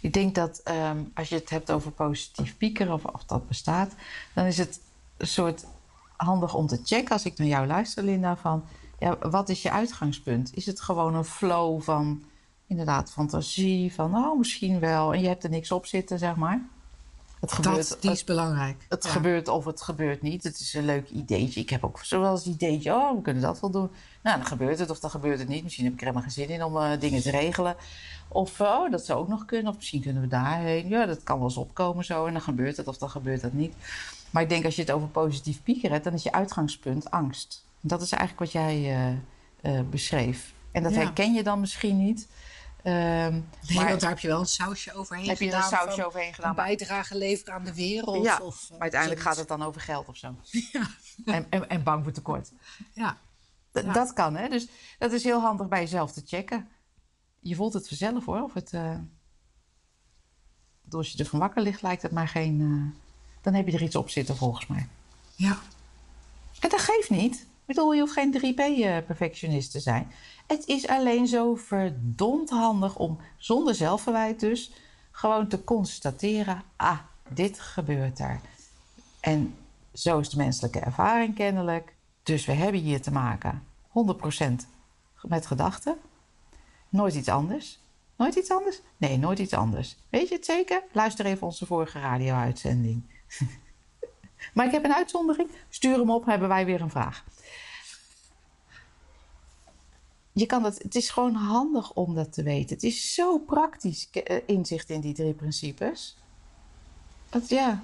Ik 0.00 0.12
denk 0.12 0.34
dat 0.34 0.60
ehm, 0.64 0.98
als 1.14 1.28
je 1.28 1.34
het 1.34 1.50
hebt 1.50 1.70
over 1.70 1.90
positief 1.90 2.56
piekeren, 2.56 2.92
of, 2.92 3.04
of 3.04 3.24
dat 3.24 3.48
bestaat, 3.48 3.94
dan 4.34 4.44
is 4.44 4.58
het 4.58 4.80
een 5.16 5.26
soort 5.26 5.64
handig 6.16 6.54
om 6.54 6.66
te 6.66 6.80
checken, 6.84 7.12
als 7.12 7.24
ik 7.24 7.38
naar 7.38 7.46
jou 7.46 7.66
luister, 7.66 8.04
Linda, 8.04 8.36
van 8.36 8.64
ja, 8.98 9.18
wat 9.18 9.48
is 9.48 9.62
je 9.62 9.70
uitgangspunt? 9.70 10.54
Is 10.54 10.66
het 10.66 10.80
gewoon 10.80 11.14
een 11.14 11.24
flow 11.24 11.82
van 11.82 12.24
inderdaad 12.74 13.10
fantasie, 13.10 13.94
van 13.94 14.14
oh, 14.16 14.38
misschien 14.38 14.78
wel, 14.80 15.14
en 15.14 15.20
je 15.20 15.26
hebt 15.28 15.44
er 15.44 15.50
niks 15.50 15.70
op 15.72 15.86
zitten, 15.86 16.18
zeg 16.18 16.36
maar? 16.36 16.60
Het 17.40 17.52
gebeurt, 17.52 17.88
Dat, 17.88 17.98
die 18.00 18.10
is 18.10 18.16
het, 18.18 18.26
belangrijk. 18.26 18.86
het 18.88 19.04
Ja. 19.04 19.10
gebeurt 19.10 19.48
of 19.48 19.64
het 19.64 19.82
gebeurt 19.82 20.22
niet. 20.22 20.42
Het 20.42 20.60
is 20.60 20.74
een 20.74 20.84
leuk 20.84 21.10
ideetje. 21.10 21.60
Ik 21.60 21.70
heb 21.70 21.84
ook 21.84 21.98
zoals 22.02 22.46
ideetje, 22.46 22.92
oh, 22.94 23.14
we 23.16 23.22
kunnen 23.22 23.42
dat 23.42 23.60
wel 23.60 23.70
doen. 23.70 23.90
Nou, 24.22 24.36
dan 24.36 24.46
gebeurt 24.46 24.78
het 24.78 24.90
of 24.90 24.98
dan 25.00 25.10
gebeurt 25.10 25.38
het 25.38 25.48
niet. 25.48 25.62
Misschien 25.62 25.84
heb 25.84 25.92
ik 25.94 26.00
er 26.00 26.06
helemaal 26.06 26.28
geen 26.30 26.46
zin 26.46 26.54
in 26.54 26.64
om 26.64 26.76
eh, 26.76 27.00
dingen 27.00 27.22
te 27.22 27.30
regelen. 27.30 27.76
Of, 28.28 28.60
oh, 28.60 28.90
dat 28.90 29.04
zou 29.04 29.18
ook 29.18 29.28
nog 29.28 29.44
kunnen. 29.44 29.68
Of 29.70 29.76
misschien 29.76 30.00
kunnen 30.02 30.22
we 30.22 30.28
daarheen. 30.28 30.88
Ja, 30.88 31.06
dat 31.06 31.22
kan 31.22 31.36
wel 31.38 31.46
eens 31.46 31.56
opkomen 31.56 32.04
zo. 32.04 32.26
En 32.26 32.32
dan 32.32 32.42
gebeurt 32.42 32.76
het 32.76 32.88
of 32.88 32.98
dan 32.98 33.10
gebeurt 33.10 33.42
het 33.42 33.52
niet. 33.54 33.74
Maar 34.30 34.42
ik 34.42 34.48
denk 34.48 34.64
als 34.64 34.74
je 34.76 34.80
het 34.82 34.90
over 34.90 35.08
positief 35.08 35.62
piekeren 35.62 35.92
hebt, 35.92 36.04
dan 36.04 36.12
is 36.14 36.22
je 36.22 36.32
uitgangspunt 36.32 37.10
angst. 37.10 37.64
Dat 37.80 38.02
is 38.02 38.12
eigenlijk 38.12 38.40
wat 38.52 38.62
jij 38.62 38.74
eh, 39.60 39.78
eh, 39.78 39.84
beschreef. 39.90 40.52
En 40.72 40.82
dat 40.82 40.92
Ja. 40.94 40.98
herken 40.98 41.32
je 41.34 41.42
dan 41.42 41.60
misschien 41.60 41.96
niet. 42.04 42.28
Nee, 42.92 43.42
maar 43.76 43.88
want 43.88 44.00
daar 44.00 44.10
heb 44.10 44.18
je 44.18 44.28
wel 44.28 44.40
een 44.40 44.46
sausje 44.46 44.92
overheen 44.92 45.28
heb 45.28 45.38
je 45.38 45.44
een 45.44 45.50
gedaan 45.52 45.68
sausje 45.68 46.06
overheen 46.06 46.34
gedaan. 46.34 46.50
Een 46.50 46.56
bijdrage 46.56 47.16
leveren 47.16 47.54
aan 47.54 47.64
de 47.64 47.74
wereld. 47.74 48.24
Ja, 48.24 48.38
of, 48.42 48.62
eh, 48.64 48.70
maar 48.70 48.80
uiteindelijk 48.80 49.20
gaat 49.20 49.36
het 49.36 49.48
dan 49.48 49.62
over 49.62 49.80
geld 49.80 50.08
of 50.08 50.16
zo. 50.16 50.34
Ja. 50.72 50.86
En, 51.24 51.46
en, 51.50 51.68
en 51.68 51.82
bang 51.82 52.02
voor 52.02 52.12
tekort. 52.12 52.52
Ja. 52.92 53.18
D- 53.72 53.80
Ja. 53.84 53.92
Dat 53.92 54.12
kan, 54.12 54.36
hè? 54.36 54.48
Dus 54.48 54.66
dat 54.98 55.12
is 55.12 55.24
heel 55.24 55.40
handig 55.40 55.68
bij 55.68 55.80
jezelf 55.80 56.12
te 56.12 56.22
checken. 56.26 56.68
Je 57.40 57.54
voelt 57.54 57.72
het 57.72 57.88
vanzelf 57.88 58.24
hoor. 58.24 58.42
Of 58.42 58.54
het, 58.54 58.72
eh, 58.72 58.96
als 60.90 61.12
je 61.12 61.18
er 61.18 61.26
van 61.30 61.38
wakker 61.38 61.62
ligt, 61.62 61.82
lijkt 61.82 62.02
het 62.02 62.12
maar 62.12 62.28
geen. 62.28 62.60
eh, 62.60 63.00
dan 63.42 63.54
heb 63.54 63.66
je 63.66 63.72
er 63.72 63.82
iets 63.82 63.96
op 63.96 64.10
zitten 64.10 64.36
volgens 64.36 64.66
mij. 64.66 64.88
ja. 65.36 65.58
En 66.60 66.68
dat 66.70 66.80
geeft 66.80 67.10
niet. 67.10 67.34
Ik 67.34 67.74
bedoel, 67.74 67.92
je 67.92 68.00
hoeft 68.00 68.12
geen 68.12 68.32
3P-perfectionist 68.32 69.70
te 69.70 69.80
zijn. 69.80 70.12
Het 70.46 70.66
is 70.66 70.86
alleen 70.86 71.26
zo 71.26 71.54
verdomd 71.54 72.50
handig 72.50 72.96
om 72.96 73.18
zonder 73.36 73.74
zelfverwijt 73.74 74.40
dus 74.40 74.72
gewoon 75.10 75.48
te 75.48 75.64
constateren: 75.64 76.62
ah, 76.76 76.98
dit 77.28 77.60
gebeurt 77.60 78.18
er. 78.18 78.40
En 79.20 79.56
zo 79.94 80.18
is 80.18 80.28
de 80.28 80.36
menselijke 80.36 80.80
ervaring 80.80 81.34
kennelijk. 81.34 81.94
Dus 82.22 82.44
we 82.44 82.52
hebben 82.52 82.80
hier 82.80 83.02
te 83.02 83.12
maken 83.12 83.62
100% 83.88 83.92
met 85.22 85.46
gedachten. 85.46 85.96
Nooit 86.88 87.14
iets 87.14 87.28
anders. 87.28 87.78
Nooit 88.16 88.34
iets 88.34 88.50
anders? 88.50 88.80
Nee, 88.96 89.18
nooit 89.18 89.38
iets 89.38 89.52
anders. 89.52 89.96
Weet 90.08 90.28
je 90.28 90.34
het 90.34 90.44
zeker? 90.44 90.82
Luister 90.92 91.26
even 91.26 91.46
onze 91.46 91.66
vorige 91.66 92.00
radio-uitzending. 92.00 93.02
maar 94.54 94.66
ik 94.66 94.72
heb 94.72 94.84
een 94.84 94.94
uitzondering. 94.94 95.50
Stuur 95.68 95.98
hem 95.98 96.10
op, 96.10 96.26
hebben 96.26 96.48
wij 96.48 96.64
weer 96.64 96.80
een 96.80 96.90
vraag. 96.90 97.24
Je 100.34 100.46
kan 100.46 100.62
dat, 100.62 100.82
het 100.82 100.94
is 100.94 101.10
gewoon 101.10 101.34
handig 101.34 101.92
om 101.92 102.14
dat 102.14 102.32
te 102.32 102.42
weten. 102.42 102.74
Het 102.74 102.84
is 102.84 103.14
zo 103.14 103.38
praktisch, 103.38 104.10
eh, 104.10 104.42
inzicht 104.46 104.90
in 104.90 105.00
die 105.00 105.14
drie 105.14 105.34
principes. 105.34 106.16
Dat 107.28 107.48
ja, 107.48 107.82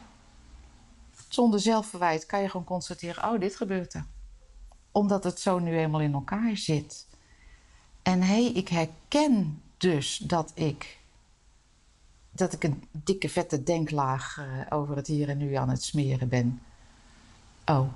zonder 1.28 1.60
zelfverwijt 1.60 2.26
kan 2.26 2.42
je 2.42 2.48
gewoon 2.48 2.66
constateren: 2.66 3.30
oh, 3.30 3.40
dit 3.40 3.56
gebeurt 3.56 3.94
er. 3.94 4.06
Omdat 4.92 5.24
het 5.24 5.40
zo 5.40 5.58
nu 5.58 5.78
eenmaal 5.78 6.00
in 6.00 6.12
elkaar 6.12 6.56
zit. 6.56 7.06
En 8.02 8.22
hé, 8.22 8.44
hey, 8.44 8.52
ik 8.52 8.68
herken 8.68 9.62
dus 9.76 10.16
dat 10.16 10.52
ik. 10.54 10.98
dat 12.30 12.52
ik 12.52 12.64
een 12.64 12.84
dikke 12.90 13.28
vette 13.28 13.62
denklaag 13.62 14.38
eh, 14.38 14.78
over 14.78 14.96
het 14.96 15.06
hier 15.06 15.28
en 15.28 15.38
nu 15.38 15.54
aan 15.54 15.68
het 15.68 15.82
smeren 15.82 16.28
ben. 16.28 16.62
Oh, 17.64 17.88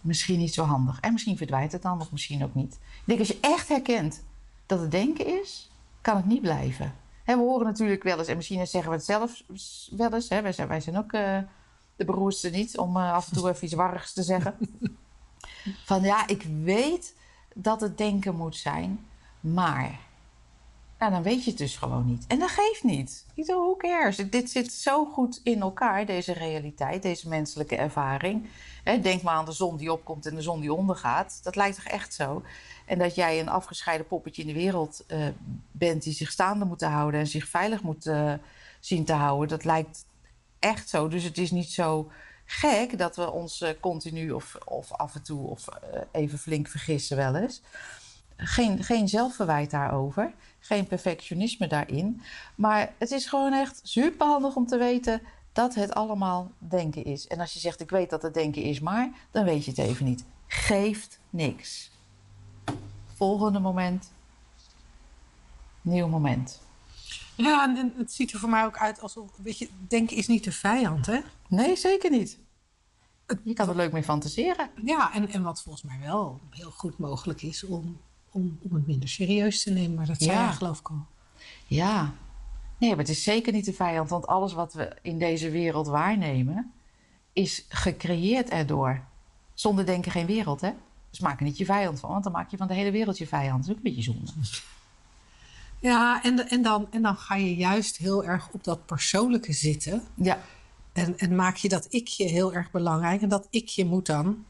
misschien 0.00 0.38
niet 0.38 0.54
zo 0.54 0.64
handig. 0.64 1.00
En 1.00 1.12
misschien 1.12 1.36
verdwijnt 1.36 1.72
het 1.72 1.82
dan, 1.82 2.00
of 2.00 2.12
misschien 2.12 2.44
ook 2.44 2.54
niet. 2.54 2.74
Ik 2.74 3.02
denk, 3.04 3.18
als 3.18 3.28
je 3.28 3.38
echt 3.40 3.68
herkent 3.68 4.24
dat 4.66 4.80
het 4.80 4.90
denken 4.90 5.40
is, 5.40 5.70
kan 6.00 6.16
het 6.16 6.26
niet 6.26 6.40
blijven. 6.40 6.94
We 7.24 7.36
horen 7.36 7.66
natuurlijk 7.66 8.02
wel 8.02 8.18
eens, 8.18 8.28
en 8.28 8.36
misschien 8.36 8.66
zeggen 8.66 8.90
we 8.90 8.96
het 8.96 9.04
zelf 9.04 9.42
wel 9.90 10.12
eens. 10.12 10.28
Hè, 10.28 10.42
wij, 10.42 10.52
zijn, 10.52 10.68
wij 10.68 10.80
zijn 10.80 10.98
ook 10.98 11.12
eh, 11.12 11.38
de 11.96 12.04
beroerdste 12.04 12.50
niet, 12.50 12.78
om 12.78 12.96
eh, 12.96 13.12
af 13.12 13.28
en 13.28 13.36
toe 13.36 13.48
even 13.48 13.64
iets 13.64 13.74
warrigs 13.74 14.12
te 14.12 14.22
zeggen. 14.22 14.54
Van 15.84 16.02
ja, 16.02 16.26
ik 16.26 16.42
weet 16.62 17.14
dat 17.54 17.80
het 17.80 17.98
denken 17.98 18.36
moet 18.36 18.56
zijn, 18.56 19.06
maar. 19.40 19.98
Nou, 21.00 21.12
dan 21.12 21.22
weet 21.22 21.44
je 21.44 21.50
het 21.50 21.58
dus 21.58 21.76
gewoon 21.76 22.06
niet. 22.06 22.24
En 22.26 22.38
dat 22.38 22.50
geeft 22.50 22.84
niet. 22.84 23.24
Who 23.34 23.76
cares? 23.76 24.16
Dit 24.16 24.50
zit 24.50 24.72
zo 24.72 25.04
goed 25.04 25.40
in 25.42 25.60
elkaar, 25.60 26.06
deze 26.06 26.32
realiteit, 26.32 27.02
deze 27.02 27.28
menselijke 27.28 27.76
ervaring. 27.76 28.48
Denk 29.02 29.22
maar 29.22 29.34
aan 29.34 29.44
de 29.44 29.52
zon 29.52 29.76
die 29.76 29.92
opkomt 29.92 30.26
en 30.26 30.34
de 30.34 30.42
zon 30.42 30.60
die 30.60 30.72
ondergaat. 30.72 31.40
Dat 31.42 31.56
lijkt 31.56 31.76
toch 31.76 31.84
echt 31.84 32.14
zo? 32.14 32.42
En 32.86 32.98
dat 32.98 33.14
jij 33.14 33.40
een 33.40 33.48
afgescheiden 33.48 34.06
poppetje 34.06 34.42
in 34.42 34.48
de 34.48 34.54
wereld 34.54 35.04
eh, 35.06 35.26
bent 35.70 36.02
die 36.02 36.12
zich 36.12 36.30
staande 36.30 36.64
moet 36.64 36.80
houden 36.80 37.20
en 37.20 37.26
zich 37.26 37.48
veilig 37.48 37.82
moet 37.82 38.06
eh, 38.06 38.32
zien 38.80 39.04
te 39.04 39.12
houden. 39.12 39.48
Dat 39.48 39.64
lijkt 39.64 40.06
echt 40.58 40.88
zo. 40.88 41.08
Dus 41.08 41.24
het 41.24 41.38
is 41.38 41.50
niet 41.50 41.70
zo 41.70 42.10
gek 42.44 42.98
dat 42.98 43.16
we 43.16 43.30
ons 43.30 43.60
eh, 43.60 43.70
continu 43.80 44.30
of, 44.30 44.56
of 44.64 44.92
af 44.92 45.14
en 45.14 45.22
toe 45.22 45.48
of 45.48 45.64
even 46.12 46.38
flink 46.38 46.68
vergissen 46.68 47.16
wel 47.16 47.36
eens. 47.36 47.62
Geen, 48.42 48.84
geen 48.84 49.08
zelfverwijt 49.08 49.70
daarover, 49.70 50.32
geen 50.58 50.86
perfectionisme 50.86 51.66
daarin. 51.66 52.22
Maar 52.54 52.92
het 52.98 53.10
is 53.10 53.26
gewoon 53.26 53.52
echt 53.52 53.80
super 53.82 54.26
handig 54.26 54.56
om 54.56 54.66
te 54.66 54.78
weten 54.78 55.22
dat 55.52 55.74
het 55.74 55.94
allemaal 55.94 56.50
denken 56.58 57.04
is. 57.04 57.26
En 57.26 57.40
als 57.40 57.52
je 57.52 57.58
zegt, 57.58 57.80
ik 57.80 57.90
weet 57.90 58.10
dat 58.10 58.22
het 58.22 58.34
denken 58.34 58.62
is, 58.62 58.80
maar 58.80 59.10
dan 59.30 59.44
weet 59.44 59.64
je 59.64 59.70
het 59.70 59.80
even 59.80 60.04
niet. 60.04 60.24
Geeft 60.46 61.20
niks. 61.30 61.90
volgende 63.16 63.58
moment, 63.58 64.12
nieuw 65.82 66.08
moment. 66.08 66.60
Ja, 67.36 67.68
en, 67.68 67.76
en 67.76 67.92
het 67.96 68.12
ziet 68.12 68.32
er 68.32 68.38
voor 68.38 68.48
mij 68.48 68.64
ook 68.64 68.78
uit 68.78 69.00
alsof, 69.00 69.30
weet 69.36 69.58
je, 69.58 69.68
denken 69.88 70.16
is 70.16 70.28
niet 70.28 70.44
de 70.44 70.52
vijand, 70.52 71.06
hè? 71.06 71.20
Nee, 71.48 71.76
zeker 71.76 72.10
niet. 72.10 72.38
Je 73.44 73.52
kan 73.52 73.68
er 73.68 73.76
leuk 73.76 73.92
mee 73.92 74.02
fantaseren. 74.02 74.70
Ja, 74.84 75.14
en, 75.14 75.28
en 75.28 75.42
wat 75.42 75.62
volgens 75.62 75.84
mij 75.84 75.98
wel 76.00 76.40
heel 76.50 76.70
goed 76.70 76.98
mogelijk 76.98 77.42
is 77.42 77.64
om, 77.64 78.00
om, 78.30 78.58
om 78.62 78.74
het 78.74 78.86
minder 78.86 79.08
serieus 79.08 79.62
te 79.62 79.70
nemen. 79.70 79.94
Maar 79.96 80.06
dat 80.06 80.22
zei 80.22 80.36
Ja. 80.38 80.50
geloof 80.52 80.78
ik 80.78 80.88
al. 80.90 81.06
Ja. 81.66 82.12
Nee, 82.78 82.90
maar 82.90 82.98
het 82.98 83.08
is 83.08 83.22
zeker 83.22 83.52
niet 83.52 83.64
de 83.64 83.72
vijand, 83.72 84.08
want 84.10 84.26
alles 84.26 84.52
wat 84.52 84.72
we 84.72 84.96
in 85.02 85.18
deze 85.18 85.50
wereld 85.50 85.86
waarnemen, 85.86 86.72
is 87.32 87.64
gecreëerd 87.68 88.48
erdoor. 88.48 89.04
Zonder 89.54 89.86
denken 89.86 90.10
geen 90.12 90.26
wereld, 90.26 90.60
hè? 90.60 90.70
Dus 91.10 91.20
maak 91.20 91.38
er 91.38 91.44
niet 91.44 91.58
je 91.58 91.64
vijand 91.64 92.00
van, 92.00 92.10
want 92.10 92.24
dan 92.24 92.32
maak 92.32 92.50
je 92.50 92.56
van 92.56 92.66
de 92.66 92.74
hele 92.74 92.90
wereld 92.90 93.18
je 93.18 93.26
vijand. 93.26 93.56
Dat 93.58 93.64
is 93.64 93.70
ook 93.70 93.76
een 93.76 93.94
beetje 93.94 94.12
zonde. 94.12 94.30
Ja, 95.80 96.22
en, 96.22 96.48
en, 96.48 96.62
dan, 96.62 96.86
en 96.90 97.02
dan 97.02 97.16
ga 97.16 97.34
je 97.34 97.56
juist 97.56 97.96
heel 97.96 98.24
erg 98.24 98.48
op 98.52 98.64
dat 98.64 98.86
persoonlijke 98.86 99.52
zitten. 99.52 100.02
Ja, 100.14 100.38
En, 100.92 101.18
en 101.18 101.34
maak 101.36 101.56
je 101.56 101.68
dat 101.68 101.86
ikje 101.90 102.24
heel 102.24 102.52
erg 102.54 102.70
belangrijk. 102.70 103.22
En 103.22 103.28
dat 103.28 103.46
ikje 103.50 103.84
moet 103.84 104.06
dan 104.06 104.44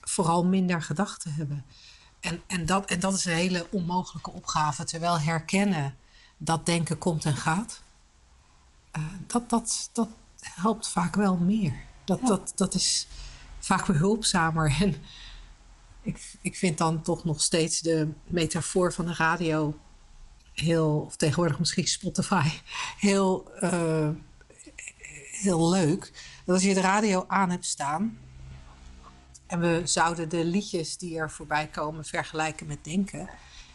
vooral 0.00 0.44
minder 0.44 0.82
gedachten 0.82 1.32
hebben. 1.32 1.64
En, 2.20 2.42
en, 2.46 2.66
dat, 2.66 2.86
en 2.86 3.00
dat 3.00 3.14
is 3.14 3.24
een 3.24 3.32
hele 3.32 3.66
onmogelijke 3.70 4.30
opgave. 4.30 4.84
Terwijl 4.84 5.20
herkennen 5.20 5.96
dat 6.36 6.66
denken 6.66 6.98
komt 6.98 7.24
en 7.24 7.36
gaat. 7.36 7.82
eh, 8.90 9.02
dat, 9.26 9.50
dat, 9.50 9.90
dat 9.92 10.08
helpt 10.40 10.88
vaak 10.88 11.14
wel 11.14 11.36
meer. 11.36 11.74
Dat, 12.04 12.20
dat, 12.26 12.52
dat 12.54 12.74
is 12.74 13.06
vaak 13.58 13.86
behulpzamer. 13.86 14.76
En 14.80 14.96
ik, 16.02 16.32
ik 16.40 16.56
vind 16.56 16.78
dan 16.78 17.02
toch 17.02 17.24
nog 17.24 17.42
steeds 17.42 17.80
de 17.80 18.08
metafoor 18.26 18.92
van 18.92 19.06
de 19.06 19.14
radio 19.14 19.78
heel, 20.52 21.04
of 21.06 21.16
tegenwoordig 21.16 21.58
misschien 21.58 21.86
Spotify, 21.86 22.48
heel, 23.08 23.50
eh, 23.60 24.08
heel 25.30 25.70
leuk. 25.70 26.12
Dat 26.44 26.54
als 26.54 26.64
je 26.64 26.74
de 26.74 26.80
radio 26.80 27.24
aan 27.28 27.50
hebt 27.50 27.64
staan 27.64 28.18
en 29.50 29.60
we 29.60 29.80
zouden 29.84 30.28
de 30.28 30.44
liedjes 30.44 30.96
die 30.96 31.16
er 31.18 31.30
voorbij 31.30 31.66
komen 31.66 32.04
vergelijken 32.04 32.66
met 32.66 32.84
denken. 32.84 33.28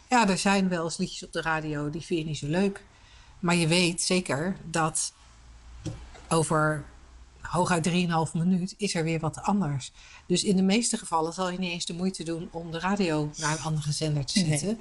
Ja, 0.08 0.28
er 0.28 0.38
zijn 0.38 0.68
wel 0.68 0.84
eens 0.84 0.96
liedjes 0.96 1.24
op 1.24 1.32
de 1.32 1.40
radio 1.40 1.90
die 1.90 2.00
vind 2.00 2.20
je 2.20 2.26
niet 2.26 2.38
zo 2.38 2.46
leuk. 2.46 2.82
Maar 3.38 3.54
je 3.54 3.66
weet 3.66 4.02
zeker 4.02 4.56
dat 4.70 5.12
over 6.28 6.84
hooguit 7.40 7.88
3,5 7.88 8.32
minuut 8.32 8.74
is 8.76 8.94
er 8.94 9.04
weer 9.04 9.20
wat 9.20 9.42
anders. 9.42 9.92
Dus 10.26 10.44
in 10.44 10.56
de 10.56 10.62
meeste 10.62 10.96
gevallen 10.96 11.32
zal 11.32 11.50
je 11.50 11.58
niet 11.58 11.70
eens 11.72 11.86
de 11.86 11.94
moeite 11.94 12.24
doen 12.24 12.48
om 12.52 12.70
de 12.70 12.78
radio 12.78 13.30
naar 13.36 13.52
een 13.52 13.64
andere 13.64 13.92
zender 13.92 14.24
te 14.24 14.40
Nee. 14.40 14.58
zetten. 14.58 14.80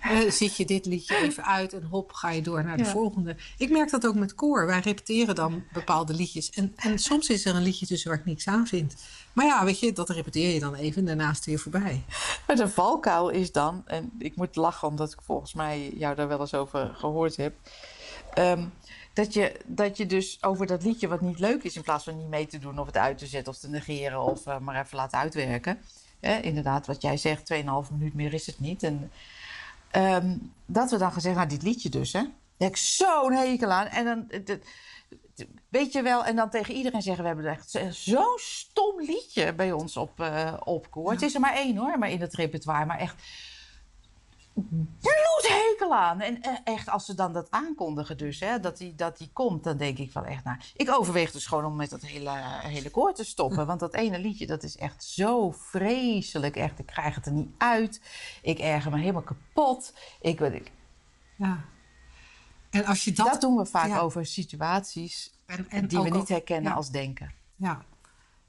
Eh, 0.00 0.30
zit 0.30 0.56
je 0.56 0.64
dit 0.64 0.86
liedje 0.86 1.16
even 1.16 1.44
uit 1.44 1.72
en 1.72 1.82
hop, 1.82 2.12
ga 2.12 2.30
je 2.30 2.42
door 2.42 2.64
naar 2.64 2.76
de 2.76 2.82
Ja. 2.84 2.90
volgende. 2.90 3.36
Ik 3.58 3.70
merk 3.70 3.90
dat 3.90 4.06
ook 4.06 4.14
met 4.14 4.34
koor. 4.34 4.66
Wij 4.66 4.80
repeteren 4.80 5.34
dan 5.34 5.64
bepaalde 5.72 6.14
liedjes. 6.14 6.50
En, 6.50 6.72
en 6.76 6.98
soms 6.98 7.28
is 7.28 7.44
er 7.44 7.54
een 7.54 7.62
liedje 7.62 7.86
tussen 7.86 8.10
waar 8.10 8.18
ik 8.18 8.24
niks 8.24 8.46
aan 8.46 8.66
vind. 8.66 8.94
Maar 9.32 9.46
ja, 9.46 9.64
weet 9.64 9.80
je, 9.80 9.92
dat 9.92 10.08
repeteer 10.08 10.54
je 10.54 10.60
dan 10.60 10.74
even 10.74 11.00
en 11.00 11.06
daarna 11.06 11.30
is 11.30 11.36
het 11.36 11.46
weer 11.46 11.58
voorbij. 11.58 12.02
maar 12.46 12.56
de 12.56 12.68
valkuil 12.68 13.28
is 13.28 13.52
dan, 13.52 13.82
en 13.86 14.12
ik 14.18 14.36
moet 14.36 14.56
lachen 14.56 14.88
omdat 14.88 15.12
ik 15.12 15.18
volgens 15.22 15.54
mij 15.54 15.90
jou 15.94 16.14
daar 16.14 16.28
wel 16.28 16.40
eens 16.40 16.54
over 16.54 16.94
gehoord 16.94 17.36
heb. 17.36 17.54
ehm, 18.34 18.64
dat, 19.12 19.34
je, 19.34 19.60
dat 19.66 19.96
je 19.96 20.06
dus 20.06 20.42
over 20.42 20.66
dat 20.66 20.82
liedje 20.82 21.08
wat 21.08 21.20
niet 21.20 21.38
leuk 21.38 21.62
is, 21.62 21.76
in 21.76 21.82
plaats 21.82 22.04
van 22.04 22.16
niet 22.16 22.28
mee 22.28 22.46
te 22.46 22.58
doen 22.58 22.78
of 22.78 22.86
het 22.86 22.96
uit 22.96 23.18
te 23.18 23.26
zetten 23.26 23.52
of 23.52 23.58
te 23.58 23.68
negeren 23.68 24.20
of 24.22 24.46
eh, 24.46 24.58
maar 24.58 24.80
even 24.80 24.96
laten 24.96 25.18
uitwerken. 25.18 25.78
Inderdaad, 26.20 26.86
wat 26.86 27.02
jij 27.02 27.16
zegt, 27.16 27.52
2,5 27.54 27.90
minuut 27.90 28.14
meer 28.14 28.34
is 28.34 28.46
het 28.46 28.60
niet. 28.60 28.82
En, 28.82 29.10
ehm, 29.90 30.36
dat 30.66 30.90
we 30.90 30.98
dan 30.98 31.12
gezegd, 31.12 31.36
nou 31.36 31.48
dit 31.48 31.62
liedje 31.62 31.88
dus, 31.88 32.12
hè. 32.12 32.20
Daar 32.20 32.68
heb 32.68 32.70
ik 32.70 32.76
zo'n 32.76 33.32
hekel 33.32 33.70
aan. 33.70 33.86
En 33.86 34.04
dan, 34.04 34.30
eh, 34.30 34.56
weet 35.68 35.92
je 35.92 36.02
wel, 36.02 36.24
en 36.24 36.36
dan 36.36 36.50
tegen 36.50 36.74
iedereen 36.74 37.02
zeggen, 37.02 37.22
we 37.22 37.28
hebben 37.28 37.50
echt 37.50 37.70
zo- 37.70 37.90
zo'n 37.90 38.38
stom 38.38 39.00
liedje 39.00 39.54
bij 39.54 39.72
ons 39.72 39.96
op, 39.96 40.20
eh 40.20 40.54
op 40.64 40.90
koor. 40.90 41.10
Het 41.10 41.22
is 41.22 41.34
er 41.34 41.40
maar 41.40 41.54
één 41.54 41.76
hoor, 41.76 41.98
maar 41.98 42.10
in 42.10 42.20
het 42.20 42.34
repertoire. 42.34 42.84
Maar 42.86 42.98
echt 42.98 43.22
bloedhekel 45.00 45.94
aan. 45.94 46.20
En 46.20 46.42
eh, 46.42 46.52
echt, 46.64 46.88
als 46.88 47.04
ze 47.04 47.14
dan 47.14 47.32
dat 47.32 47.50
aankondigen 47.50 48.16
dus, 48.18 48.40
hè, 48.40 48.60
dat 48.60 48.76
die, 48.76 48.94
dat 48.94 49.18
die 49.18 49.30
komt, 49.32 49.64
dan 49.64 49.76
denk 49.76 49.98
ik 49.98 50.12
wel 50.12 50.24
echt, 50.24 50.44
nou, 50.44 50.56
ik 50.76 50.90
overweeg 50.90 51.30
dus 51.30 51.46
gewoon 51.46 51.64
om 51.64 51.76
met 51.76 51.90
dat 51.90 52.00
hele, 52.02 52.30
hele 52.62 52.90
koor 52.90 53.14
te 53.14 53.24
stoppen. 53.24 53.66
Want 53.66 53.80
dat 53.80 53.94
ene 53.94 54.18
liedje, 54.18 54.46
dat 54.46 54.62
is 54.62 54.76
echt 54.76 55.04
zo 55.04 55.50
vreselijk. 55.50 56.56
Echt, 56.56 56.78
ik 56.78 56.86
krijg 56.86 57.14
het 57.14 57.26
er 57.26 57.32
niet 57.32 57.50
uit. 57.58 58.00
Ik 58.42 58.58
erger 58.58 58.90
me 58.90 58.98
helemaal 58.98 59.22
kapot. 59.22 59.94
Ik, 60.20 60.38
weet- 60.38 60.54
ik, 60.54 60.72
Ja. 61.36 61.64
En 62.70 62.84
als 62.84 63.04
je 63.04 63.12
dat... 63.12 63.26
dat, 63.26 63.40
doen 63.40 63.56
we 63.56 63.66
vaak 63.66 63.88
ja. 63.88 63.98
over 63.98 64.26
situaties 64.26 65.32
en, 65.46 65.66
en 65.68 65.88
die 65.88 66.00
we 66.00 66.08
niet 66.08 66.28
herkennen 66.28 66.70
ja, 66.70 66.76
als 66.76 66.90
denken. 66.90 67.32
Ja. 67.56 67.82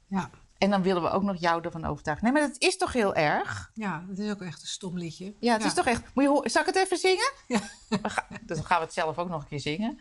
Ja. 0.06 0.30
En 0.58 0.70
dan 0.70 0.82
willen 0.82 1.02
we 1.02 1.10
ook 1.10 1.22
nog 1.22 1.36
jou 1.36 1.62
ervan 1.62 1.84
overtuigen. 1.84 2.24
Nee, 2.24 2.34
maar 2.34 2.48
dat 2.48 2.60
is 2.60 2.76
toch 2.76 2.92
heel 2.92 3.14
erg? 3.14 3.70
ja, 3.74 4.04
het 4.08 4.18
is 4.18 4.30
ook 4.30 4.40
echt 4.40 4.60
een 4.60 4.68
stom 4.68 4.98
liedje. 4.98 5.34
Ja, 5.40 5.52
het 5.52 5.64
is 5.64 5.74
toch 5.74 5.86
echt... 5.86 6.02
Moet 6.14 6.24
je 6.24 6.50
zal 6.50 6.60
ik 6.60 6.66
het 6.66 6.76
even 6.76 6.96
zingen? 6.98 7.32
Ja. 7.46 7.60
Ga- 8.02 8.26
dus 8.42 8.56
dan 8.56 8.66
gaan 8.66 8.78
we 8.78 8.84
het 8.84 8.92
zelf 8.92 9.18
ook 9.18 9.28
nog 9.28 9.42
een 9.42 9.48
keer 9.48 9.60
zingen. 9.60 9.98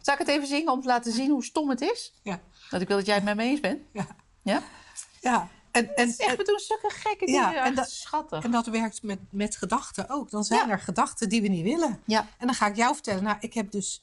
Zal 0.00 0.14
ik 0.14 0.18
het 0.18 0.28
even 0.28 0.46
zingen 0.46 0.72
om 0.72 0.80
te 0.80 0.86
laten 0.86 1.12
zien 1.12 1.30
hoe 1.30 1.44
stom 1.44 1.68
het 1.68 1.80
is? 1.80 2.12
Ja. 2.22 2.40
Dat 2.70 2.80
ik 2.80 2.88
wil 2.88 2.96
dat 2.96 3.06
jij 3.06 3.14
het 3.14 3.24
met 3.24 3.36
me 3.36 3.42
eens 3.42 3.60
bent. 3.60 3.80
Ja. 3.92 4.06
Ja? 4.42 4.62
Ja. 5.20 5.48
En, 5.72 5.94
en, 5.96 6.14
Echt, 6.16 6.36
we 6.36 6.44
doen 6.44 6.58
zulke 6.58 6.90
gekke 6.90 7.30
Ja, 7.30 7.46
dingen. 7.48 7.60
en 7.62 7.66
En 7.68 7.74
dat- 7.74 7.90
schattig. 7.90 8.44
En 8.44 8.50
dat 8.50 8.66
werkt 8.66 9.02
met, 9.02 9.18
met 9.30 9.56
gedachten 9.56 10.08
ook. 10.08 10.30
Dan 10.30 10.44
zijn 10.44 10.66
Ja. 10.66 10.72
er 10.72 10.78
gedachten 10.80 11.28
die 11.28 11.42
we 11.42 11.48
niet 11.48 11.64
willen. 11.64 12.00
Ja. 12.06 12.20
En 12.38 12.46
dan 12.46 12.54
ga 12.54 12.66
ik 12.66 12.76
jou 12.76 12.94
vertellen, 12.94 13.22
nou, 13.22 13.36
ik 13.40 13.54
heb 13.54 13.70
dus, 13.70 14.02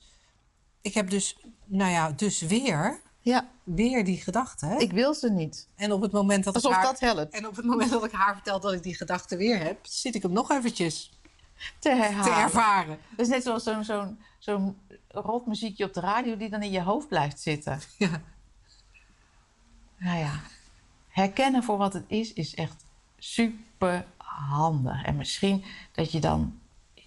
ik 0.81 0.93
heb 0.93 1.09
dus, 1.09 1.37
nou 1.65 1.91
ja, 1.91 2.11
dus 2.11 2.41
weer, 2.41 3.01
Ja, 3.19 3.49
weer 3.63 4.05
die 4.05 4.17
gedachten. 4.21 4.79
ik 4.79 4.91
wil 4.91 5.13
ze 5.13 5.29
niet. 5.31 5.67
En 5.75 5.91
op 5.91 6.01
het 6.01 6.11
moment 6.11 6.43
dat 6.43 6.53
Alsof 6.55 6.71
ik 6.71 6.77
haar, 6.77 6.85
dat 6.85 6.99
helpt. 6.99 7.33
en 7.33 7.47
op 7.47 7.55
het 7.55 7.65
moment 7.65 7.89
dat 7.91 8.03
ik 8.03 8.11
haar 8.11 8.33
vertel 8.33 8.59
dat 8.59 8.73
ik 8.73 8.83
die 8.83 8.95
gedachten 8.95 9.37
weer 9.37 9.59
heb, 9.59 9.79
zit 9.85 10.15
ik 10.15 10.21
hem 10.21 10.31
nog 10.31 10.51
eventjes 10.51 11.11
Te 11.79 11.89
herhalen. 11.89 12.33
te 12.33 12.39
ervaren. 12.41 12.97
Dat 13.09 13.19
is 13.25 13.27
net 13.27 13.43
zoals 13.43 13.63
zo'n 13.63 13.83
zo'n 13.83 14.19
zo'n 14.39 14.77
rotmuziekje 15.07 15.85
op 15.85 15.93
de 15.93 15.99
radio 15.99 16.37
die 16.37 16.49
dan 16.49 16.63
in 16.63 16.71
je 16.71 16.81
hoofd 16.81 17.07
blijft 17.07 17.39
zitten. 17.39 17.79
Ja. 17.97 18.21
Nou 19.99 20.17
ja, 20.17 20.31
herkennen 21.17 21.63
voor 21.63 21.77
wat 21.77 21.93
het 21.93 22.03
is, 22.07 22.33
is 22.33 22.55
echt 22.55 22.85
super 23.17 24.05
handig. 24.17 25.03
En 25.03 25.15
misschien 25.15 25.63
dat 25.91 26.11
je 26.11 26.19
dan 26.19 26.59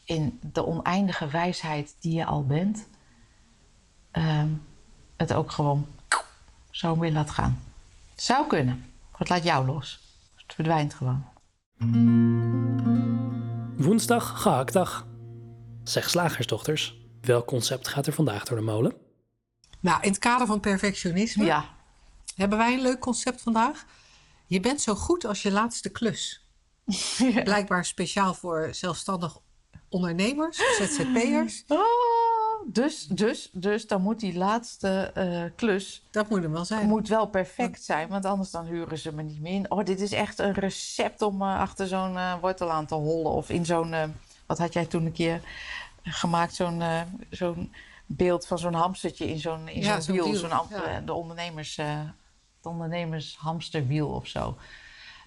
in 0.05 0.39
de 0.53 0.67
oneindige 0.67 1.29
wijsheid 1.29 1.95
die 2.01 2.15
je 2.15 2.25
al 2.25 2.47
bent, 2.47 2.87
ehm, 4.11 4.49
het 5.17 5.33
ook 5.33 5.51
gewoon 5.51 5.87
zo 6.71 6.99
weer 6.99 7.13
laat 7.13 7.31
gaan. 7.31 7.63
Zou 8.15 8.47
kunnen. 8.47 8.85
Het 9.17 9.29
laat 9.29 9.45
jou 9.45 9.67
los. 9.67 10.01
Het 10.35 10.55
verdwijnt 10.55 10.95
gewoon. 10.95 11.25
Woensdag, 13.77 14.43
gehaktdag. 14.43 15.07
Zeg 15.85 16.11
slagersdochters, 16.11 16.99
welk 17.21 17.47
concept 17.47 17.89
gaat 17.89 18.07
er 18.07 18.13
vandaag 18.13 18.45
door 18.45 18.59
de 18.59 18.65
molen? 18.65 18.95
Nou, 19.81 20.03
in 20.03 20.09
het 20.09 20.19
kader 20.19 20.47
van 20.47 20.61
perfectionisme 20.61 21.45
Ja, 21.45 21.65
hebben 22.37 22.59
wij 22.59 22.73
een 22.73 22.83
leuk 22.83 22.99
concept 22.99 23.43
vandaag. 23.43 23.85
Je 24.51 24.61
bent 24.61 24.81
zo 24.81 24.95
goed 24.95 25.25
als 25.25 25.43
je 25.43 25.51
laatste 25.51 25.89
klus. 25.89 26.47
Blijkbaar 27.45 27.85
speciaal 27.85 28.35
voor 28.35 28.69
zelfstandig 28.71 29.39
ondernemers, 29.89 30.57
ZZP'ers. 30.57 31.65
Oh, 31.69 31.79
dus, 32.67 33.07
dus, 33.07 33.51
dus 33.53 33.87
dan 33.87 34.03
moet 34.03 34.21
die 34.21 34.35
laatste 34.35 35.11
eh, 35.15 35.43
klus 35.57 36.03
Dat 36.11 36.29
moet 36.29 36.43
hem 36.43 36.53
wel 36.53 36.65
zijn. 36.65 36.89
moet 36.89 37.09
wel 37.09 37.27
perfect 37.27 37.83
zijn, 37.83 38.09
want 38.09 38.25
anders 38.25 38.51
dan 38.51 38.67
huren 38.67 38.99
ze 38.99 39.15
me 39.15 39.23
niet 39.23 39.41
meer 39.41 39.53
in. 39.55 39.71
Oh, 39.71 39.85
dit 39.85 40.01
is 40.01 40.13
echt 40.13 40.39
een 40.39 40.55
recept 40.55 41.23
om 41.23 41.43
eh, 41.43 41.59
achter 41.59 41.87
zo'n 41.87 42.17
eh, 42.17 42.35
wortel 42.41 42.71
aan 42.71 42.87
te 42.87 42.95
hollen. 42.95 43.33
Of 43.33 43.51
in 43.51 43.65
zo'n, 43.65 43.95
wat 44.47 44.59
had 44.59 44.73
jij 44.73 44.87
toen 44.87 45.07
een 45.07 45.13
keer 45.13 45.41
gemaakt? 46.03 46.55
Zo'n 46.55 46.83
zo'n 47.31 47.73
beeld 48.07 48.47
van 48.47 48.59
zo'n 48.59 48.75
hamstertje 48.75 49.29
in 49.29 49.39
zo'n 49.39 49.69
in 49.69 49.83
Ja, 49.83 50.01
zo'n 50.01 50.15
wiel. 50.15 50.35
Zo'n 50.35 50.51
ja. 50.71 51.01
de 51.01 51.13
ondernemers, 51.13 51.79
eh 52.61 52.67
de 52.67 52.69
ondernemers 52.69 53.37
hamsterwiel 53.37 54.09
of 54.09 54.27
zo. 54.27 54.59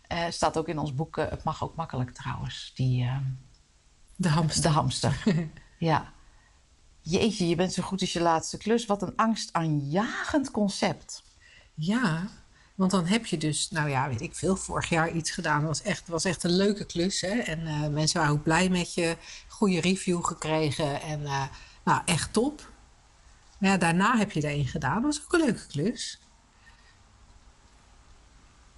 Eh, 0.08 0.30
staat 0.30 0.58
ook 0.58 0.68
in 0.68 0.80
ons 0.80 0.96
boek, 0.96 1.18
eh, 1.18 1.30
het 1.30 1.44
mag 1.44 1.64
ook 1.64 1.76
makkelijk 1.76 2.12
trouwens, 2.12 2.72
die, 2.76 3.04
eh, 3.04 3.18
De 4.16 4.30
hamster. 4.30 4.62
de 4.62 4.70
hamster. 4.70 5.24
ja. 5.78 6.14
Jeetje, 7.02 7.48
je 7.48 7.56
bent 7.56 7.74
zo 7.74 7.84
goed 7.84 8.02
als 8.02 8.14
je 8.14 8.22
laatste 8.22 8.58
klus. 8.58 8.86
Wat 8.86 9.02
een 9.02 9.16
angstaanjagend 9.16 10.52
concept. 10.52 11.24
Ja, 11.74 12.28
want 12.76 12.92
dan 12.92 13.06
heb 13.06 13.26
je 13.26 13.38
dus, 13.38 13.70
nou 13.70 13.90
ja, 13.90 14.08
weet 14.08 14.22
ik 14.22 14.36
veel, 14.36 14.56
vorig 14.56 14.90
jaar 14.90 15.12
iets 15.12 15.32
gedaan. 15.32 15.58
Het 15.58 15.68
was 15.68 15.82
echt, 15.82 16.08
was 16.08 16.26
echt 16.26 16.44
een 16.44 16.56
leuke 16.56 16.86
klus. 16.86 17.22
Hè? 17.22 17.40
En 17.40 17.94
mensen 17.94 18.20
waren 18.20 18.34
ook 18.34 18.44
blij 18.44 18.70
met 18.70 18.94
je. 18.94 19.18
Goede 19.48 19.82
review 19.82 20.26
gekregen. 20.26 21.02
En 21.02 21.22
nou, 21.84 22.02
echt 22.06 22.34
top. 22.34 22.72
Maar 23.60 23.70
ja, 23.70 23.78
daarna 23.78 24.18
heb 24.18 24.32
je 24.32 24.42
er 24.42 24.54
een 24.54 24.66
gedaan. 24.66 25.02
Dat 25.02 25.16
was 25.16 25.24
ook 25.24 25.34
een 25.34 25.46
leuke 25.46 25.68
klus. 25.68 26.20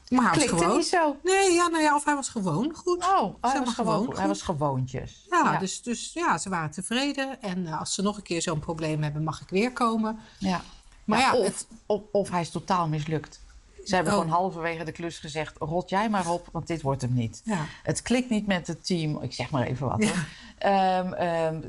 Maar 0.10 0.34
hij 0.36 0.48
was 0.50 0.60
gewoon. 0.60 0.78
niet 0.78 0.86
zo. 0.88 1.16
Nee, 1.24 1.52
ja, 1.54 1.68
nou 1.68 1.84
ja, 1.84 1.96
of 1.96 2.06
hij 2.06 2.16
was 2.16 2.30
gewoon 2.30 2.74
goed. 2.76 3.04
Oh, 3.04 3.36
hij 3.42 3.60
was, 3.60 3.74
gewoon, 3.74 4.16
hij 4.18 4.28
was 4.28 4.42
gewoontjes. 4.42 5.26
Ja, 5.30 5.58
Dus, 5.58 5.82
dus 5.82 6.14
ja, 6.14 6.38
ze 6.38 6.50
waren 6.50 6.72
tevreden. 6.72 7.42
En 7.42 7.68
eh, 7.68 7.80
als 7.80 7.94
ze 7.94 8.02
nog 8.02 8.18
een 8.18 8.24
keer 8.24 8.42
zo'n 8.42 8.60
probleem 8.60 9.04
hebben, 9.04 9.24
mag 9.24 9.42
ik 9.42 9.50
weer 9.50 9.72
komen. 9.72 10.20
Ja. 10.38 10.62
Maar 11.04 11.20
ja, 11.20 11.34
of, 11.36 11.46
het- 11.46 11.68
of, 11.86 12.02
of 12.12 12.30
hij 12.30 12.42
is 12.42 12.50
totaal 12.50 12.88
mislukt. 12.88 13.44
Ze 13.86 13.96
hebben 13.96 14.14
Oh. 14.14 14.20
gewoon 14.20 14.36
halverwege 14.36 14.84
de 14.84 14.92
klus 14.92 15.20
gezegd: 15.20 15.56
rot 15.60 15.90
jij 15.90 16.10
maar 16.10 16.30
op, 16.30 16.48
want 16.52 16.68
dit 16.68 16.82
wordt 16.82 17.02
hem 17.02 17.14
niet. 17.14 17.42
Ja. 17.44 17.66
Het 17.84 18.02
klikt 18.02 18.30
niet 18.30 18.48
met 18.48 18.68
het 18.68 18.86
team. 18.86 19.22
Ik 19.22 19.34
zeg 19.34 19.50
maar 19.50 19.66
even 19.66 19.88
wat. 19.88 20.04
hoor. 20.04 20.26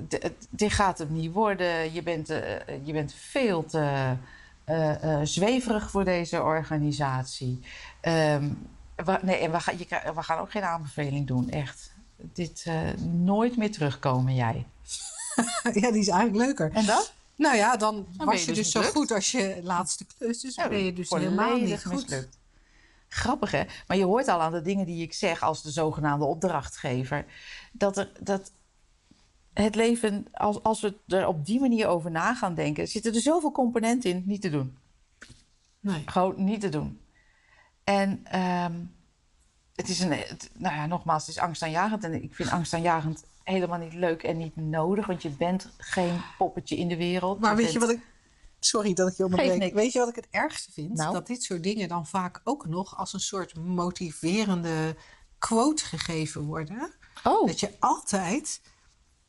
Het- 0.08 0.46
dit 0.50 0.72
gaat 0.72 0.98
hem 0.98 1.12
niet 1.12 1.32
worden. 1.32 1.92
Je 1.92 2.02
bent, 2.02 2.30
eh, 2.30 2.40
je 2.86 2.92
bent 2.92 3.14
veel 3.18 3.64
te 3.64 4.12
eh, 4.66 5.20
zweverig 5.22 5.90
voor 5.90 6.04
deze 6.04 6.42
organisatie. 6.42 7.60
Ehm, 8.00 8.48
we, 8.96 9.18
nee, 9.22 9.36
en 9.36 9.50
we, 9.52 9.60
gaan- 9.60 9.78
je, 9.78 9.86
we 10.14 10.22
gaan 10.22 10.38
ook 10.38 10.50
geen 10.50 10.62
aanbeveling 10.64 11.26
doen, 11.26 11.50
echt. 11.50 11.94
Dit 12.16 12.62
eh, 12.66 12.80
nooit 13.02 13.56
meer 13.56 13.72
terugkomen, 13.72 14.34
jij. 14.34 14.66
ja, 15.82 15.90
die 15.90 16.00
is 16.00 16.08
eigenlijk 16.08 16.36
leuker. 16.36 16.70
En 16.72 16.86
dat? 16.86 17.12
Nou 17.36 17.56
ja, 17.56 17.76
dan, 17.76 18.06
was 18.16 18.40
je 18.40 18.46
dus 18.46 18.56
dus 18.56 18.70
zo 18.70 18.82
goed 18.82 19.10
als 19.10 19.30
je 19.30 19.60
laatste 19.62 20.06
klus. 20.18 20.40
Dus 20.40 20.54
Ja, 20.54 20.68
ben 20.68 20.84
je 20.84 20.92
dus 20.92 21.10
helemaal 21.10 21.56
niet 21.56 21.84
goed. 21.84 21.92
mislukt. 21.92 22.38
Grappig 23.08 23.50
hè? 23.50 23.62
Maar 23.86 23.96
je 23.96 24.04
hoort 24.04 24.28
al 24.28 24.40
aan 24.40 24.52
de 24.52 24.62
dingen 24.62 24.86
die 24.86 25.02
ik 25.02 25.12
zeg 25.12 25.42
als 25.42 25.62
de 25.62 25.70
zogenaamde 25.70 26.24
opdrachtgever. 26.24 27.24
Dat, 27.72 27.96
er, 27.96 28.10
dat 28.20 28.50
het 29.62 29.74
leven, 29.74 30.26
als, 30.32 30.62
als 30.62 30.80
we 30.80 30.94
er 31.06 31.26
op 31.26 31.46
die 31.46 31.60
manier 31.60 31.86
over 31.86 32.10
na 32.10 32.34
gaan 32.34 32.54
denken, 32.54 32.88
zitten 32.88 33.14
er 33.14 33.20
zoveel 33.20 33.52
componenten 33.52 34.10
in 34.10 34.22
niet 34.26 34.40
te 34.40 34.50
doen. 34.50 34.76
Nee. 35.80 36.02
Gewoon 36.06 36.44
niet 36.44 36.60
te 36.60 36.68
doen. 36.68 37.00
En 37.84 38.20
ehm, 38.24 38.74
het 39.74 39.88
is 39.88 40.00
een, 40.00 40.12
het- 40.12 40.50
nou 40.54 40.74
ja, 40.74 40.86
nogmaals, 40.86 41.26
het 41.26 41.36
is 41.36 41.42
angstaanjagend. 41.42 42.04
En 42.04 42.22
ik 42.22 42.34
vind 42.34 42.50
angstaanjagend 42.50 43.24
helemaal 43.42 43.78
niet 43.78 43.94
leuk 43.94 44.22
en 44.22 44.36
niet 44.36 44.56
nodig, 44.56 45.06
want 45.06 45.22
je 45.22 45.30
bent 45.30 45.68
geen 45.78 46.20
poppetje 46.38 46.76
in 46.76 46.88
de 46.88 46.96
wereld. 46.96 47.40
Maar 47.40 47.56
weet 47.56 47.72
je 47.72 47.78
wat 47.78 47.90
ik... 47.90 48.00
Sorry 48.60 48.94
dat 48.94 49.08
ik 49.10 49.16
je 49.16 49.24
onderbreek. 49.24 49.74
Weet 49.74 49.92
je 49.92 49.98
wat 49.98 50.08
ik 50.08 50.14
het 50.16 50.28
ergste 50.30 50.72
vind? 50.72 50.92
Nou? 50.92 51.12
Dat 51.12 51.26
dit 51.26 51.42
soort 51.42 51.62
dingen 51.62 51.88
dan 51.88 52.06
vaak 52.06 52.40
ook 52.44 52.66
nog 52.66 52.96
als 52.98 53.12
een 53.12 53.20
soort 53.20 53.56
motiverende 53.56 54.96
quote 55.38 55.84
gegeven 55.84 56.42
worden. 56.42 56.92
Oh, 57.24 57.46
Dat 57.46 57.60
je 57.60 57.70
altijd, 57.80 58.60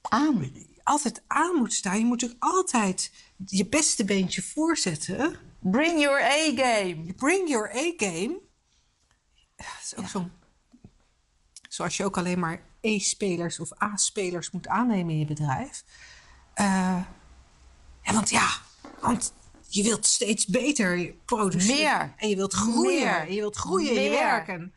aan. 0.10 0.52
altijd 0.84 1.24
aan 1.28 1.56
moet 1.56 1.74
staan. 1.74 1.98
Je 1.98 2.06
moet 2.06 2.22
natuurlijk 2.22 2.44
altijd 2.44 3.12
je 3.46 3.68
beste 3.68 4.06
beentje 4.06 4.42
voorzetten. 4.42 5.36
Bring 5.60 6.02
your 6.02 6.22
A-game. 6.22 7.14
Bring 7.16 7.50
your 7.50 7.70
A-game. 7.70 8.40
Ja, 9.56 9.66
dat 9.66 9.84
is 9.84 9.96
ook 9.96 10.08
zo'n... 10.08 10.32
Zoals 11.70 11.98
je 11.98 12.06
ook 12.06 12.18
alleen 12.18 12.40
maar 12.40 12.62
E-spelers 12.82 13.60
of 13.60 13.82
A-spelers 13.84 14.52
moet 14.52 14.68
aannemen 14.68 15.14
in 15.14 15.20
je 15.20 15.26
bedrijf. 15.26 15.84
Eh, 16.54 17.04
ja, 18.02 18.14
want 18.14 18.30
ja, 18.30 18.50
want 19.00 19.34
je 19.68 19.84
wilt 19.84 20.06
steeds 20.06 20.46
beter 20.46 21.14
produceren. 21.26 21.76
Meer. 21.76 22.14
En 22.18 22.30
je 22.30 22.36
wilt 22.36 22.54
groeien. 22.54 23.04
Meer. 23.04 23.20
En 23.20 23.34
je 23.34 23.40
wilt 23.40 23.56
groeien 23.56 23.96
in 23.96 24.02
je 24.02 24.10
Meer. 24.10 24.72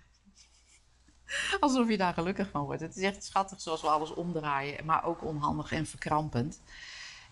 Alsof 1.61 1.89
je 1.89 1.97
daar 1.97 2.15
gelukkig 2.15 2.51
van 2.51 2.65
wordt. 2.65 2.81
Het 2.81 2.97
is 2.97 3.03
echt 3.03 3.25
schattig 3.25 3.61
zoals 3.61 3.81
we 3.81 3.89
alles 3.89 4.15
omdraaien, 4.15 4.85
maar 4.85 5.05
ook 5.05 5.25
onhandig 5.25 5.73
en 5.73 5.87
verkrampend. 5.87 6.61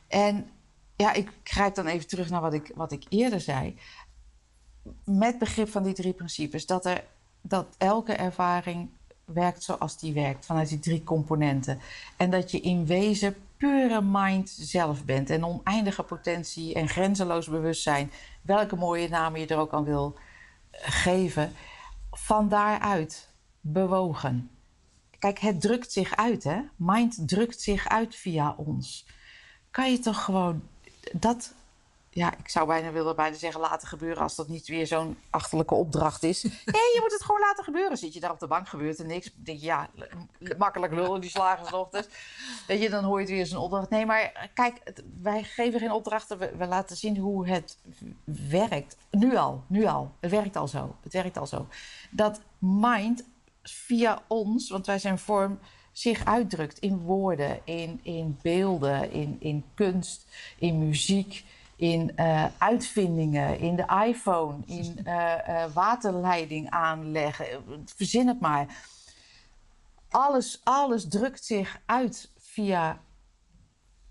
En 0.09 0.51
ja, 0.96 1.12
ik 1.12 1.30
grijp 1.42 1.74
dan 1.74 1.86
even 1.86 2.07
terug 2.07 2.30
naar 2.30 2.40
wat 2.40 2.55
ik, 2.55 2.72
wat 2.74 2.92
ik 2.92 3.05
eerder 3.09 3.40
zei. 3.40 3.78
Met 5.05 5.38
begrip 5.38 5.68
van 5.68 5.82
die 5.82 5.94
drie 5.94 6.12
principes, 6.12 6.66
dat, 6.66 6.86
er, 6.86 7.05
dat 7.40 7.66
elke 7.78 8.12
ervaring 8.12 8.90
werkt 9.24 9.62
zoals 9.62 9.99
die 9.99 10.12
werkt, 10.12 10.46
vanuit 10.46 10.68
die 10.68 10.78
drie 10.78 11.05
componenten. 11.05 11.80
En 12.16 12.30
dat 12.30 12.51
je 12.51 12.61
in 12.61 12.86
wezen 12.86 13.36
pure 13.57 14.03
mind 14.03 14.51
zelf 14.51 15.05
bent 15.05 15.30
en 15.30 15.44
oneindige 15.44 16.03
potentie 16.03 16.74
en 16.74 16.88
grenzeloos 16.88 17.46
bewustzijn, 17.46 18.11
welke 18.42 18.76
mooie 18.76 19.09
namen 19.09 19.40
je 19.40 19.46
er 19.46 19.59
ook 19.59 19.72
aan 19.72 19.84
wil 19.84 20.16
geven, 20.72 21.53
van 22.11 22.49
daaruit 22.49 23.28
bewogen. 23.61 24.50
Kijk, 25.18 25.38
het 25.38 25.61
drukt 25.61 25.92
zich 25.92 26.16
uit, 26.16 26.44
hè? 26.44 26.61
Mind 26.76 27.28
drukt 27.28 27.61
zich 27.61 27.88
uit 27.88 28.14
via 28.14 28.54
ons. 28.56 29.06
Kan 29.70 29.90
je 29.90 29.98
toch 29.98 30.24
gewoon 30.24 30.62
dat, 31.12 31.54
ja, 32.11 32.36
ik 32.36 32.48
zou 32.48 32.66
bijna 32.66 32.90
willen 32.90 33.16
bijna 33.16 33.36
zeggen 33.36 33.61
laten 33.61 33.88
gebeuren 33.88 34.22
als 34.22 34.34
dat 34.34 34.48
niet 34.48 34.66
weer 34.66 34.86
zo'n 34.86 35.18
achterlijke 35.30 35.74
opdracht 35.74 36.22
is. 36.22 36.42
Nee, 36.64 36.92
je 36.94 36.98
moet 37.00 37.12
het 37.12 37.24
gewoon 37.24 37.40
laten 37.40 37.64
gebeuren. 37.64 37.96
Zit 37.96 38.14
je 38.14 38.20
daar 38.20 38.30
op 38.30 38.40
de 38.40 38.46
bank, 38.46 38.68
gebeurt 38.68 38.98
er 38.98 39.06
niks. 39.06 39.30
Denk 39.34 39.59
je, 39.59 39.66
ja, 39.66 39.88
makkelijk 40.59 40.92
lullen 40.92 41.20
die 41.20 41.30
slagersdochters. 41.30 42.06
Weet 42.66 42.82
je, 42.82 42.90
dan 42.90 43.04
hoor 43.04 43.20
je 43.20 43.26
het 43.26 43.34
weer 43.34 43.46
zo'n 43.46 43.62
opdracht. 43.62 43.90
Nee, 43.90 44.06
maar 44.06 44.50
kijk, 44.54 45.02
wij 45.20 45.42
geven 45.42 45.80
geen 45.80 45.92
opdrachten. 45.92 46.38
We, 46.38 46.56
we 46.56 46.66
laten 46.66 46.96
zien 46.96 47.16
hoe 47.16 47.48
het 47.48 47.78
werkt. 48.48 48.96
Nu 49.11 49.36
al, 49.36 49.64
nu 49.66 49.86
al. 49.86 50.12
Het 50.20 50.30
werkt 50.30 50.56
al 50.56 50.68
zo. 50.68 50.96
Het 51.02 51.12
werkt 51.12 51.36
al 51.36 51.46
zo. 51.46 51.66
Dat 52.11 52.40
mind 52.59 53.24
via 53.73 54.23
ons, 54.27 54.71
want 54.71 54.87
wij 54.87 54.99
zijn 54.99 55.19
vorm, 55.19 55.59
zich 55.93 56.25
uitdrukt 56.25 56.79
in 56.79 56.99
woorden, 56.99 57.61
in, 57.64 58.01
in 58.03 58.39
beelden, 58.43 59.12
in, 59.12 59.37
in 59.41 59.64
kunst, 59.75 60.27
in 60.59 60.79
muziek, 60.79 61.45
in 61.77 62.16
eh, 62.16 62.45
uitvindingen, 62.59 63.59
in 63.59 63.77
de 63.77 64.05
iPhone, 64.07 64.57
in 64.66 65.01
eh, 65.05 65.62
eh, 65.62 65.73
waterleiding 65.73 66.71
aanleggen. 66.71 67.47
Verzin 67.85 68.29
het 68.29 68.41
maar. 68.41 68.66
Alles, 70.11 70.61
alles 70.64 71.09
drukt 71.09 71.45
zich 71.45 71.81
uit 71.87 72.31
via, 72.39 73.01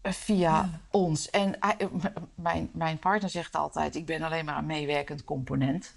via 0.02 0.82
ons. 0.92 1.30
En 1.30 1.60
mijn, 2.36 2.70
mijn 2.74 3.00
partner 3.00 3.30
zegt 3.30 3.56
altijd: 3.56 3.96
Ik 3.96 4.06
ben 4.06 4.22
alleen 4.22 4.46
maar 4.46 4.58
een 4.58 4.66
meewerkend 4.66 5.24
component. 5.24 5.94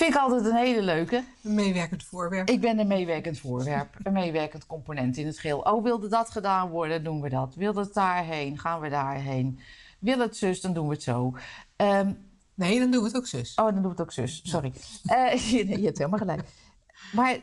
Vind 0.00 0.14
ik 0.14 0.20
altijd 0.20 0.44
een 0.44 0.56
hele 0.56 0.82
leuke. 0.82 1.24
een 1.42 1.54
meewerkend 1.54 2.04
voorwerp. 2.04 2.48
Ik 2.48 2.60
ben 2.60 2.78
een 2.78 2.86
meewerkend 2.86 3.38
voorwerp, 3.38 3.96
een 4.02 4.12
meewerkend 4.12 4.66
component 4.66 5.16
in 5.16 5.26
het 5.26 5.38
geheel. 5.38 5.58
Oh, 5.58 5.82
wilde 5.82 6.08
dat 6.08 6.30
gedaan 6.30 6.68
worden, 6.68 7.04
doen 7.04 7.20
we 7.20 7.28
dat. 7.28 7.54
Wilde 7.54 7.80
het 7.80 7.94
daarheen, 7.94 8.58
gaan 8.58 8.80
we 8.80 8.88
daarheen. 8.88 9.58
Wil 9.98 10.18
het 10.18 10.36
zus, 10.36 10.60
dan 10.60 10.72
doen 10.72 10.86
we 10.88 10.94
het 10.94 11.02
zo. 11.02 11.34
Ehm, 11.76 12.12
Nee, 12.54 12.78
dan 12.78 12.90
doen 12.90 13.00
we 13.00 13.06
het 13.06 13.16
ook 13.16 13.26
zus. 13.26 13.54
oh, 13.54 13.64
dan 13.64 13.74
doen 13.74 13.82
we 13.82 13.88
het 13.88 14.00
ook 14.00 14.12
zus, 14.12 14.40
sorry. 14.44 14.72
Eh, 15.04 15.50
je, 15.50 15.68
je 15.68 15.84
hebt 15.84 15.98
helemaal 15.98 16.18
gelijk. 16.18 16.42
Maar 17.12 17.38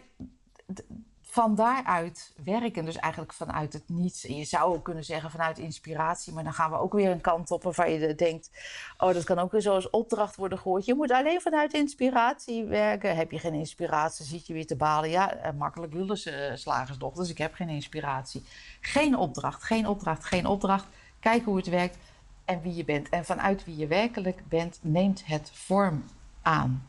van 1.38 1.56
daaruit 1.56 2.34
werken, 2.44 2.86
dus 2.86 2.96
eigenlijk 2.96 3.34
vanuit 3.34 3.74
het 3.74 3.90
niets. 3.90 4.22
Je 4.22 4.44
zou 4.44 4.74
ook 4.76 4.84
kunnen 4.84 5.04
zeggen 5.04 5.32
vanuit 5.32 5.58
inspiratie, 5.58 6.34
maar 6.34 6.44
dan 6.44 6.54
gaan 6.54 6.72
we 6.72 6.78
ook 6.78 6.94
weer 6.94 7.12
een 7.12 7.22
kant 7.22 7.52
op 7.52 7.64
waarvan 7.64 7.92
je 7.92 8.16
denkt: 8.16 8.52
oh, 8.98 9.14
dat 9.14 9.24
kan 9.24 9.40
ook 9.40 9.52
weer 9.52 9.62
zo 9.62 9.74
als 9.74 9.90
opdracht 9.90 10.36
worden 10.36 10.58
gehoord. 10.58 10.86
Je 10.86 10.96
moet 10.96 11.12
alleen 11.12 11.42
vanuit 11.42 11.74
inspiratie 11.74 12.66
werken. 12.66 13.16
Heb 13.16 13.32
je 13.32 13.40
geen 13.40 13.54
inspiratie, 13.54 14.26
zit 14.26 14.48
je 14.48 14.54
weer 14.54 14.66
te 14.66 14.76
balen. 14.76 15.10
Ja, 15.10 15.34
eh, 15.34 15.52
makkelijk 15.54 15.94
lullen 15.94 16.18
ze 16.18 16.32
eh, 16.32 16.56
slagersdochters. 16.56 17.30
Ik 17.30 17.38
heb 17.38 17.54
geen 17.54 17.70
inspiratie. 17.70 18.44
Geen 18.82 19.18
opdracht, 19.18 19.64
geen 19.64 19.88
opdracht, 19.88 20.26
geen 20.26 20.46
opdracht. 20.46 20.86
Kijk 21.20 21.46
hoe 21.46 21.58
het 21.58 21.68
werkt 21.68 21.98
en 22.46 22.62
wie 22.62 22.76
je 22.76 22.86
bent. 22.86 23.10
En 23.10 23.26
vanuit 23.26 23.66
wie 23.66 23.78
je 23.78 23.88
werkelijk 23.88 24.48
bent, 24.48 24.80
neemt 24.82 25.26
het 25.26 25.52
vorm 25.54 26.04
aan. 26.42 26.88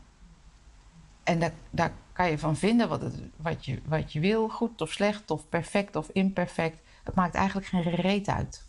En 1.23 1.39
daar, 1.39 1.53
daar 1.69 1.93
kan 2.19 2.29
je 2.29 2.37
van 2.37 2.57
vinden 2.57 2.89
wat, 2.89 3.01
het, 3.01 3.13
wat, 3.35 3.65
je, 3.65 3.81
wat 3.85 4.13
je 4.13 4.19
wil, 4.19 4.49
goed 4.49 4.81
of 4.81 4.91
slecht, 4.91 5.31
of 5.31 5.49
perfect 5.49 5.95
of 5.95 6.09
imperfect. 6.09 6.77
Het 7.03 7.15
maakt 7.15 7.35
eigenlijk 7.35 7.67
geen 7.67 7.81
reet 7.81 8.27
uit. 8.27 8.65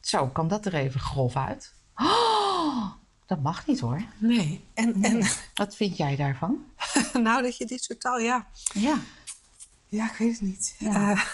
Zo, 0.00 0.26
kwam 0.26 0.48
dat 0.48 0.66
er 0.66 0.74
even 0.74 1.00
grof 1.00 1.36
uit? 1.36 1.74
Oh, 1.94 2.92
dat 3.26 3.42
mag 3.42 3.66
niet 3.66 3.80
hoor. 3.80 4.02
Nee. 4.18 4.64
En, 4.74 5.02
en 5.02 5.26
Wat 5.54 5.76
vind 5.76 5.96
jij 5.96 6.16
daarvan? 6.16 6.64
nou 7.12 7.42
dat 7.42 7.56
je 7.56 7.66
dit 7.66 7.82
soort 7.82 8.00
taal, 8.00 8.18
ja. 8.18 8.46
Ja, 8.72 8.98
Ja, 9.94 10.10
ik 10.10 10.16
weet 10.16 10.32
het 10.32 10.40
niet. 10.40 10.74
Ja. 10.78 11.10
Eh, 11.12 11.24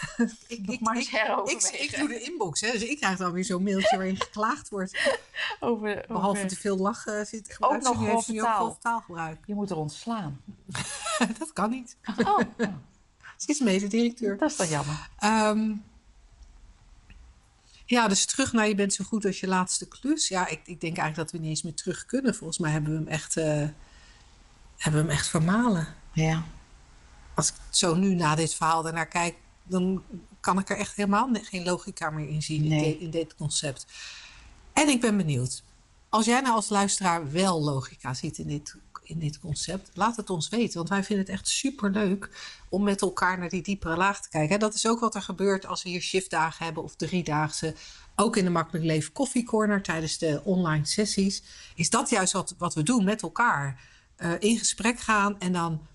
ik, 0.48 0.68
ik, 0.70 0.80
maar 0.80 0.96
ik, 0.96 1.02
ik, 1.02 1.08
heroverwegen. 1.08 1.82
ik 1.82 1.96
doe 1.96 2.08
de 2.08 2.20
inbox, 2.20 2.60
hè, 2.60 2.70
dus 2.72 2.82
ik 2.82 2.96
krijg 2.96 3.18
dan 3.18 3.32
weer 3.32 3.44
zo'n 3.44 3.62
mailtje 3.62 3.96
waarin 3.96 4.20
geklaagd 4.20 4.68
wordt. 4.68 4.98
over, 5.60 6.04
Behalve 6.08 6.46
te 6.46 6.56
veel 6.56 6.76
lachen 6.76 7.26
zit 7.26 7.56
Ook 7.60 7.72
gebruikt. 7.72 7.84
nog 7.84 8.08
ook 8.08 8.44
taal. 8.44 8.78
taalgebruik. 8.78 9.38
Je 9.46 9.54
moet 9.54 9.70
er 9.70 9.76
ontslaan. 9.76 10.40
dat 11.38 11.52
kan 11.52 11.70
niet. 11.70 11.96
Oh, 12.24 12.38
Ze 13.36 13.46
is 13.46 13.60
mededirecteur. 13.60 14.38
dat 14.38 14.50
is 14.50 14.56
dan 14.56 14.68
jammer. 14.68 15.08
Ehm, 15.18 15.72
ja, 17.86 18.08
dus 18.08 18.24
terug 18.24 18.52
naar 18.52 18.68
je 18.68 18.74
bent 18.74 18.92
zo 18.92 19.04
goed 19.04 19.24
als 19.24 19.40
je 19.40 19.46
laatste 19.46 19.88
klus. 19.88 20.28
Ja, 20.28 20.46
ik, 20.46 20.60
ik 20.64 20.80
denk 20.80 20.96
eigenlijk 20.96 21.16
dat 21.16 21.30
we 21.30 21.38
niet 21.38 21.48
eens 21.48 21.62
meer 21.62 21.74
terug 21.74 22.06
kunnen. 22.06 22.34
Volgens 22.34 22.58
mij 22.58 22.70
hebben 22.70 22.90
we 22.90 22.96
hem 22.96 23.08
echt, 23.08 23.36
eh, 23.36 23.68
hebben 24.76 25.00
we 25.00 25.08
hem 25.08 25.10
echt 25.10 25.28
vermalen. 25.28 25.86
Ja. 26.12 26.44
Als 27.40 27.48
ik 27.48 27.54
zo 27.70 27.94
nu 27.94 28.14
na 28.14 28.34
dit 28.34 28.54
verhaal 28.54 28.82
daarnaar 28.82 29.08
kijk, 29.08 29.34
dan 29.62 30.02
kan 30.40 30.58
ik 30.58 30.70
er 30.70 30.76
echt 30.76 30.96
helemaal 30.96 31.28
geen 31.32 31.64
logica 31.64 32.10
meer 32.10 32.28
in 32.28 32.42
zien 32.42 32.64
in, 32.64 32.82
dit- 32.82 33.00
in 33.00 33.10
dit 33.10 33.34
concept. 33.34 33.86
En 34.72 34.88
ik 34.88 35.00
ben 35.00 35.16
benieuwd. 35.16 35.62
Als 36.08 36.24
jij 36.24 36.40
nou 36.40 36.54
als 36.54 36.68
luisteraar 36.68 37.32
wel 37.32 37.62
logica 37.62 38.14
ziet 38.14 38.38
in 38.38 38.46
dit, 38.46 38.76
in 39.02 39.18
dit 39.18 39.38
concept? 39.40 39.90
Laat 39.94 40.16
het 40.16 40.30
ons 40.30 40.48
weten, 40.48 40.76
want 40.76 40.88
wij 40.88 41.04
vinden 41.04 41.24
het 41.24 41.34
echt 41.34 41.48
super 41.48 41.90
leuk 41.90 42.30
om 42.68 42.82
met 42.82 43.00
elkaar 43.02 43.38
naar 43.38 43.48
die 43.48 43.62
diepere 43.62 43.96
laag 43.96 44.20
te 44.20 44.28
kijken. 44.28 44.58
Dat 44.58 44.74
is 44.74 44.86
ook 44.86 45.00
wat 45.00 45.14
er 45.14 45.22
gebeurt 45.22 45.66
als 45.66 45.82
we 45.82 45.88
hier 45.88 46.00
shiftdagen 46.00 46.64
hebben 46.64 46.82
of 46.82 46.94
driedaagse. 46.96 47.74
Ook 48.16 48.36
in 48.36 48.44
de 48.44 48.50
Makkelijk 48.50 48.84
Leven 48.84 49.12
Coffee 49.12 49.44
Corner 49.44 49.82
tijdens 49.82 50.18
de 50.18 50.40
online 50.44 50.86
sessies. 50.86 51.42
Is 51.74 51.90
dat 51.90 52.10
juist 52.10 52.32
wat, 52.32 52.54
wat 52.58 52.74
we 52.74 52.82
doen 52.82 53.04
met 53.04 53.22
elkaar? 53.22 53.80
Uh, 54.18 54.32
in 54.38 54.58
gesprek 54.58 54.98
gaan 55.00 55.38
en 55.40 55.52
dan 55.52 55.86